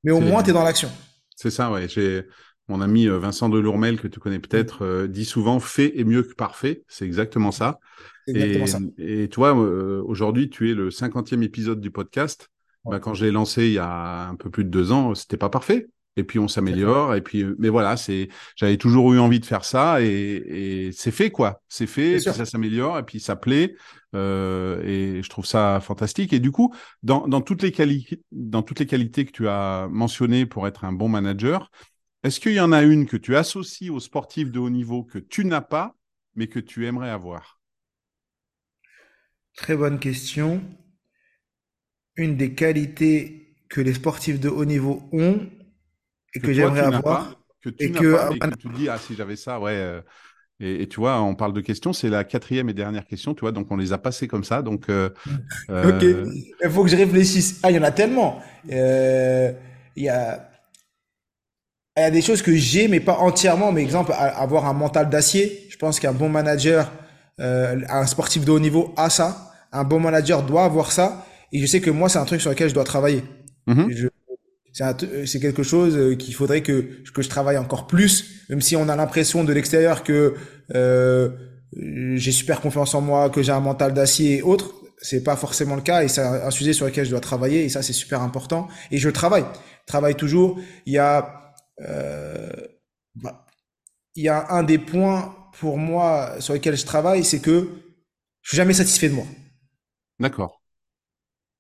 Mais 0.05 0.13
au 0.13 0.21
moins 0.21 0.43
tu 0.45 0.51
es 0.51 0.53
dans 0.53 0.63
l'action. 0.63 0.91
C'est 1.35 1.51
ça, 1.51 1.73
ouais. 1.73 1.89
J'ai 1.89 2.23
mon 2.69 2.81
ami 2.81 3.09
euh, 3.09 3.19
Vincent 3.19 3.49
Delourmel 3.49 4.01
que 4.01 4.07
tu 4.07 4.21
connais 4.21 4.39
peut-être 4.39 4.85
euh, 4.85 5.09
dit 5.09 5.25
souvent 5.25 5.59
fait 5.59 5.99
est 5.99 6.05
mieux 6.05 6.23
que 6.23 6.35
parfait. 6.35 6.85
C'est 6.87 7.07
exactement 7.07 7.51
ça. 7.51 7.81
Et, 8.27 8.67
ça. 8.67 8.79
et 8.99 9.29
toi, 9.29 9.53
aujourd'hui, 9.53 10.51
tu 10.51 10.71
es 10.71 10.75
le 10.75 10.91
cinquantième 10.91 11.43
épisode 11.43 11.81
du 11.81 11.91
podcast. 11.91 12.49
Bah, 12.85 12.99
quand 12.99 13.15
je 13.15 13.25
l'ai 13.25 13.31
lancé 13.31 13.67
il 13.67 13.75
y 13.75 13.79
a 13.79 14.29
un 14.29 14.35
peu 14.35 14.51
plus 14.51 14.65
de 14.65 14.71
deux 14.71 14.93
ans, 14.93 15.15
c'était 15.15 15.37
pas 15.37 15.51
parfait. 15.51 15.89
Et 16.17 16.25
puis 16.25 16.39
on 16.39 16.49
s'améliore. 16.49 17.15
Et 17.15 17.23
puis, 17.23 17.45
mais 17.59 17.69
voilà, 17.69 17.97
c'est, 17.97 18.29
j'avais 18.57 18.77
toujours 18.77 19.13
eu 19.13 19.19
envie 19.19 19.41
de 19.41 19.47
faire 19.47 19.65
ça 19.65 20.03
et, 20.03 20.07
et 20.07 20.93
c'est 20.93 21.11
fait 21.11 21.31
quoi. 21.31 21.63
C'est 21.69 21.87
fait. 21.87 22.13
Et 22.13 22.17
puis 22.17 22.25
ça 22.25 22.45
s'améliore 22.45 22.99
et 22.99 23.03
puis 23.03 23.21
ça 23.21 23.37
plaît. 23.37 23.75
Euh, 24.15 24.83
et 24.85 25.23
je 25.23 25.29
trouve 25.31 25.47
ça 25.47 25.81
fantastique. 25.81 26.33
Et 26.33 26.41
du 26.41 26.51
coup, 26.51 26.75
dans, 27.03 27.27
dans 27.29 27.41
toutes 27.41 27.63
les 27.63 27.73
qualités, 27.73 28.21
dans 28.31 28.63
toutes 28.63 28.81
les 28.81 28.87
qualités 28.87 29.25
que 29.25 29.33
tu 29.33 29.49
as 29.49 29.89
mentionnées 29.91 30.45
pour 30.45 30.67
être 30.67 30.85
un 30.85 30.93
bon 30.93 31.09
manager, 31.09 31.71
est-ce 32.23 32.41
qu'il 32.41 32.53
y 32.53 32.61
en 32.61 32.73
a 32.73 32.83
une 32.83 33.07
que 33.07 33.17
tu 33.17 33.37
associes 33.37 33.91
aux 33.91 34.01
sportifs 34.01 34.51
de 34.51 34.59
haut 34.59 34.71
niveau 34.71 35.03
que 35.03 35.19
tu 35.19 35.45
n'as 35.45 35.63
pas, 35.63 35.95
mais 36.35 36.47
que 36.47 36.61
tu 36.61 36.87
aimerais 36.87 37.11
avoir? 37.11 37.59
Très 39.57 39.77
bonne 39.77 39.99
question 39.99 40.63
une 42.17 42.37
des 42.37 42.53
qualités 42.55 43.57
que 43.69 43.81
les 43.81 43.95
sportifs 43.95 44.41
de 44.41 44.49
haut 44.49 44.65
niveau 44.65 45.03
ont 45.13 45.41
et 46.35 46.41
que, 46.41 46.53
j'aimerais 46.53 46.81
avoir. 46.81 47.43
que 47.63 47.71
tu 47.71 47.85
et 47.85 47.91
que, 47.91 48.15
pas, 48.15 48.31
et 48.35 48.39
que 48.39 48.57
tu 48.57 48.69
dis, 48.71 48.89
ah, 48.89 48.99
si 48.99 49.15
j'avais 49.15 49.37
ça, 49.37 49.61
ouais. 49.61 49.73
Euh, 49.73 50.01
et, 50.61 50.87
tu 50.89 51.01
vois, 51.01 51.21
on 51.21 51.35
parle 51.35 51.53
de 51.55 51.61
questions, 51.61 51.93
c'est 51.93 52.09
la 52.09 52.23
quatrième 52.23 52.69
et 52.69 52.75
dernière 52.75 53.05
question, 53.05 53.35
tu 53.35 53.41
vois, 53.41 53.51
donc 53.51 53.71
on 53.71 53.77
les 53.77 53.93
a 53.93 53.99
passées 53.99 54.29
comme 54.29 54.45
ça. 54.45 54.63
Donc, 54.63 54.89
euh, 54.89 55.11
ok, 55.69 56.03
il 56.03 56.71
faut 56.71 56.85
que 56.85 56.91
je 56.91 56.97
réfléchisse. 56.97 57.61
Ah, 57.63 57.71
il 57.71 57.77
y 57.77 57.79
en 57.79 57.83
a 57.83 57.91
tellement. 57.91 58.41
Euh, 58.71 59.53
il 59.97 60.05
y 60.05 60.09
a. 60.09 60.49
Y 61.97 62.01
a 62.01 62.11
des 62.11 62.23
choses 62.23 62.41
que 62.41 62.55
j'ai, 62.55 62.89
mais 62.89 63.01
pas 63.01 63.19
entièrement. 63.19 63.73
Mais 63.73 63.83
exemple, 63.83 64.13
avoir 64.17 64.67
un 64.67 64.73
mental 64.73 65.11
d'acier. 65.11 65.67
Je 65.69 65.77
pense 65.77 66.01
qu'un 66.01 66.13
bon 66.13 66.29
manager, 66.29 66.91
un 67.39 68.07
sportif 68.07 68.45
de 68.45 68.51
haut 68.51 68.61
niveau 68.61 68.95
a 68.97 69.11
ça. 69.11 69.53
Un 69.73 69.85
bon 69.85 70.01
manager 70.01 70.43
doit 70.43 70.65
avoir 70.65 70.93
ça. 70.93 71.27
Et 71.53 71.61
je 71.61 71.67
sais 71.67 71.81
que 71.81 71.91
moi, 71.91 72.09
c'est 72.09 72.19
un 72.19 72.25
truc 72.25 72.41
sur 72.41 72.51
lequel 72.51 72.69
je 72.69 72.75
dois 72.75 72.85
travailler. 72.85 73.25
Mm-hmm. 73.69 74.11
C'est 75.27 75.41
quelque 75.41 75.63
chose 75.63 75.97
euh, 75.97 76.15
qu'il 76.15 76.35
faudrait 76.35 76.63
que, 76.63 77.03
que 77.13 77.23
je 77.23 77.29
travaille 77.29 77.59
encore 77.59 77.87
plus, 77.87 78.47
même 78.49 78.63
si 78.63 78.75
on 78.75 78.89
a 78.89 78.97
l'impression 78.97 79.45
de 79.45 79.53
l'extérieur 79.53 80.03
que 80.03 80.35
euh, 80.75 81.29
j'ai 82.15 82.33
super 82.33 82.61
confiance 82.61 82.95
en 82.95 83.03
moi, 83.03 83.29
que 83.29 83.43
j'ai 83.43 83.53
un 83.53 83.61
mental 83.61 83.93
d'acier 83.93 84.39
et 84.39 84.43
autres. 84.43 84.75
C'est 84.99 85.23
pas 85.23 85.37
forcément 85.37 85.75
le 85.75 85.83
cas 85.83 86.05
et 86.05 86.09
c'est 86.09 86.23
un 86.23 86.51
sujet 86.51 86.73
sur 86.73 86.87
lequel 86.87 87.05
je 87.05 87.11
dois 87.11 87.21
travailler 87.21 87.65
et 87.65 87.69
ça 87.69 87.83
c'est 87.83 87.93
super 87.93 88.23
important. 88.23 88.69
Et 88.93 88.99
je 88.99 89.11
travaille, 89.11 89.45
je 89.81 89.87
travaille 89.87 90.15
toujours. 90.15 90.61
Il 90.87 90.93
y 90.93 90.99
a, 90.99 91.55
euh, 91.81 92.49
bah, 93.17 93.45
il 94.15 94.23
y 94.23 94.29
a 94.29 94.47
un 94.51 94.63
des 94.63 94.79
points 94.79 95.35
pour 95.59 95.79
moi 95.79 96.41
sur 96.41 96.55
lesquels 96.55 96.77
je 96.77 96.85
travaille, 96.85 97.25
c'est 97.25 97.41
que 97.41 97.69
je 98.43 98.49
suis 98.49 98.57
jamais 98.57 98.75
satisfait 98.75 99.09
de 99.09 99.15
moi. 99.15 99.27
D'accord. 100.19 100.63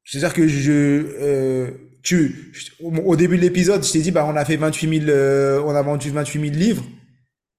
C'est-à-dire 0.05 0.35
que 0.35 0.49
je, 0.49 0.73
euh, 0.73 1.71
tu, 2.03 2.53
au 2.83 3.17
début 3.17 3.37
de 3.37 3.43
l'épisode, 3.43 3.85
je 3.85 3.93
t'ai 3.93 4.01
dit, 4.01 4.11
bah, 4.11 4.27
on 4.29 4.37
a 4.37 4.45
fait 4.45 4.57
28 4.57 5.01
000, 5.05 5.11
euh, 5.11 5.63
on 5.65 5.75
a 5.75 5.83
vendu 5.83 6.11
28 6.11 6.41
000 6.41 6.55
livres. 6.55 6.85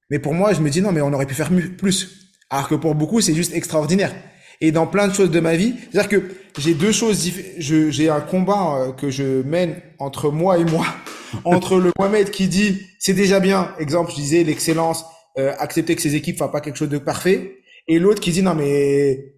Mais 0.09 0.19
pour 0.19 0.33
moi, 0.33 0.53
je 0.53 0.61
me 0.61 0.69
dis, 0.69 0.81
non, 0.81 0.91
mais 0.91 1.01
on 1.01 1.13
aurait 1.13 1.25
pu 1.25 1.33
faire 1.33 1.49
plus. 1.77 2.29
Alors 2.49 2.67
que 2.67 2.75
pour 2.75 2.95
beaucoup, 2.95 3.21
c'est 3.21 3.33
juste 3.33 3.53
extraordinaire. 3.53 4.13
Et 4.61 4.71
dans 4.71 4.85
plein 4.85 5.07
de 5.07 5.13
choses 5.13 5.31
de 5.31 5.39
ma 5.39 5.55
vie, 5.55 5.75
c'est-à-dire 5.91 6.09
que 6.09 6.35
j'ai 6.59 6.73
deux 6.73 6.91
choses, 6.91 7.31
j'ai 7.57 8.09
un 8.09 8.21
combat 8.21 8.75
euh, 8.75 8.91
que 8.91 9.09
je 9.09 9.41
mène 9.43 9.81
entre 9.99 10.29
moi 10.29 10.57
et 10.57 10.65
moi, 10.65 10.85
entre 11.45 11.79
le 11.79 11.91
Mohamed 11.97 12.29
qui 12.29 12.47
dit, 12.47 12.81
c'est 12.99 13.13
déjà 13.13 13.39
bien, 13.39 13.73
exemple, 13.79 14.11
je 14.11 14.15
disais 14.15 14.43
l'excellence, 14.43 15.05
euh, 15.37 15.53
accepter 15.59 15.95
que 15.95 16.01
ses 16.01 16.15
équipes 16.15 16.37
fassent 16.37 16.51
pas 16.51 16.61
quelque 16.61 16.77
chose 16.77 16.89
de 16.89 16.97
parfait, 16.97 17.57
et 17.87 17.99
l'autre 17.99 18.21
qui 18.21 18.31
dit, 18.31 18.41
non, 18.41 18.55
mais, 18.55 19.35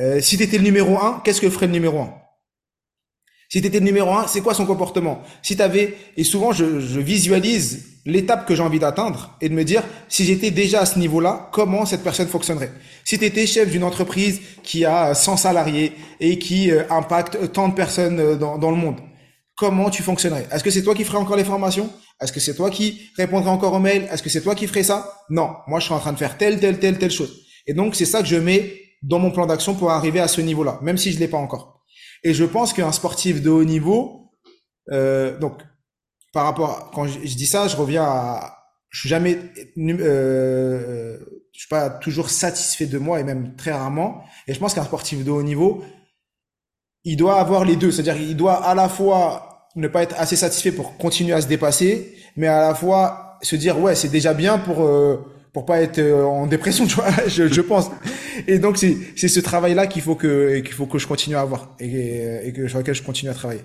euh, 0.00 0.20
si 0.20 0.36
tu 0.36 0.42
étais 0.44 0.58
le 0.58 0.64
numéro 0.64 0.98
un, 0.98 1.20
qu'est-ce 1.24 1.40
que 1.40 1.50
ferait 1.50 1.66
le 1.66 1.72
numéro 1.72 2.00
un? 2.00 2.14
Si 3.48 3.60
tu 3.60 3.66
étais 3.66 3.80
numéro 3.80 4.10
un, 4.14 4.26
c'est 4.26 4.40
quoi 4.40 4.54
son 4.54 4.64
comportement? 4.64 5.22
Si 5.42 5.56
tu 5.56 5.62
avais 5.62 5.94
et 6.16 6.24
souvent 6.24 6.52
je, 6.52 6.80
je 6.80 7.00
visualise 7.00 8.00
l'étape 8.06 8.46
que 8.46 8.54
j'ai 8.54 8.62
envie 8.62 8.78
d'atteindre 8.78 9.36
et 9.42 9.50
de 9.50 9.54
me 9.54 9.62
dire 9.62 9.82
si 10.08 10.24
j'étais 10.24 10.50
déjà 10.50 10.80
à 10.80 10.86
ce 10.86 10.98
niveau-là, 10.98 11.50
comment 11.52 11.84
cette 11.84 12.02
personne 12.02 12.28
fonctionnerait? 12.28 12.72
Si 13.04 13.18
tu 13.18 13.26
étais 13.26 13.46
chef 13.46 13.70
d'une 13.70 13.84
entreprise 13.84 14.40
qui 14.62 14.86
a 14.86 15.14
100 15.14 15.36
salariés 15.36 15.92
et 16.18 16.38
qui 16.38 16.70
euh, 16.70 16.84
impacte 16.88 17.52
tant 17.52 17.68
de 17.68 17.74
personnes 17.74 18.20
euh, 18.20 18.36
dans, 18.36 18.56
dans 18.56 18.70
le 18.70 18.76
monde, 18.78 19.00
comment 19.54 19.90
tu 19.90 20.02
fonctionnerais? 20.02 20.46
Est-ce 20.50 20.64
que 20.64 20.70
c'est 20.70 20.82
toi 20.82 20.94
qui 20.94 21.04
ferais 21.04 21.18
encore 21.18 21.36
les 21.36 21.44
formations? 21.44 21.90
Est-ce 22.22 22.32
que 22.32 22.40
c'est 22.40 22.54
toi 22.54 22.70
qui 22.70 23.10
répondrais 23.16 23.50
encore 23.50 23.74
aux 23.74 23.78
mails 23.78 24.08
Est-ce 24.10 24.22
que 24.22 24.30
c'est 24.30 24.42
toi 24.42 24.54
qui 24.54 24.66
ferais 24.66 24.82
ça? 24.82 25.12
Non, 25.28 25.56
moi 25.66 25.80
je 25.80 25.86
suis 25.86 25.94
en 25.94 25.98
train 25.98 26.12
de 26.12 26.18
faire 26.18 26.38
telle, 26.38 26.60
telle, 26.60 26.78
telle, 26.78 26.98
telle 26.98 27.10
chose. 27.10 27.42
Et 27.66 27.74
donc 27.74 27.94
c'est 27.94 28.04
ça 28.04 28.20
que 28.20 28.28
je 28.28 28.36
mets 28.36 28.80
dans 29.02 29.18
mon 29.18 29.30
plan 29.30 29.46
d'action 29.46 29.74
pour 29.74 29.90
arriver 29.90 30.20
à 30.20 30.28
ce 30.28 30.40
niveau-là, 30.40 30.78
même 30.82 30.98
si 30.98 31.12
je 31.12 31.18
l'ai 31.18 31.28
pas 31.28 31.38
encore. 31.38 31.82
Et 32.22 32.34
je 32.34 32.44
pense 32.44 32.72
qu'un 32.72 32.92
sportif 32.92 33.42
de 33.42 33.50
haut 33.50 33.64
niveau, 33.64 34.30
euh, 34.90 35.36
donc 35.38 35.60
par 36.32 36.44
rapport, 36.44 36.90
quand 36.92 37.06
je, 37.06 37.18
dis 37.18 37.46
ça, 37.46 37.68
je 37.68 37.76
reviens 37.76 38.04
à, 38.04 38.58
je 38.88 39.00
suis 39.00 39.08
jamais, 39.08 39.38
euh, 39.78 41.18
je 41.52 41.58
suis 41.58 41.68
pas 41.68 41.90
toujours 41.90 42.30
satisfait 42.30 42.86
de 42.86 42.98
moi 42.98 43.20
et 43.20 43.24
même 43.24 43.54
très 43.56 43.72
rarement. 43.72 44.22
Et 44.46 44.54
je 44.54 44.58
pense 44.58 44.74
qu'un 44.74 44.84
sportif 44.84 45.24
de 45.24 45.30
haut 45.30 45.42
niveau, 45.42 45.84
il 47.04 47.16
doit 47.16 47.38
avoir 47.38 47.64
les 47.64 47.76
deux, 47.76 47.90
c'est-à-dire 47.90 48.16
il 48.16 48.36
doit 48.36 48.64
à 48.64 48.74
la 48.74 48.88
fois 48.88 49.51
ne 49.76 49.88
pas 49.88 50.02
être 50.02 50.14
assez 50.18 50.36
satisfait 50.36 50.72
pour 50.72 50.96
continuer 50.98 51.32
à 51.32 51.40
se 51.40 51.46
dépasser, 51.48 52.14
mais 52.36 52.46
à 52.46 52.60
la 52.68 52.74
fois 52.74 53.38
se 53.42 53.56
dire 53.56 53.78
ouais 53.80 53.94
c'est 53.94 54.08
déjà 54.08 54.34
bien 54.34 54.58
pour 54.58 54.84
euh, 54.84 55.16
pour 55.52 55.66
pas 55.66 55.80
être 55.82 55.98
euh, 55.98 56.24
en 56.24 56.46
dépression, 56.46 56.86
tu 56.88 56.94
vois, 56.96 57.10
je, 57.26 57.48
je 57.48 57.60
pense. 57.60 57.90
Et 58.46 58.58
donc 58.58 58.76
c'est 58.78 58.96
c'est 59.16 59.28
ce 59.28 59.40
travail 59.40 59.74
là 59.74 59.86
qu'il 59.86 60.02
faut 60.02 60.14
que 60.16 60.60
qu'il 60.60 60.72
faut 60.74 60.86
que 60.86 60.98
je 60.98 61.06
continue 61.06 61.36
à 61.36 61.40
avoir 61.42 61.74
et, 61.80 62.48
et 62.48 62.52
que 62.52 62.68
sur 62.68 62.78
lequel 62.78 62.94
je 62.94 63.02
continue 63.02 63.30
à 63.30 63.34
travailler. 63.34 63.62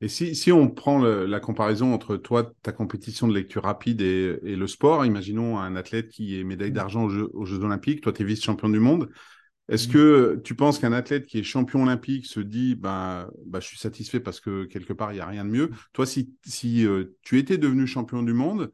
Et 0.00 0.08
si, 0.08 0.34
si 0.34 0.52
on 0.52 0.68
prend 0.68 0.98
la 0.98 1.40
comparaison 1.40 1.94
entre 1.94 2.16
toi, 2.16 2.52
ta 2.62 2.72
compétition 2.72 3.26
de 3.28 3.32
lecture 3.34 3.62
rapide 3.62 4.02
et, 4.02 4.38
et 4.42 4.56
le 4.56 4.66
sport, 4.66 5.06
imaginons 5.06 5.58
un 5.58 5.76
athlète 5.76 6.10
qui 6.10 6.38
est 6.38 6.44
médaille 6.44 6.72
d'argent 6.72 7.04
aux 7.04 7.10
aux 7.32 7.44
Jeux 7.46 7.60
Olympiques, 7.60 8.02
toi 8.02 8.12
tu 8.12 8.22
es 8.22 8.24
vice-champion 8.24 8.68
du 8.68 8.80
monde, 8.80 9.08
est-ce 9.68 9.88
mmh. 9.88 9.92
que 9.92 10.40
tu 10.44 10.54
penses 10.54 10.78
qu'un 10.78 10.92
athlète 10.92 11.26
qui 11.26 11.38
est 11.38 11.42
champion 11.42 11.82
olympique 11.82 12.26
se 12.26 12.40
dit 12.40 12.74
bah, 12.74 13.30
bah 13.46 13.60
je 13.60 13.66
suis 13.66 13.78
satisfait 13.78 14.20
parce 14.20 14.40
que 14.40 14.64
quelque 14.64 14.92
part 14.92 15.12
il 15.12 15.16
y 15.16 15.20
a 15.20 15.26
rien 15.26 15.44
de 15.44 15.50
mieux. 15.50 15.70
Toi 15.92 16.06
si 16.06 16.34
si 16.44 16.86
euh, 16.86 17.16
tu 17.22 17.38
étais 17.38 17.56
devenu 17.56 17.86
champion 17.86 18.22
du 18.22 18.34
monde, 18.34 18.70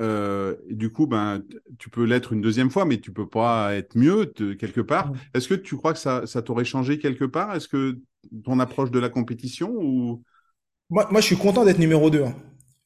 euh, 0.00 0.56
et 0.68 0.74
du 0.74 0.90
coup 0.90 1.06
ben 1.06 1.42
tu 1.78 1.90
peux 1.90 2.04
l'être 2.04 2.32
une 2.32 2.40
deuxième 2.40 2.70
fois, 2.70 2.86
mais 2.86 2.98
tu 2.98 3.12
peux 3.12 3.28
pas 3.28 3.74
être 3.74 3.96
mieux 3.96 4.24
quelque 4.58 4.80
part. 4.80 5.12
Mmh. 5.12 5.16
Est-ce 5.34 5.48
que 5.48 5.54
tu 5.54 5.76
crois 5.76 5.92
que 5.92 5.98
ça 5.98 6.26
ça 6.26 6.40
t'aurait 6.40 6.64
changé 6.64 6.98
quelque 6.98 7.26
part? 7.26 7.54
Est-ce 7.54 7.68
que 7.68 7.98
ton 8.44 8.58
approche 8.58 8.90
de 8.90 8.98
la 8.98 9.10
compétition 9.10 9.70
ou? 9.70 10.22
Moi, 10.88 11.08
moi 11.10 11.20
je 11.20 11.26
suis 11.26 11.36
content 11.36 11.64
d'être 11.64 11.78
numéro 11.78 12.08
2. 12.08 12.24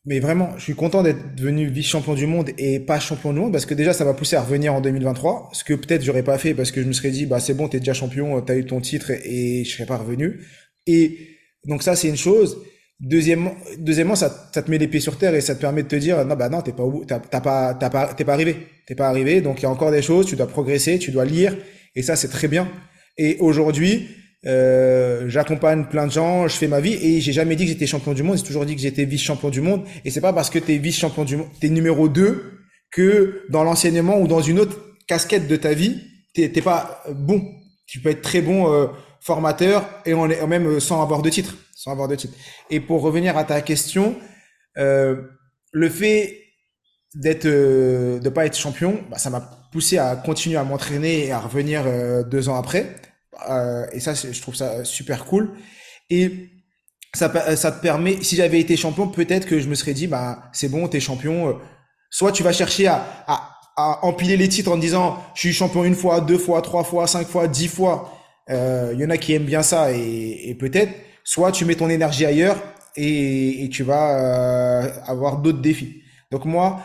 Mais 0.08 0.20
vraiment, 0.20 0.56
je 0.56 0.62
suis 0.62 0.76
content 0.76 1.02
d'être 1.02 1.34
devenu 1.34 1.66
vice-champion 1.66 2.14
du 2.14 2.26
monde 2.26 2.50
et 2.58 2.78
pas 2.78 3.00
champion 3.00 3.32
du 3.32 3.40
monde 3.40 3.52
parce 3.52 3.66
que 3.66 3.74
déjà, 3.74 3.92
ça 3.92 4.04
m'a 4.04 4.14
poussé 4.14 4.36
à 4.36 4.42
revenir 4.42 4.72
en 4.72 4.80
2023. 4.80 5.50
Ce 5.52 5.64
que 5.64 5.74
peut-être 5.74 6.04
j'aurais 6.04 6.22
pas 6.22 6.38
fait 6.38 6.54
parce 6.54 6.70
que 6.70 6.80
je 6.80 6.86
me 6.86 6.92
serais 6.92 7.10
dit, 7.10 7.26
bah, 7.26 7.40
c'est 7.40 7.54
bon, 7.54 7.66
t'es 7.66 7.80
déjà 7.80 7.92
champion, 7.92 8.40
t'as 8.40 8.54
eu 8.56 8.64
ton 8.64 8.80
titre 8.80 9.10
et, 9.10 9.64
je 9.64 9.70
serais 9.70 9.84
pas 9.84 9.96
revenu. 9.96 10.46
Et 10.86 11.18
donc 11.64 11.82
ça, 11.82 11.96
c'est 11.96 12.08
une 12.08 12.16
chose. 12.16 12.56
Deuxièmement, 13.00 13.56
deuxièmement, 13.78 14.14
ça, 14.14 14.48
ça 14.54 14.62
te 14.62 14.70
met 14.70 14.78
les 14.78 14.86
pieds 14.86 15.00
sur 15.00 15.18
terre 15.18 15.34
et 15.34 15.40
ça 15.40 15.56
te 15.56 15.60
permet 15.60 15.82
de 15.82 15.88
te 15.88 15.96
dire, 15.96 16.24
non, 16.24 16.36
bah 16.36 16.48
non, 16.48 16.62
t'es 16.62 16.72
pas, 16.72 16.84
t'as, 17.08 17.40
pas, 17.40 17.74
t'as 17.74 17.90
pas, 17.90 18.14
t'es 18.14 18.24
pas 18.24 18.34
arrivé. 18.34 18.56
T'es 18.86 18.94
pas 18.94 19.08
arrivé. 19.08 19.40
Donc 19.40 19.58
il 19.58 19.64
y 19.64 19.66
a 19.66 19.70
encore 19.70 19.90
des 19.90 20.02
choses, 20.02 20.26
tu 20.26 20.36
dois 20.36 20.46
progresser, 20.46 21.00
tu 21.00 21.10
dois 21.10 21.24
lire. 21.24 21.56
Et 21.96 22.02
ça, 22.02 22.14
c'est 22.14 22.28
très 22.28 22.46
bien. 22.46 22.70
Et 23.18 23.38
aujourd'hui, 23.40 24.08
euh, 24.46 25.28
j'accompagne 25.28 25.87
plein 25.87 26.06
de 26.06 26.12
gens, 26.12 26.48
je 26.48 26.56
fais 26.56 26.68
ma 26.68 26.80
vie 26.80 26.94
et 26.94 27.20
j'ai 27.20 27.32
jamais 27.32 27.56
dit 27.56 27.64
que 27.64 27.72
j'étais 27.72 27.87
champion 27.87 28.12
du 28.12 28.22
monde, 28.22 28.37
j'ai 28.37 28.44
toujours 28.44 28.64
dit 28.64 28.76
que 28.76 28.80
j'étais 28.80 29.04
vice-champion 29.04 29.50
du 29.50 29.61
monde 29.61 29.85
et 30.04 30.11
c'est 30.11 30.20
pas 30.20 30.32
parce 30.32 30.50
que 30.50 30.59
tu 30.59 30.72
es 30.72 30.78
vice-champion 30.78 31.24
du 31.24 31.37
monde, 31.37 31.48
tu 31.61 31.70
numéro 31.70 32.09
2 32.09 32.52
que 32.90 33.42
dans 33.50 33.64
l'enseignement 33.64 34.20
ou 34.20 34.28
dans 34.28 34.40
une 34.40 34.61
autre 34.61 34.78
casquette 35.06 35.48
de 35.48 35.56
ta 35.56 35.74
vie, 35.74 36.00
t'es 36.35 36.48
pas 36.48 37.02
bon. 37.12 37.42
Tu 37.87 38.00
peux 38.00 38.11
être 38.11 38.22
très 38.22 38.40
bon 38.40 38.72
euh, 38.72 38.87
formateur 39.26 39.88
et 40.04 40.14
en, 40.14 40.28
même 40.46 40.66
euh, 40.66 40.80
sans 40.80 41.02
avoir 41.02 41.20
de 41.20 41.28
titre, 41.30 41.56
sans 41.74 41.90
avoir 41.90 42.06
de 42.06 42.14
titre. 42.14 42.35
Et 42.70 42.78
pour 42.78 43.02
revenir 43.02 43.37
à 43.37 43.42
ta 43.42 43.61
question, 43.61 44.14
euh, 44.78 45.16
le 45.72 45.88
fait 45.88 46.38
d'être 47.16 47.46
euh, 47.46 48.20
de 48.20 48.28
pas 48.28 48.46
être 48.46 48.56
champion, 48.56 49.00
bah, 49.11 49.18
ça 49.18 49.30
m'a 49.30 49.40
poussé 49.72 49.98
à 49.98 50.14
continuer 50.14 50.56
à 50.56 50.62
m'entraîner 50.62 51.26
et 51.26 51.32
à 51.32 51.40
revenir 51.40 51.85
deux 52.24 52.48
ans 52.48 52.54
après. 52.54 52.96
Euh, 53.49 53.87
et 53.92 54.01
ça, 54.01 54.14
je 54.14 54.40
trouve 54.40 54.55
ça 54.55 54.85
super 54.85 55.25
cool. 55.25 55.57
Et 56.11 56.51
ça, 57.14 57.57
ça 57.57 57.72
te 57.72 57.81
permet, 57.81 58.22
si 58.22 58.37
j'avais 58.37 58.61
été 58.61 58.77
champion, 58.77 59.09
peut-être 59.09 59.46
que 59.46 59.59
je 59.59 59.68
me 59.68 59.75
serais 59.75 59.94
dit, 59.94 60.07
bah, 60.07 60.51
c'est 60.53 60.68
bon, 60.68 60.87
t'es 60.88 61.01
champion. 61.01 61.49
Euh, 61.49 61.53
soit 62.11 62.33
tu 62.33 62.42
vas 62.42 62.53
chercher 62.53 62.87
à, 62.87 63.05
à, 63.27 63.51
à, 63.77 64.05
empiler 64.05 64.37
les 64.37 64.49
titres 64.49 64.70
en 64.70 64.77
disant, 64.77 65.18
je 65.35 65.40
suis 65.40 65.53
champion 65.53 65.85
une 65.85 65.94
fois, 65.94 66.20
deux 66.20 66.38
fois, 66.38 66.62
trois 66.62 66.85
fois, 66.85 67.07
cinq 67.07 67.27
fois, 67.27 67.49
dix 67.49 67.68
fois. 67.68 68.12
Il 68.49 68.55
euh, 68.55 68.94
y 68.94 69.05
en 69.05 69.11
a 69.11 69.16
qui 69.16 69.33
aiment 69.33 69.44
bien 69.44 69.62
ça 69.62 69.92
et, 69.92 70.51
et 70.51 70.55
peut-être. 70.55 70.92
Soit 71.25 71.51
tu 71.53 71.64
mets 71.64 71.75
ton 71.75 71.88
énergie 71.88 72.25
ailleurs 72.25 72.62
et, 72.94 73.68
tu 73.72 73.83
vas 73.83 74.85
euh, 74.85 74.90
avoir 75.07 75.38
d'autres 75.38 75.61
défis. 75.61 76.03
Donc 76.31 76.44
moi, 76.44 76.81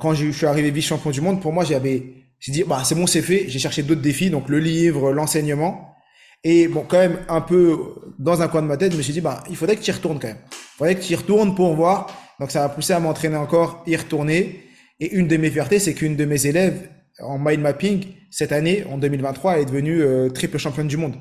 quand 0.00 0.12
je 0.12 0.30
suis 0.30 0.44
arrivé 0.44 0.70
vice-champion 0.70 1.10
du 1.10 1.22
monde, 1.22 1.40
pour 1.40 1.50
moi, 1.50 1.64
j'avais 1.64 2.21
j'ai 2.42 2.50
dit, 2.50 2.64
bah, 2.64 2.82
c'est 2.84 2.96
bon, 2.96 3.06
c'est 3.06 3.22
fait. 3.22 3.44
J'ai 3.46 3.60
cherché 3.60 3.84
d'autres 3.84 4.00
défis, 4.00 4.28
donc 4.28 4.48
le 4.48 4.58
livre, 4.58 5.12
l'enseignement. 5.12 5.94
Et 6.42 6.66
bon, 6.66 6.84
quand 6.86 6.98
même, 6.98 7.20
un 7.28 7.40
peu 7.40 7.94
dans 8.18 8.42
un 8.42 8.48
coin 8.48 8.62
de 8.62 8.66
ma 8.66 8.76
tête, 8.76 8.90
je 8.90 8.96
me 8.96 9.02
suis 9.02 9.12
dit, 9.12 9.20
bah, 9.20 9.44
il 9.48 9.54
faudrait 9.54 9.76
que 9.76 9.80
tu 9.80 9.90
y 9.90 9.94
retournes 9.94 10.18
quand 10.18 10.26
même. 10.26 10.40
Il 10.50 10.78
faudrait 10.78 10.96
que 10.96 11.02
tu 11.02 11.12
y 11.12 11.14
retournes 11.14 11.54
pour 11.54 11.72
voir. 11.76 12.34
Donc, 12.40 12.50
ça 12.50 12.62
m'a 12.62 12.68
poussé 12.68 12.94
à 12.94 12.98
m'entraîner 12.98 13.36
encore, 13.36 13.84
y 13.86 13.94
retourner. 13.94 14.60
Et 14.98 15.14
une 15.14 15.28
de 15.28 15.36
mes 15.36 15.52
fiertés, 15.52 15.78
c'est 15.78 15.94
qu'une 15.94 16.16
de 16.16 16.24
mes 16.24 16.44
élèves 16.46 16.90
en 17.20 17.38
mind 17.38 17.60
mapping, 17.60 18.06
cette 18.32 18.50
année, 18.50 18.84
en 18.90 18.98
2023, 18.98 19.60
est 19.60 19.64
devenue 19.64 20.02
euh, 20.02 20.28
triple 20.28 20.58
championne 20.58 20.88
du 20.88 20.96
monde. 20.96 21.14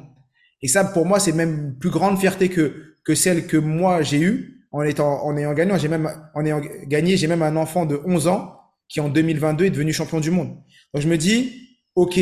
Et 0.63 0.67
ça, 0.67 0.83
pour 0.83 1.05
moi, 1.05 1.19
c'est 1.19 1.33
même 1.33 1.77
plus 1.79 1.91
grande 1.91 2.17
fierté 2.17 2.49
que, 2.49 2.95
que 3.03 3.13
celle 3.13 3.45
que 3.45 3.57
moi 3.57 4.01
j'ai 4.01 4.21
eue 4.21 4.65
en 4.71 4.81
étant, 4.81 5.23
en 5.23 5.37
ayant 5.37 5.53
gagné. 5.53 5.77
J'ai 5.77 5.87
même, 5.87 6.09
en 6.33 6.43
ayant 6.43 6.61
gagné, 6.87 7.15
j'ai 7.15 7.27
même 7.27 7.43
un 7.43 7.57
enfant 7.57 7.85
de 7.85 8.01
11 8.05 8.27
ans 8.27 8.57
qui 8.87 8.99
en 8.99 9.09
2022 9.09 9.65
est 9.65 9.69
devenu 9.69 9.93
champion 9.93 10.19
du 10.19 10.31
monde. 10.31 10.57
Donc 10.93 11.03
je 11.03 11.07
me 11.07 11.17
dis, 11.17 11.77
ok, 11.95 12.19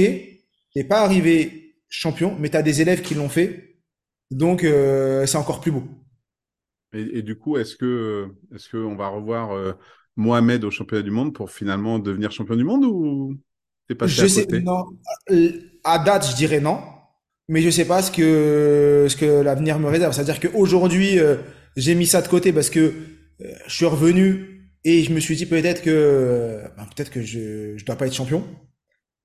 t'es 0.73 0.83
pas 0.83 1.01
arrivé 1.01 1.75
champion, 1.87 2.35
mais 2.39 2.49
tu 2.49 2.57
as 2.57 2.61
des 2.61 2.81
élèves 2.81 3.01
qui 3.01 3.15
l'ont 3.15 3.29
fait, 3.29 3.79
donc 4.31 4.63
euh, 4.63 5.25
c'est 5.25 5.37
encore 5.37 5.59
plus 5.59 5.71
beau. 5.71 5.83
Et, 6.91 7.21
du 7.21 7.37
coup, 7.37 7.57
est-ce 7.57 7.75
que 7.75 8.29
est-ce 8.55 8.69
qu'on 8.69 8.95
va 8.95 9.09
revoir 9.09 9.51
euh, 9.51 9.73
Mohamed 10.15 10.63
au 10.63 10.71
championnat 10.71 11.03
du 11.03 11.11
monde 11.11 11.35
pour 11.35 11.51
finalement 11.51 11.99
devenir 11.99 12.31
champion 12.31 12.55
du 12.55 12.63
monde 12.63 12.83
ou 12.83 13.37
t'es 13.87 13.93
pas 13.93 14.07
je 14.07 14.25
sais, 14.25 14.47
non, 14.61 14.85
euh, 15.29 15.51
à 15.83 15.99
date, 15.99 16.27
je 16.31 16.35
dirais 16.35 16.59
non, 16.59 16.79
mais 17.47 17.61
je 17.61 17.69
sais 17.69 17.85
pas 17.85 18.01
ce 18.01 18.11
que 18.11 19.05
ce 19.07 19.15
que 19.15 19.41
l'avenir 19.41 19.77
me 19.77 19.87
réserve. 19.87 20.13
C'est-à-dire 20.13 20.39
qu'aujourd'hui, 20.39 21.19
j'ai 21.75 21.93
mis 21.93 22.07
ça 22.07 22.23
de 22.23 22.27
côté 22.27 22.53
parce 22.53 22.71
que 22.71 22.93
je 23.39 23.73
suis 23.73 23.85
revenu 23.85 24.58
et 24.85 25.03
je 25.03 25.11
me 25.11 25.19
suis 25.19 25.35
dit 25.35 25.45
peut-être 25.45 25.81
que 25.81 26.61
ben, 26.77 26.85
peut-être 26.95 27.11
que 27.11 27.21
je 27.21 27.77
je 27.77 27.85
dois 27.85 27.95
pas 27.95 28.07
être 28.07 28.13
champion 28.15 28.43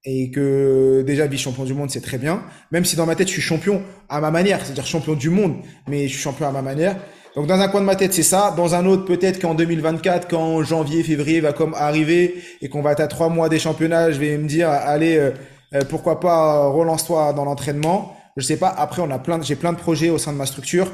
et 0.04 0.30
que 0.30 1.02
déjà 1.06 1.26
vice-champion 1.26 1.64
du 1.64 1.74
monde 1.74 1.90
c'est 1.90 2.00
très 2.00 2.18
bien. 2.18 2.42
Même 2.72 2.84
si 2.84 2.96
dans 2.96 3.06
ma 3.06 3.14
tête 3.14 3.28
je 3.28 3.32
suis 3.32 3.42
champion 3.42 3.82
à 4.08 4.20
ma 4.20 4.30
manière, 4.30 4.64
c'est-à-dire 4.64 4.86
champion 4.86 5.14
du 5.14 5.30
monde, 5.30 5.56
mais 5.88 6.08
je 6.08 6.12
suis 6.12 6.22
champion 6.22 6.46
à 6.46 6.52
ma 6.52 6.62
manière. 6.62 6.96
Donc 7.36 7.46
dans 7.46 7.58
un 7.58 7.68
coin 7.68 7.80
de 7.80 7.86
ma 7.86 7.96
tête 7.96 8.12
c'est 8.12 8.22
ça, 8.22 8.52
dans 8.56 8.74
un 8.74 8.84
autre 8.86 9.04
peut-être 9.04 9.40
qu'en 9.40 9.54
2024, 9.54 10.28
quand 10.28 10.62
janvier, 10.62 11.02
février 11.02 11.40
va 11.40 11.52
comme 11.52 11.74
arriver 11.74 12.34
et 12.60 12.68
qu'on 12.68 12.82
va 12.82 12.92
être 12.92 13.00
à 13.00 13.08
trois 13.08 13.28
mois 13.28 13.48
des 13.48 13.58
championnats, 13.58 14.10
je 14.12 14.18
vais 14.18 14.36
me 14.38 14.46
dire 14.46 14.68
allez 14.68 15.16
euh, 15.16 15.30
euh, 15.74 15.82
pourquoi 15.88 16.20
pas 16.20 16.68
relance-toi 16.68 17.32
dans 17.32 17.44
l'entraînement. 17.44 18.16
Je 18.36 18.44
sais 18.44 18.56
pas. 18.56 18.68
Après 18.68 19.02
on 19.02 19.10
a 19.10 19.18
plein, 19.18 19.40
j'ai 19.42 19.56
plein 19.56 19.72
de 19.72 19.78
projets 19.78 20.10
au 20.10 20.18
sein 20.18 20.32
de 20.32 20.38
ma 20.38 20.46
structure 20.46 20.90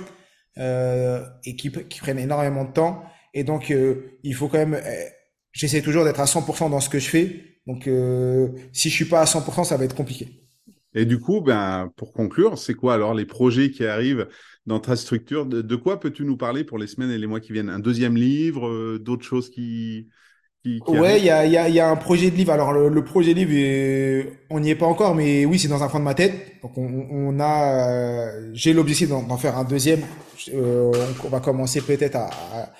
euh, 0.59 1.25
et 1.44 1.57
qui, 1.57 1.70
qui 1.70 2.01
prennent 2.01 2.18
énormément 2.18 2.64
de 2.64 2.73
temps. 2.73 3.03
Et 3.35 3.45
donc, 3.45 3.71
euh, 3.71 4.19
il 4.23 4.35
faut 4.35 4.49
quand 4.49 4.59
même, 4.59 4.75
euh, 4.75 5.05
j'essaie 5.53 5.83
toujours 5.83 6.05
d'être 6.05 6.21
à 6.21 6.27
100% 6.27 6.71
dans 6.71 6.81
ce 6.81 6.88
que 6.88 6.99
je 6.99 7.09
fais. 7.09 7.45
Donc, 7.66 7.87
euh, 7.87 8.49
si 8.73 8.90
je 8.90 8.95
suis 8.95 9.05
pas 9.05 9.21
à 9.21 9.27
100%, 9.27 9.64
ça 9.64 9.77
va 9.77 9.85
être 9.85 9.95
compliqué. 9.95 10.29
Et 10.95 11.05
du 11.05 11.21
coup, 11.21 11.40
ben, 11.40 11.93
pour 11.97 12.12
conclure, 12.12 12.59
c'est 12.59 12.75
quoi 12.75 12.95
alors 12.95 13.14
les 13.14 13.27
projets 13.27 13.71
qui 13.71 13.85
arrivent 13.87 14.27
dans 14.66 14.81
ta 14.81 14.97
structure? 14.97 15.47
De, 15.47 15.77
quoi 15.77 16.01
peux-tu 16.01 16.25
nous 16.25 16.37
parler 16.37 16.64
pour 16.64 16.79
les 16.79 16.88
semaines 16.88 17.11
et 17.11 17.19
les 17.19 17.29
mois 17.29 17.38
qui 17.38 17.53
viennent? 17.53 17.69
Un 17.69 17.79
deuxième 17.79 18.16
livre 18.16 18.99
D'autres 18.99 19.25
choses 19.25 19.51
qui, 19.51 20.09
qui, 20.64 20.81
Ouais, 20.88 21.21
il 21.21 21.25
y 21.25 21.31
a, 21.31 21.47
y, 21.47 21.57
a, 21.57 21.69
y 21.69 21.79
a, 21.79 21.88
un 21.88 21.95
projet 21.95 22.33
de 22.33 22.37
livre. 22.37 22.53
Alors, 22.53 22.73
le, 22.73 23.05
projet 23.05 23.35
de 23.35 23.45
livre, 23.45 24.33
on 24.51 24.59
n'y 24.59 24.71
est 24.71 24.75
pas 24.75 24.87
encore, 24.87 25.14
mais 25.14 25.45
oui, 25.45 25.61
c'est 25.61 25.69
dans 25.69 25.85
un 25.85 25.88
coin 25.88 26.01
de 26.01 26.05
ma 26.05 26.14
tête. 26.14 26.61
Donc, 26.61 26.77
on, 26.77 27.07
on 27.09 27.38
a, 27.38 28.53
j'ai 28.53 28.73
l'objectif 28.73 29.11
d'en 29.11 29.37
faire 29.37 29.57
un 29.57 29.64
deuxième. 29.64 30.01
on 30.53 31.29
va 31.29 31.39
commencer 31.39 31.83
peut-être 31.83 32.16
à, 32.16 32.31
à 32.53 32.72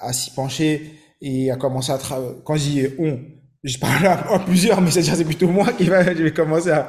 à, 0.00 0.12
s'y 0.12 0.30
pencher 0.30 0.92
et 1.20 1.50
à 1.50 1.56
commencer 1.56 1.92
à 1.92 1.98
travailler. 1.98 2.34
Quand 2.44 2.56
j'y 2.56 2.86
on, 2.98 3.20
je 3.64 3.78
parle 3.78 4.06
à, 4.06 4.38
plusieurs, 4.44 4.80
mais 4.80 4.90
c'est-à-dire 4.90 5.16
c'est 5.16 5.24
plutôt 5.24 5.48
moi 5.48 5.72
qui 5.72 5.84
va, 5.84 6.04
je 6.14 6.22
vais 6.22 6.32
commencer 6.32 6.70
à, 6.70 6.88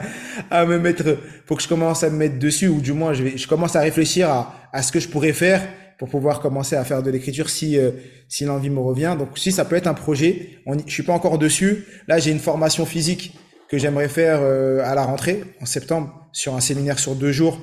à 0.49 0.65
me 0.65 0.79
mettre, 0.79 1.17
faut 1.45 1.55
que 1.55 1.61
je 1.61 1.67
commence 1.67 2.03
à 2.03 2.09
me 2.09 2.17
mettre 2.17 2.39
dessus, 2.39 2.67
ou 2.67 2.81
du 2.81 2.93
moins 2.93 3.13
je 3.13 3.23
vais, 3.23 3.37
je 3.37 3.47
commence 3.47 3.75
à 3.75 3.81
réfléchir 3.81 4.29
à, 4.29 4.69
à 4.71 4.81
ce 4.81 4.91
que 4.91 4.99
je 4.99 5.07
pourrais 5.07 5.33
faire 5.33 5.61
pour 5.99 6.09
pouvoir 6.09 6.39
commencer 6.39 6.75
à 6.75 6.83
faire 6.83 7.03
de 7.03 7.11
l'écriture 7.11 7.49
si 7.49 7.77
euh, 7.77 7.91
si 8.27 8.45
l'envie 8.45 8.69
me 8.69 8.79
revient. 8.79 9.15
Donc 9.17 9.37
si 9.37 9.51
ça 9.51 9.65
peut 9.65 9.75
être 9.75 9.87
un 9.87 9.93
projet, 9.93 10.59
on, 10.65 10.77
je 10.77 10.91
suis 10.91 11.03
pas 11.03 11.13
encore 11.13 11.37
dessus. 11.37 11.85
Là 12.07 12.17
j'ai 12.17 12.31
une 12.31 12.39
formation 12.39 12.85
physique 12.85 13.37
que 13.69 13.77
j'aimerais 13.77 14.09
faire 14.09 14.39
euh, 14.41 14.83
à 14.83 14.95
la 14.95 15.03
rentrée 15.03 15.43
en 15.61 15.65
septembre 15.65 16.27
sur 16.31 16.55
un 16.55 16.59
séminaire 16.59 16.99
sur 16.99 17.15
deux 17.15 17.31
jours 17.31 17.59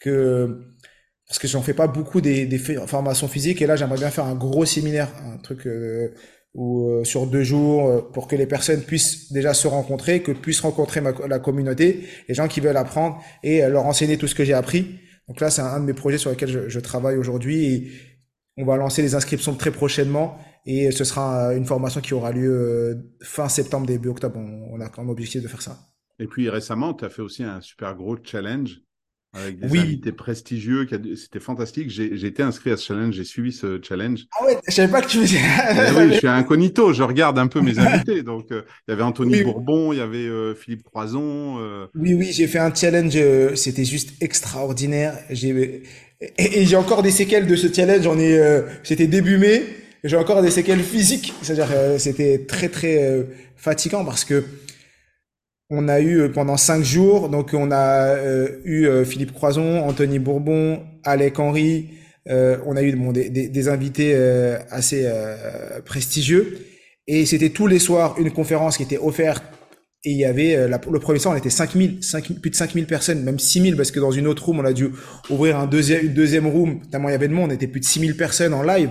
que 0.00 0.71
parce 1.26 1.38
que 1.38 1.48
j'en 1.48 1.62
fais 1.62 1.74
pas 1.74 1.86
beaucoup 1.86 2.20
des, 2.20 2.46
des 2.46 2.58
formations 2.58 3.28
physiques 3.28 3.62
et 3.62 3.66
là 3.66 3.76
j'aimerais 3.76 3.98
bien 3.98 4.10
faire 4.10 4.26
un 4.26 4.34
gros 4.34 4.64
séminaire, 4.64 5.08
un 5.24 5.38
truc 5.38 5.66
euh, 5.66 6.12
euh, 6.54 7.02
sur 7.04 7.26
deux 7.26 7.44
jours 7.44 7.88
euh, 7.88 8.02
pour 8.12 8.28
que 8.28 8.36
les 8.36 8.46
personnes 8.46 8.82
puissent 8.82 9.32
déjà 9.32 9.54
se 9.54 9.66
rencontrer, 9.66 10.22
que 10.22 10.32
puissent 10.32 10.60
rencontrer 10.60 11.00
ma, 11.00 11.12
la 11.26 11.38
communauté, 11.38 12.06
les 12.28 12.34
gens 12.34 12.46
qui 12.46 12.60
veulent 12.60 12.76
apprendre 12.76 13.22
et 13.42 13.64
euh, 13.64 13.70
leur 13.70 13.86
enseigner 13.86 14.18
tout 14.18 14.26
ce 14.26 14.34
que 14.34 14.44
j'ai 14.44 14.52
appris. 14.52 15.00
Donc 15.28 15.40
là, 15.40 15.48
c'est 15.48 15.62
un, 15.62 15.80
de 15.80 15.86
mes 15.86 15.94
projets 15.94 16.18
sur 16.18 16.28
lesquels 16.28 16.50
je, 16.50 16.68
je 16.68 16.80
travaille 16.80 17.16
aujourd'hui 17.16 17.64
et 17.64 17.90
on 18.58 18.66
va 18.66 18.76
lancer 18.76 19.00
les 19.00 19.14
inscriptions 19.14 19.54
très 19.54 19.70
prochainement 19.70 20.36
et 20.66 20.90
ce 20.90 21.04
sera 21.04 21.54
une 21.54 21.64
formation 21.64 22.02
qui 22.02 22.12
aura 22.12 22.32
lieu 22.32 23.14
fin 23.22 23.48
septembre, 23.48 23.86
début 23.86 24.08
octobre. 24.08 24.36
On, 24.36 24.74
on 24.74 24.80
a 24.82 24.90
comme 24.90 25.08
objectif 25.08 25.42
de 25.42 25.48
faire 25.48 25.62
ça. 25.62 25.78
Et 26.18 26.26
puis 26.26 26.50
récemment, 26.50 26.92
tu 26.92 27.06
as 27.06 27.08
fait 27.08 27.22
aussi 27.22 27.44
un 27.44 27.62
super 27.62 27.94
gros 27.96 28.18
challenge 28.22 28.82
avec 29.34 29.58
des 29.58 29.68
oui. 29.68 29.80
invités 29.80 30.12
prestigieux. 30.12 30.86
C'était 31.16 31.40
fantastique. 31.40 31.88
J'ai 31.88 32.26
été 32.26 32.42
inscrit 32.42 32.70
à 32.70 32.76
ce 32.76 32.86
challenge, 32.86 33.14
j'ai 33.14 33.24
suivi 33.24 33.52
ce 33.52 33.80
challenge. 33.82 34.26
Ah 34.38 34.44
ouais, 34.44 34.58
je 34.68 34.74
savais 34.74 34.92
pas 34.92 35.00
que 35.00 35.08
tu 35.08 35.18
faisais. 35.18 35.38
Oui, 35.96 36.12
je 36.12 36.18
suis 36.18 36.28
incognito, 36.28 36.92
je 36.92 37.02
regarde 37.02 37.38
un 37.38 37.46
peu 37.46 37.60
mes 37.60 37.78
invités. 37.78 38.22
Donc, 38.22 38.52
euh, 38.52 38.62
il 38.86 38.90
y 38.90 38.94
avait 38.94 39.02
Anthony 39.02 39.36
oui. 39.36 39.44
Bourbon, 39.44 39.92
il 39.92 39.98
y 39.98 40.02
avait 40.02 40.18
euh, 40.18 40.54
Philippe 40.54 40.82
Croison. 40.82 41.58
Euh... 41.60 41.86
Oui, 41.94 42.14
oui, 42.14 42.30
j'ai 42.32 42.46
fait 42.46 42.58
un 42.58 42.74
challenge, 42.74 43.12
euh, 43.16 43.54
c'était 43.54 43.84
juste 43.84 44.10
extraordinaire. 44.20 45.16
J'ai 45.30 45.82
et, 46.20 46.60
et 46.60 46.66
j'ai 46.66 46.76
encore 46.76 47.02
des 47.02 47.10
séquelles 47.10 47.46
de 47.46 47.56
ce 47.56 47.72
challenge. 47.72 48.02
J'en 48.02 48.18
ai, 48.18 48.38
euh, 48.38 48.62
c'était 48.82 49.06
début 49.06 49.38
mai. 49.38 49.62
J'ai 50.04 50.16
encore 50.16 50.42
des 50.42 50.50
séquelles 50.50 50.82
physiques, 50.82 51.32
c'est-à-dire 51.42 51.68
c'était 51.96 52.44
très 52.48 52.68
très 52.68 53.24
fatigant 53.56 54.04
parce 54.04 54.24
que 54.24 54.42
on 55.74 55.88
a 55.88 56.00
eu 56.00 56.20
euh, 56.20 56.28
pendant 56.28 56.58
cinq 56.58 56.84
jours, 56.84 57.30
donc 57.30 57.54
on 57.54 57.70
a 57.70 58.16
euh, 58.16 58.60
eu 58.64 58.86
euh, 58.86 59.06
Philippe 59.06 59.32
Croison, 59.32 59.88
Anthony 59.88 60.18
Bourbon, 60.18 60.82
Alec 61.02 61.38
Henry, 61.38 61.88
on 62.26 62.76
a 62.76 62.82
eu 62.82 62.94
bon, 62.94 63.10
des, 63.10 63.30
des, 63.30 63.48
des, 63.48 63.68
invités 63.68 64.14
assez 64.70 65.10
prestigieux. 65.84 66.56
Et 67.08 67.26
c'était 67.26 67.50
tous 67.50 67.66
les 67.66 67.80
soirs 67.80 68.14
une 68.20 68.30
conférence 68.30 68.76
qui 68.76 68.84
était 68.84 68.96
offerte. 68.96 69.42
Et 70.04 70.12
il 70.12 70.18
y 70.18 70.24
avait, 70.24 70.68
le 70.68 70.98
premier 71.00 71.18
soir, 71.18 71.34
on 71.34 71.36
était 71.36 71.50
5000, 71.50 71.98
5, 72.00 72.40
plus 72.40 72.50
de 72.50 72.54
5000 72.54 72.86
personnes, 72.86 73.24
même 73.24 73.40
6000, 73.40 73.76
parce 73.76 73.90
que 73.90 73.98
dans 73.98 74.12
une 74.12 74.28
autre 74.28 74.44
room, 74.44 74.60
on 74.60 74.64
a 74.64 74.72
dû 74.72 74.90
ouvrir 75.30 75.58
un 75.58 75.66
deuxième, 75.66 76.06
une 76.06 76.14
deuxième 76.14 76.46
room, 76.46 76.80
tellement 76.92 77.08
il 77.08 77.12
y 77.12 77.16
avait 77.16 77.26
de 77.26 77.34
monde, 77.34 77.50
on 77.50 77.54
était 77.54 77.66
plus 77.66 77.80
de 77.80 77.86
6000 77.86 78.16
personnes 78.16 78.54
en 78.54 78.62
live. 78.62 78.90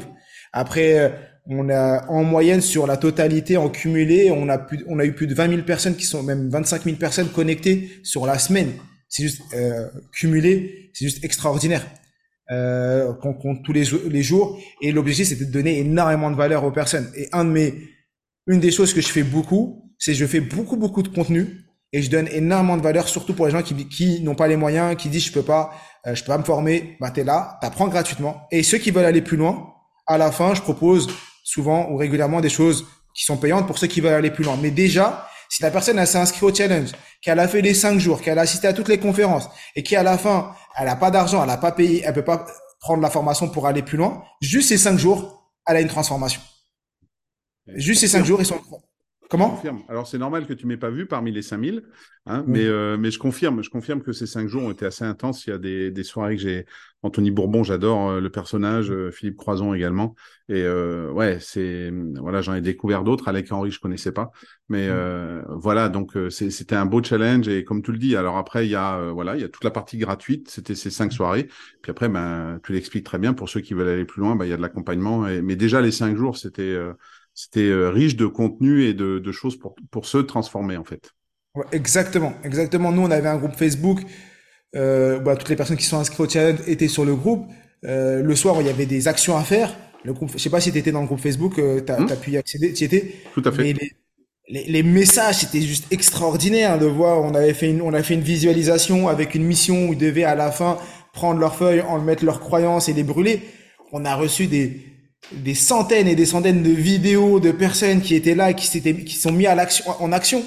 Après, 0.51 1.13
on 1.51 1.69
a 1.69 2.07
en 2.09 2.23
moyenne 2.23 2.61
sur 2.61 2.87
la 2.87 2.97
totalité 2.97 3.57
en 3.57 3.69
cumulé, 3.69 4.31
on 4.31 4.47
a 4.49 4.65
on 4.87 4.99
a 4.99 5.05
eu 5.05 5.13
plus 5.13 5.27
de 5.27 5.33
20 5.33 5.49
000 5.49 5.61
personnes 5.63 5.95
qui 5.95 6.05
sont 6.05 6.23
même 6.23 6.49
25 6.49 6.83
000 6.83 6.95
personnes 6.95 7.29
connectées 7.29 7.89
sur 8.03 8.25
la 8.25 8.39
semaine. 8.39 8.71
C'est 9.09 9.23
juste 9.23 9.41
euh, 9.53 9.87
cumulé, 10.13 10.91
c'est 10.93 11.05
juste 11.05 11.23
extraordinaire. 11.23 11.85
Euh, 12.49 13.13
qu'on 13.13 13.33
compte 13.33 13.63
tous 13.63 13.71
les, 13.71 13.85
les 14.09 14.23
jours 14.23 14.59
et 14.81 14.91
l'objectif 14.91 15.27
c'était 15.27 15.45
de 15.45 15.51
donner 15.51 15.79
énormément 15.79 16.31
de 16.31 16.35
valeur 16.35 16.63
aux 16.63 16.71
personnes. 16.71 17.09
Et 17.15 17.29
un 17.31 17.45
de 17.45 17.49
mes, 17.49 17.73
une 18.47 18.59
des 18.59 18.71
choses 18.71 18.93
que 18.93 18.99
je 18.99 19.07
fais 19.07 19.23
beaucoup, 19.23 19.93
c'est 19.97 20.13
je 20.13 20.25
fais 20.25 20.41
beaucoup 20.41 20.75
beaucoup 20.75 21.01
de 21.01 21.07
contenu 21.07 21.65
et 21.93 22.01
je 22.01 22.09
donne 22.09 22.27
énormément 22.29 22.77
de 22.77 22.81
valeur 22.81 23.07
surtout 23.07 23.33
pour 23.33 23.45
les 23.45 23.51
gens 23.51 23.61
qui 23.61 23.87
qui 23.87 24.21
n'ont 24.21 24.35
pas 24.35 24.47
les 24.47 24.57
moyens, 24.57 24.95
qui 24.97 25.09
disent 25.09 25.25
je 25.25 25.31
peux 25.31 25.43
pas, 25.43 25.71
euh, 26.07 26.15
je 26.15 26.23
peux 26.23 26.27
pas 26.27 26.37
me 26.37 26.43
former. 26.43 26.97
Bah 26.99 27.11
t'es 27.11 27.23
là, 27.23 27.57
t'apprends 27.61 27.87
gratuitement. 27.87 28.47
Et 28.51 28.63
ceux 28.63 28.77
qui 28.77 28.91
veulent 28.91 29.05
aller 29.05 29.21
plus 29.21 29.37
loin, 29.37 29.73
à 30.07 30.17
la 30.17 30.31
fin 30.31 30.53
je 30.53 30.61
propose 30.61 31.07
souvent 31.43 31.89
ou 31.89 31.97
régulièrement 31.97 32.41
des 32.41 32.49
choses 32.49 32.85
qui 33.13 33.23
sont 33.23 33.37
payantes 33.37 33.67
pour 33.67 33.77
ceux 33.77 33.87
qui 33.87 34.01
veulent 34.01 34.13
aller 34.13 34.31
plus 34.31 34.43
loin. 34.43 34.57
Mais 34.61 34.71
déjà, 34.71 35.27
si 35.49 35.61
la 35.63 35.71
personne 35.71 36.03
s'est 36.05 36.17
inscrite 36.17 36.43
au 36.43 36.53
challenge, 36.53 36.91
qu'elle 37.21 37.39
a 37.39 37.47
fait 37.47 37.61
les 37.61 37.73
cinq 37.73 37.99
jours, 37.99 38.21
qu'elle 38.21 38.39
a 38.39 38.43
assisté 38.43 38.67
à 38.67 38.73
toutes 38.73 38.87
les 38.87 38.99
conférences 38.99 39.49
et 39.75 39.83
qu'à 39.83 40.03
la 40.03 40.17
fin, 40.17 40.55
elle 40.77 40.85
n'a 40.85 40.95
pas 40.95 41.11
d'argent, 41.11 41.41
elle 41.41 41.49
n'a 41.49 41.57
pas 41.57 41.71
payé, 41.71 42.03
elle 42.05 42.13
peut 42.13 42.23
pas 42.23 42.45
prendre 42.79 43.01
la 43.01 43.09
formation 43.09 43.49
pour 43.49 43.67
aller 43.67 43.83
plus 43.83 43.97
loin, 43.97 44.23
juste 44.41 44.69
ces 44.69 44.77
cinq 44.77 44.97
jours, 44.97 45.51
elle 45.67 45.75
a 45.75 45.81
une 45.81 45.87
transformation. 45.87 46.41
Juste 47.67 48.01
ces 48.01 48.07
cinq 48.07 48.25
jours, 48.25 48.39
ils 48.41 48.45
sont 48.45 48.59
Comment 49.32 49.49
confirme. 49.49 49.82
Alors 49.88 50.07
c'est 50.07 50.17
normal 50.17 50.45
que 50.45 50.51
tu 50.51 50.67
m'aies 50.67 50.75
pas 50.75 50.89
vu 50.89 51.05
parmi 51.05 51.32
les 51.32 51.41
5000, 51.41 51.84
hein, 52.25 52.43
mais, 52.47 52.65
euh, 52.65 52.97
mais 52.97 53.11
je 53.11 53.17
confirme, 53.17 53.63
je 53.63 53.69
confirme 53.69 54.01
que 54.01 54.11
ces 54.11 54.27
cinq 54.27 54.49
jours 54.49 54.63
ont 54.63 54.71
été 54.71 54.86
assez 54.86 55.05
intenses. 55.05 55.45
Il 55.47 55.51
y 55.51 55.53
a 55.53 55.57
des, 55.57 55.89
des 55.89 56.03
soirées 56.03 56.36
que 56.36 56.41
j'ai. 56.41 56.65
Anthony 57.01 57.32
Bourbon, 57.32 57.63
j'adore 57.63 58.09
euh, 58.09 58.19
le 58.19 58.29
personnage, 58.29 58.91
euh, 58.91 59.09
Philippe 59.09 59.38
Croison 59.38 59.73
également. 59.73 60.15
Et 60.49 60.61
euh, 60.61 61.09
ouais, 61.11 61.38
c'est 61.39 61.93
voilà, 62.19 62.41
j'en 62.41 62.53
ai 62.55 62.61
découvert 62.61 63.05
d'autres. 63.05 63.29
Alec 63.29 63.49
Henry, 63.53 63.71
je 63.71 63.79
connaissais 63.79 64.11
pas, 64.11 64.32
mais 64.67 64.88
euh, 64.89 65.41
voilà, 65.47 65.88
donc 65.88 66.11
c'était 66.29 66.75
un 66.75 66.86
beau 66.86 67.01
challenge. 67.01 67.47
Et 67.47 67.63
comme 67.63 67.82
tu 67.82 67.93
le 67.93 67.99
dis, 67.99 68.17
alors 68.17 68.36
après 68.38 68.67
il 68.67 68.69
y 68.69 68.75
a 68.75 69.11
voilà, 69.13 69.38
il 69.38 69.41
y 69.41 69.45
a 69.45 69.49
toute 69.49 69.63
la 69.63 69.71
partie 69.71 69.97
gratuite. 69.97 70.49
C'était 70.49 70.75
ces 70.75 70.89
cinq 70.89 71.13
soirées. 71.13 71.47
Puis 71.82 71.89
après, 71.89 72.09
ben 72.09 72.59
tu 72.65 72.73
l'expliques 72.73 73.05
très 73.05 73.17
bien 73.17 73.34
pour 73.34 73.47
ceux 73.47 73.61
qui 73.61 73.75
veulent 73.75 73.88
aller 73.88 74.05
plus 74.05 74.19
loin. 74.19 74.36
Ben 74.36 74.43
il 74.43 74.49
y 74.49 74.53
a 74.53 74.57
de 74.57 74.61
l'accompagnement. 74.61 75.21
Mais 75.41 75.55
déjà 75.55 75.79
les 75.79 75.91
cinq 75.91 76.17
jours, 76.17 76.36
c'était 76.36 76.77
c'était 77.41 77.69
euh, 77.69 77.89
riche 77.89 78.15
de 78.15 78.27
contenu 78.27 78.83
et 78.83 78.93
de, 78.93 79.19
de, 79.19 79.31
choses 79.31 79.57
pour, 79.57 79.75
pour 79.89 80.05
se 80.05 80.19
transformer 80.19 80.77
en 80.77 80.83
fait. 80.83 81.11
Ouais, 81.55 81.65
exactement, 81.71 82.33
exactement. 82.43 82.91
Nous, 82.91 83.01
on 83.01 83.11
avait 83.11 83.27
un 83.27 83.37
groupe 83.37 83.55
Facebook. 83.55 84.01
Euh, 84.75 85.19
bah, 85.19 85.35
toutes 85.35 85.49
les 85.49 85.55
personnes 85.55 85.75
qui 85.75 85.85
sont 85.85 85.97
inscrites 85.97 86.19
au 86.19 86.29
challenge 86.29 86.59
étaient 86.67 86.87
sur 86.87 87.03
le 87.03 87.15
groupe. 87.15 87.45
Euh, 87.83 88.21
le 88.21 88.35
soir, 88.35 88.55
il 88.61 88.67
y 88.67 88.69
avait 88.69 88.85
des 88.85 89.07
actions 89.07 89.35
à 89.35 89.43
faire. 89.43 89.75
Le 90.03 90.13
groupe, 90.13 90.31
je 90.31 90.37
sais 90.37 90.49
pas 90.49 90.61
si 90.61 90.71
tu 90.71 90.77
étais 90.77 90.91
dans 90.91 91.01
le 91.01 91.07
groupe 91.07 91.19
Facebook, 91.19 91.59
euh, 91.59 91.81
tu 91.85 91.91
as, 91.91 91.99
mmh. 91.99 92.15
pu 92.21 92.31
y 92.31 92.37
accéder, 92.37 92.73
tu 92.73 92.83
étais. 92.83 93.15
Tout 93.33 93.41
à 93.43 93.51
fait. 93.51 93.63
Mais 93.63 93.73
les, 93.73 93.91
les, 94.47 94.63
les 94.71 94.83
messages, 94.83 95.39
c'était 95.39 95.61
juste 95.61 95.91
extraordinaire 95.91 96.79
de 96.79 96.85
voir. 96.85 97.21
On 97.21 97.35
avait 97.35 97.53
fait 97.53 97.69
une, 97.69 97.81
on 97.81 97.93
a 97.93 98.01
fait 98.01 98.13
une 98.13 98.21
visualisation 98.21 99.09
avec 99.09 99.35
une 99.35 99.43
mission 99.43 99.89
où 99.89 99.93
ils 99.93 99.99
devaient 99.99 100.23
à 100.23 100.35
la 100.35 100.51
fin 100.51 100.77
prendre 101.13 101.39
leurs 101.39 101.55
feuilles, 101.55 101.81
en 101.81 101.99
mettre 101.99 102.23
leurs 102.23 102.39
croyances 102.39 102.87
et 102.87 102.93
les 102.93 103.03
brûler. 103.03 103.41
On 103.91 104.05
a 104.05 104.15
reçu 104.15 104.47
des, 104.47 104.90
des 105.32 105.55
centaines 105.55 106.07
et 106.07 106.15
des 106.15 106.26
centaines 106.26 106.63
de 106.63 106.72
vidéos 106.72 107.39
de 107.39 107.51
personnes 107.51 108.01
qui 108.01 108.15
étaient 108.15 108.36
là 108.36 108.53
qui 108.53 108.67
s'étaient 108.67 108.95
qui 108.95 109.15
sont 109.15 109.32
mis 109.32 109.47
à 109.47 109.55
l'action 109.55 109.86
en 109.99 110.11
action. 110.11 110.43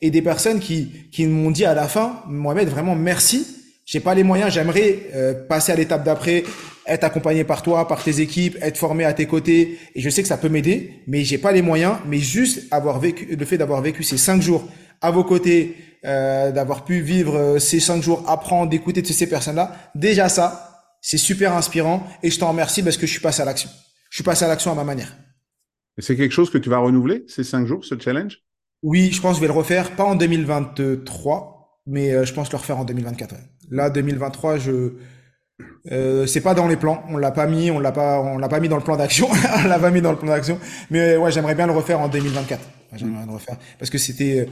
Et 0.00 0.10
des 0.10 0.22
personnes 0.22 0.60
qui 0.60 1.26
m'ont 1.26 1.50
dit 1.50 1.64
à 1.64 1.74
la 1.74 1.88
fin 1.88 2.22
Mohamed 2.28 2.68
vraiment 2.68 2.94
merci. 2.94 3.46
J'ai 3.86 4.00
pas 4.00 4.14
les 4.14 4.24
moyens 4.24 4.52
j'aimerais 4.52 4.98
euh, 5.14 5.34
passer 5.46 5.72
à 5.72 5.76
l'étape 5.76 6.04
d'après 6.04 6.44
être 6.86 7.04
accompagné 7.04 7.44
par 7.44 7.62
toi 7.62 7.86
par 7.86 8.02
tes 8.02 8.20
équipes 8.20 8.56
être 8.60 8.76
formé 8.76 9.04
à 9.04 9.12
tes 9.12 9.26
côtés. 9.26 9.78
Et 9.94 10.00
je 10.00 10.10
sais 10.10 10.22
que 10.22 10.28
ça 10.28 10.36
peut 10.36 10.48
m'aider 10.48 11.02
mais 11.06 11.24
j'ai 11.24 11.38
pas 11.38 11.52
les 11.52 11.62
moyens. 11.62 11.94
Mais 12.06 12.18
juste 12.18 12.62
avoir 12.70 12.98
vécu 12.98 13.36
le 13.36 13.44
fait 13.44 13.58
d'avoir 13.58 13.82
vécu 13.82 14.02
ces 14.02 14.18
cinq 14.18 14.42
jours 14.42 14.68
à 15.00 15.10
vos 15.10 15.24
côtés 15.24 15.76
euh, 16.04 16.50
d'avoir 16.50 16.84
pu 16.84 17.00
vivre 17.00 17.36
euh, 17.36 17.58
ces 17.58 17.80
cinq 17.80 18.02
jours 18.02 18.24
apprendre 18.28 18.68
d'écouter 18.68 19.00
de 19.00 19.06
ces 19.06 19.26
personnes 19.26 19.56
là 19.56 19.74
déjà 19.94 20.28
ça 20.28 20.70
c'est 21.00 21.18
super 21.18 21.54
inspirant. 21.54 22.02
Et 22.22 22.30
je 22.30 22.38
t'en 22.38 22.48
remercie 22.48 22.82
parce 22.82 22.96
que 22.96 23.06
je 23.06 23.12
suis 23.12 23.20
passé 23.20 23.42
à 23.42 23.44
l'action 23.44 23.70
je 24.14 24.18
suis 24.18 24.22
passé 24.22 24.44
à 24.44 24.48
l'action 24.48 24.70
à 24.70 24.76
ma 24.76 24.84
manière. 24.84 25.12
C'est 25.98 26.14
quelque 26.14 26.30
chose 26.30 26.48
que 26.48 26.58
tu 26.58 26.70
vas 26.70 26.78
renouveler 26.78 27.24
ces 27.26 27.42
cinq 27.42 27.66
jours, 27.66 27.84
ce 27.84 27.98
challenge? 27.98 28.38
Oui, 28.84 29.10
je 29.10 29.20
pense 29.20 29.32
que 29.32 29.36
je 29.38 29.40
vais 29.40 29.52
le 29.52 29.58
refaire, 29.58 29.96
pas 29.96 30.04
en 30.04 30.14
2023, 30.14 31.80
mais 31.86 32.12
euh, 32.12 32.24
je 32.24 32.32
pense 32.32 32.52
le 32.52 32.58
refaire 32.58 32.78
en 32.78 32.84
2024. 32.84 33.34
Là, 33.72 33.90
2023, 33.90 34.58
je 34.58 34.92
euh, 35.90 36.26
c'est 36.26 36.42
pas 36.42 36.54
dans 36.54 36.68
les 36.68 36.76
plans, 36.76 37.02
on 37.08 37.16
l'a 37.16 37.32
pas 37.32 37.48
mis, 37.48 37.72
on 37.72 37.80
l'a 37.80 37.90
pas, 37.90 38.20
on 38.20 38.38
l'a 38.38 38.48
pas 38.48 38.60
mis 38.60 38.68
dans 38.68 38.76
le 38.76 38.84
plan 38.84 38.96
d'action, 38.96 39.28
on 39.64 39.66
l'a 39.66 39.80
pas 39.80 39.90
mis 39.90 40.00
dans 40.00 40.12
le 40.12 40.16
plan 40.16 40.28
d'action. 40.28 40.60
Mais 40.90 41.16
ouais, 41.16 41.32
j'aimerais 41.32 41.56
bien 41.56 41.66
le 41.66 41.72
refaire 41.72 41.98
en 41.98 42.08
2024. 42.08 42.60
J'aimerais 42.94 43.18
bien 43.18 43.26
le 43.26 43.32
refaire 43.32 43.56
parce 43.80 43.90
que 43.90 43.98
c'était 43.98 44.48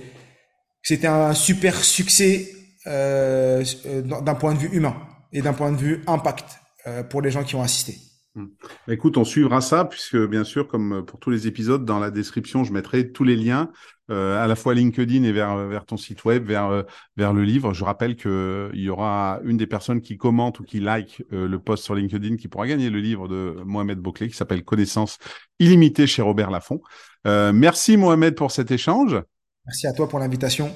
c'était 0.82 1.06
un 1.06 1.34
super 1.34 1.76
succès 1.84 2.50
euh, 2.88 3.64
d'un 3.94 4.34
point 4.34 4.54
de 4.54 4.58
vue 4.58 4.70
humain 4.72 4.96
et 5.32 5.40
d'un 5.40 5.52
point 5.52 5.70
de 5.70 5.76
vue 5.76 6.02
impact 6.08 6.46
euh, 6.88 7.04
pour 7.04 7.22
les 7.22 7.30
gens 7.30 7.44
qui 7.44 7.54
ont 7.54 7.62
assisté. 7.62 7.96
Hmm. 8.34 8.46
Écoute, 8.88 9.18
on 9.18 9.24
suivra 9.24 9.60
ça 9.60 9.84
puisque 9.84 10.16
bien 10.16 10.42
sûr, 10.42 10.66
comme 10.66 11.04
pour 11.04 11.20
tous 11.20 11.28
les 11.28 11.46
épisodes, 11.46 11.84
dans 11.84 11.98
la 11.98 12.10
description, 12.10 12.64
je 12.64 12.72
mettrai 12.72 13.12
tous 13.12 13.24
les 13.24 13.36
liens, 13.36 13.70
euh, 14.10 14.42
à 14.42 14.46
la 14.46 14.56
fois 14.56 14.72
LinkedIn 14.72 15.22
et 15.22 15.32
vers 15.32 15.54
vers 15.68 15.84
ton 15.84 15.98
site 15.98 16.24
web, 16.24 16.46
vers 16.46 16.70
euh, 16.70 16.82
vers 17.18 17.34
le 17.34 17.44
livre. 17.44 17.74
Je 17.74 17.84
rappelle 17.84 18.16
que 18.16 18.70
il 18.72 18.80
y 18.80 18.88
aura 18.88 19.40
une 19.44 19.58
des 19.58 19.66
personnes 19.66 20.00
qui 20.00 20.16
commente 20.16 20.60
ou 20.60 20.64
qui 20.64 20.80
like 20.80 21.22
euh, 21.34 21.46
le 21.46 21.58
post 21.58 21.84
sur 21.84 21.94
LinkedIn 21.94 22.36
qui 22.36 22.48
pourra 22.48 22.66
gagner 22.66 22.88
le 22.88 23.00
livre 23.00 23.28
de 23.28 23.54
Mohamed 23.66 23.98
Bouclé 23.98 24.28
qui 24.28 24.36
s'appelle 24.36 24.64
Connaissance 24.64 25.18
illimitée 25.58 26.06
chez 26.06 26.22
Robert 26.22 26.50
Laffont. 26.50 26.80
Euh, 27.26 27.52
merci 27.52 27.98
Mohamed 27.98 28.34
pour 28.34 28.50
cet 28.50 28.70
échange. 28.70 29.20
Merci 29.66 29.86
à 29.86 29.92
toi 29.92 30.08
pour 30.08 30.18
l'invitation. 30.18 30.72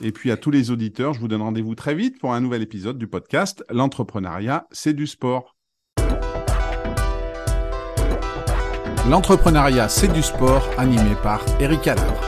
Et 0.00 0.12
puis 0.12 0.30
à 0.30 0.36
tous 0.36 0.52
les 0.52 0.70
auditeurs, 0.70 1.12
je 1.12 1.18
vous 1.18 1.28
donne 1.28 1.42
rendez-vous 1.42 1.74
très 1.74 1.94
vite 1.94 2.20
pour 2.20 2.32
un 2.32 2.40
nouvel 2.40 2.62
épisode 2.62 2.98
du 2.98 3.08
podcast 3.08 3.64
L'entrepreneuriat, 3.68 4.66
c'est 4.70 4.92
du 4.92 5.08
sport. 5.08 5.53
L'entrepreneuriat, 9.08 9.90
c'est 9.90 10.12
du 10.12 10.22
sport, 10.22 10.66
animé 10.78 11.14
par 11.22 11.40
Eric 11.60 11.88
Adler. 11.88 12.23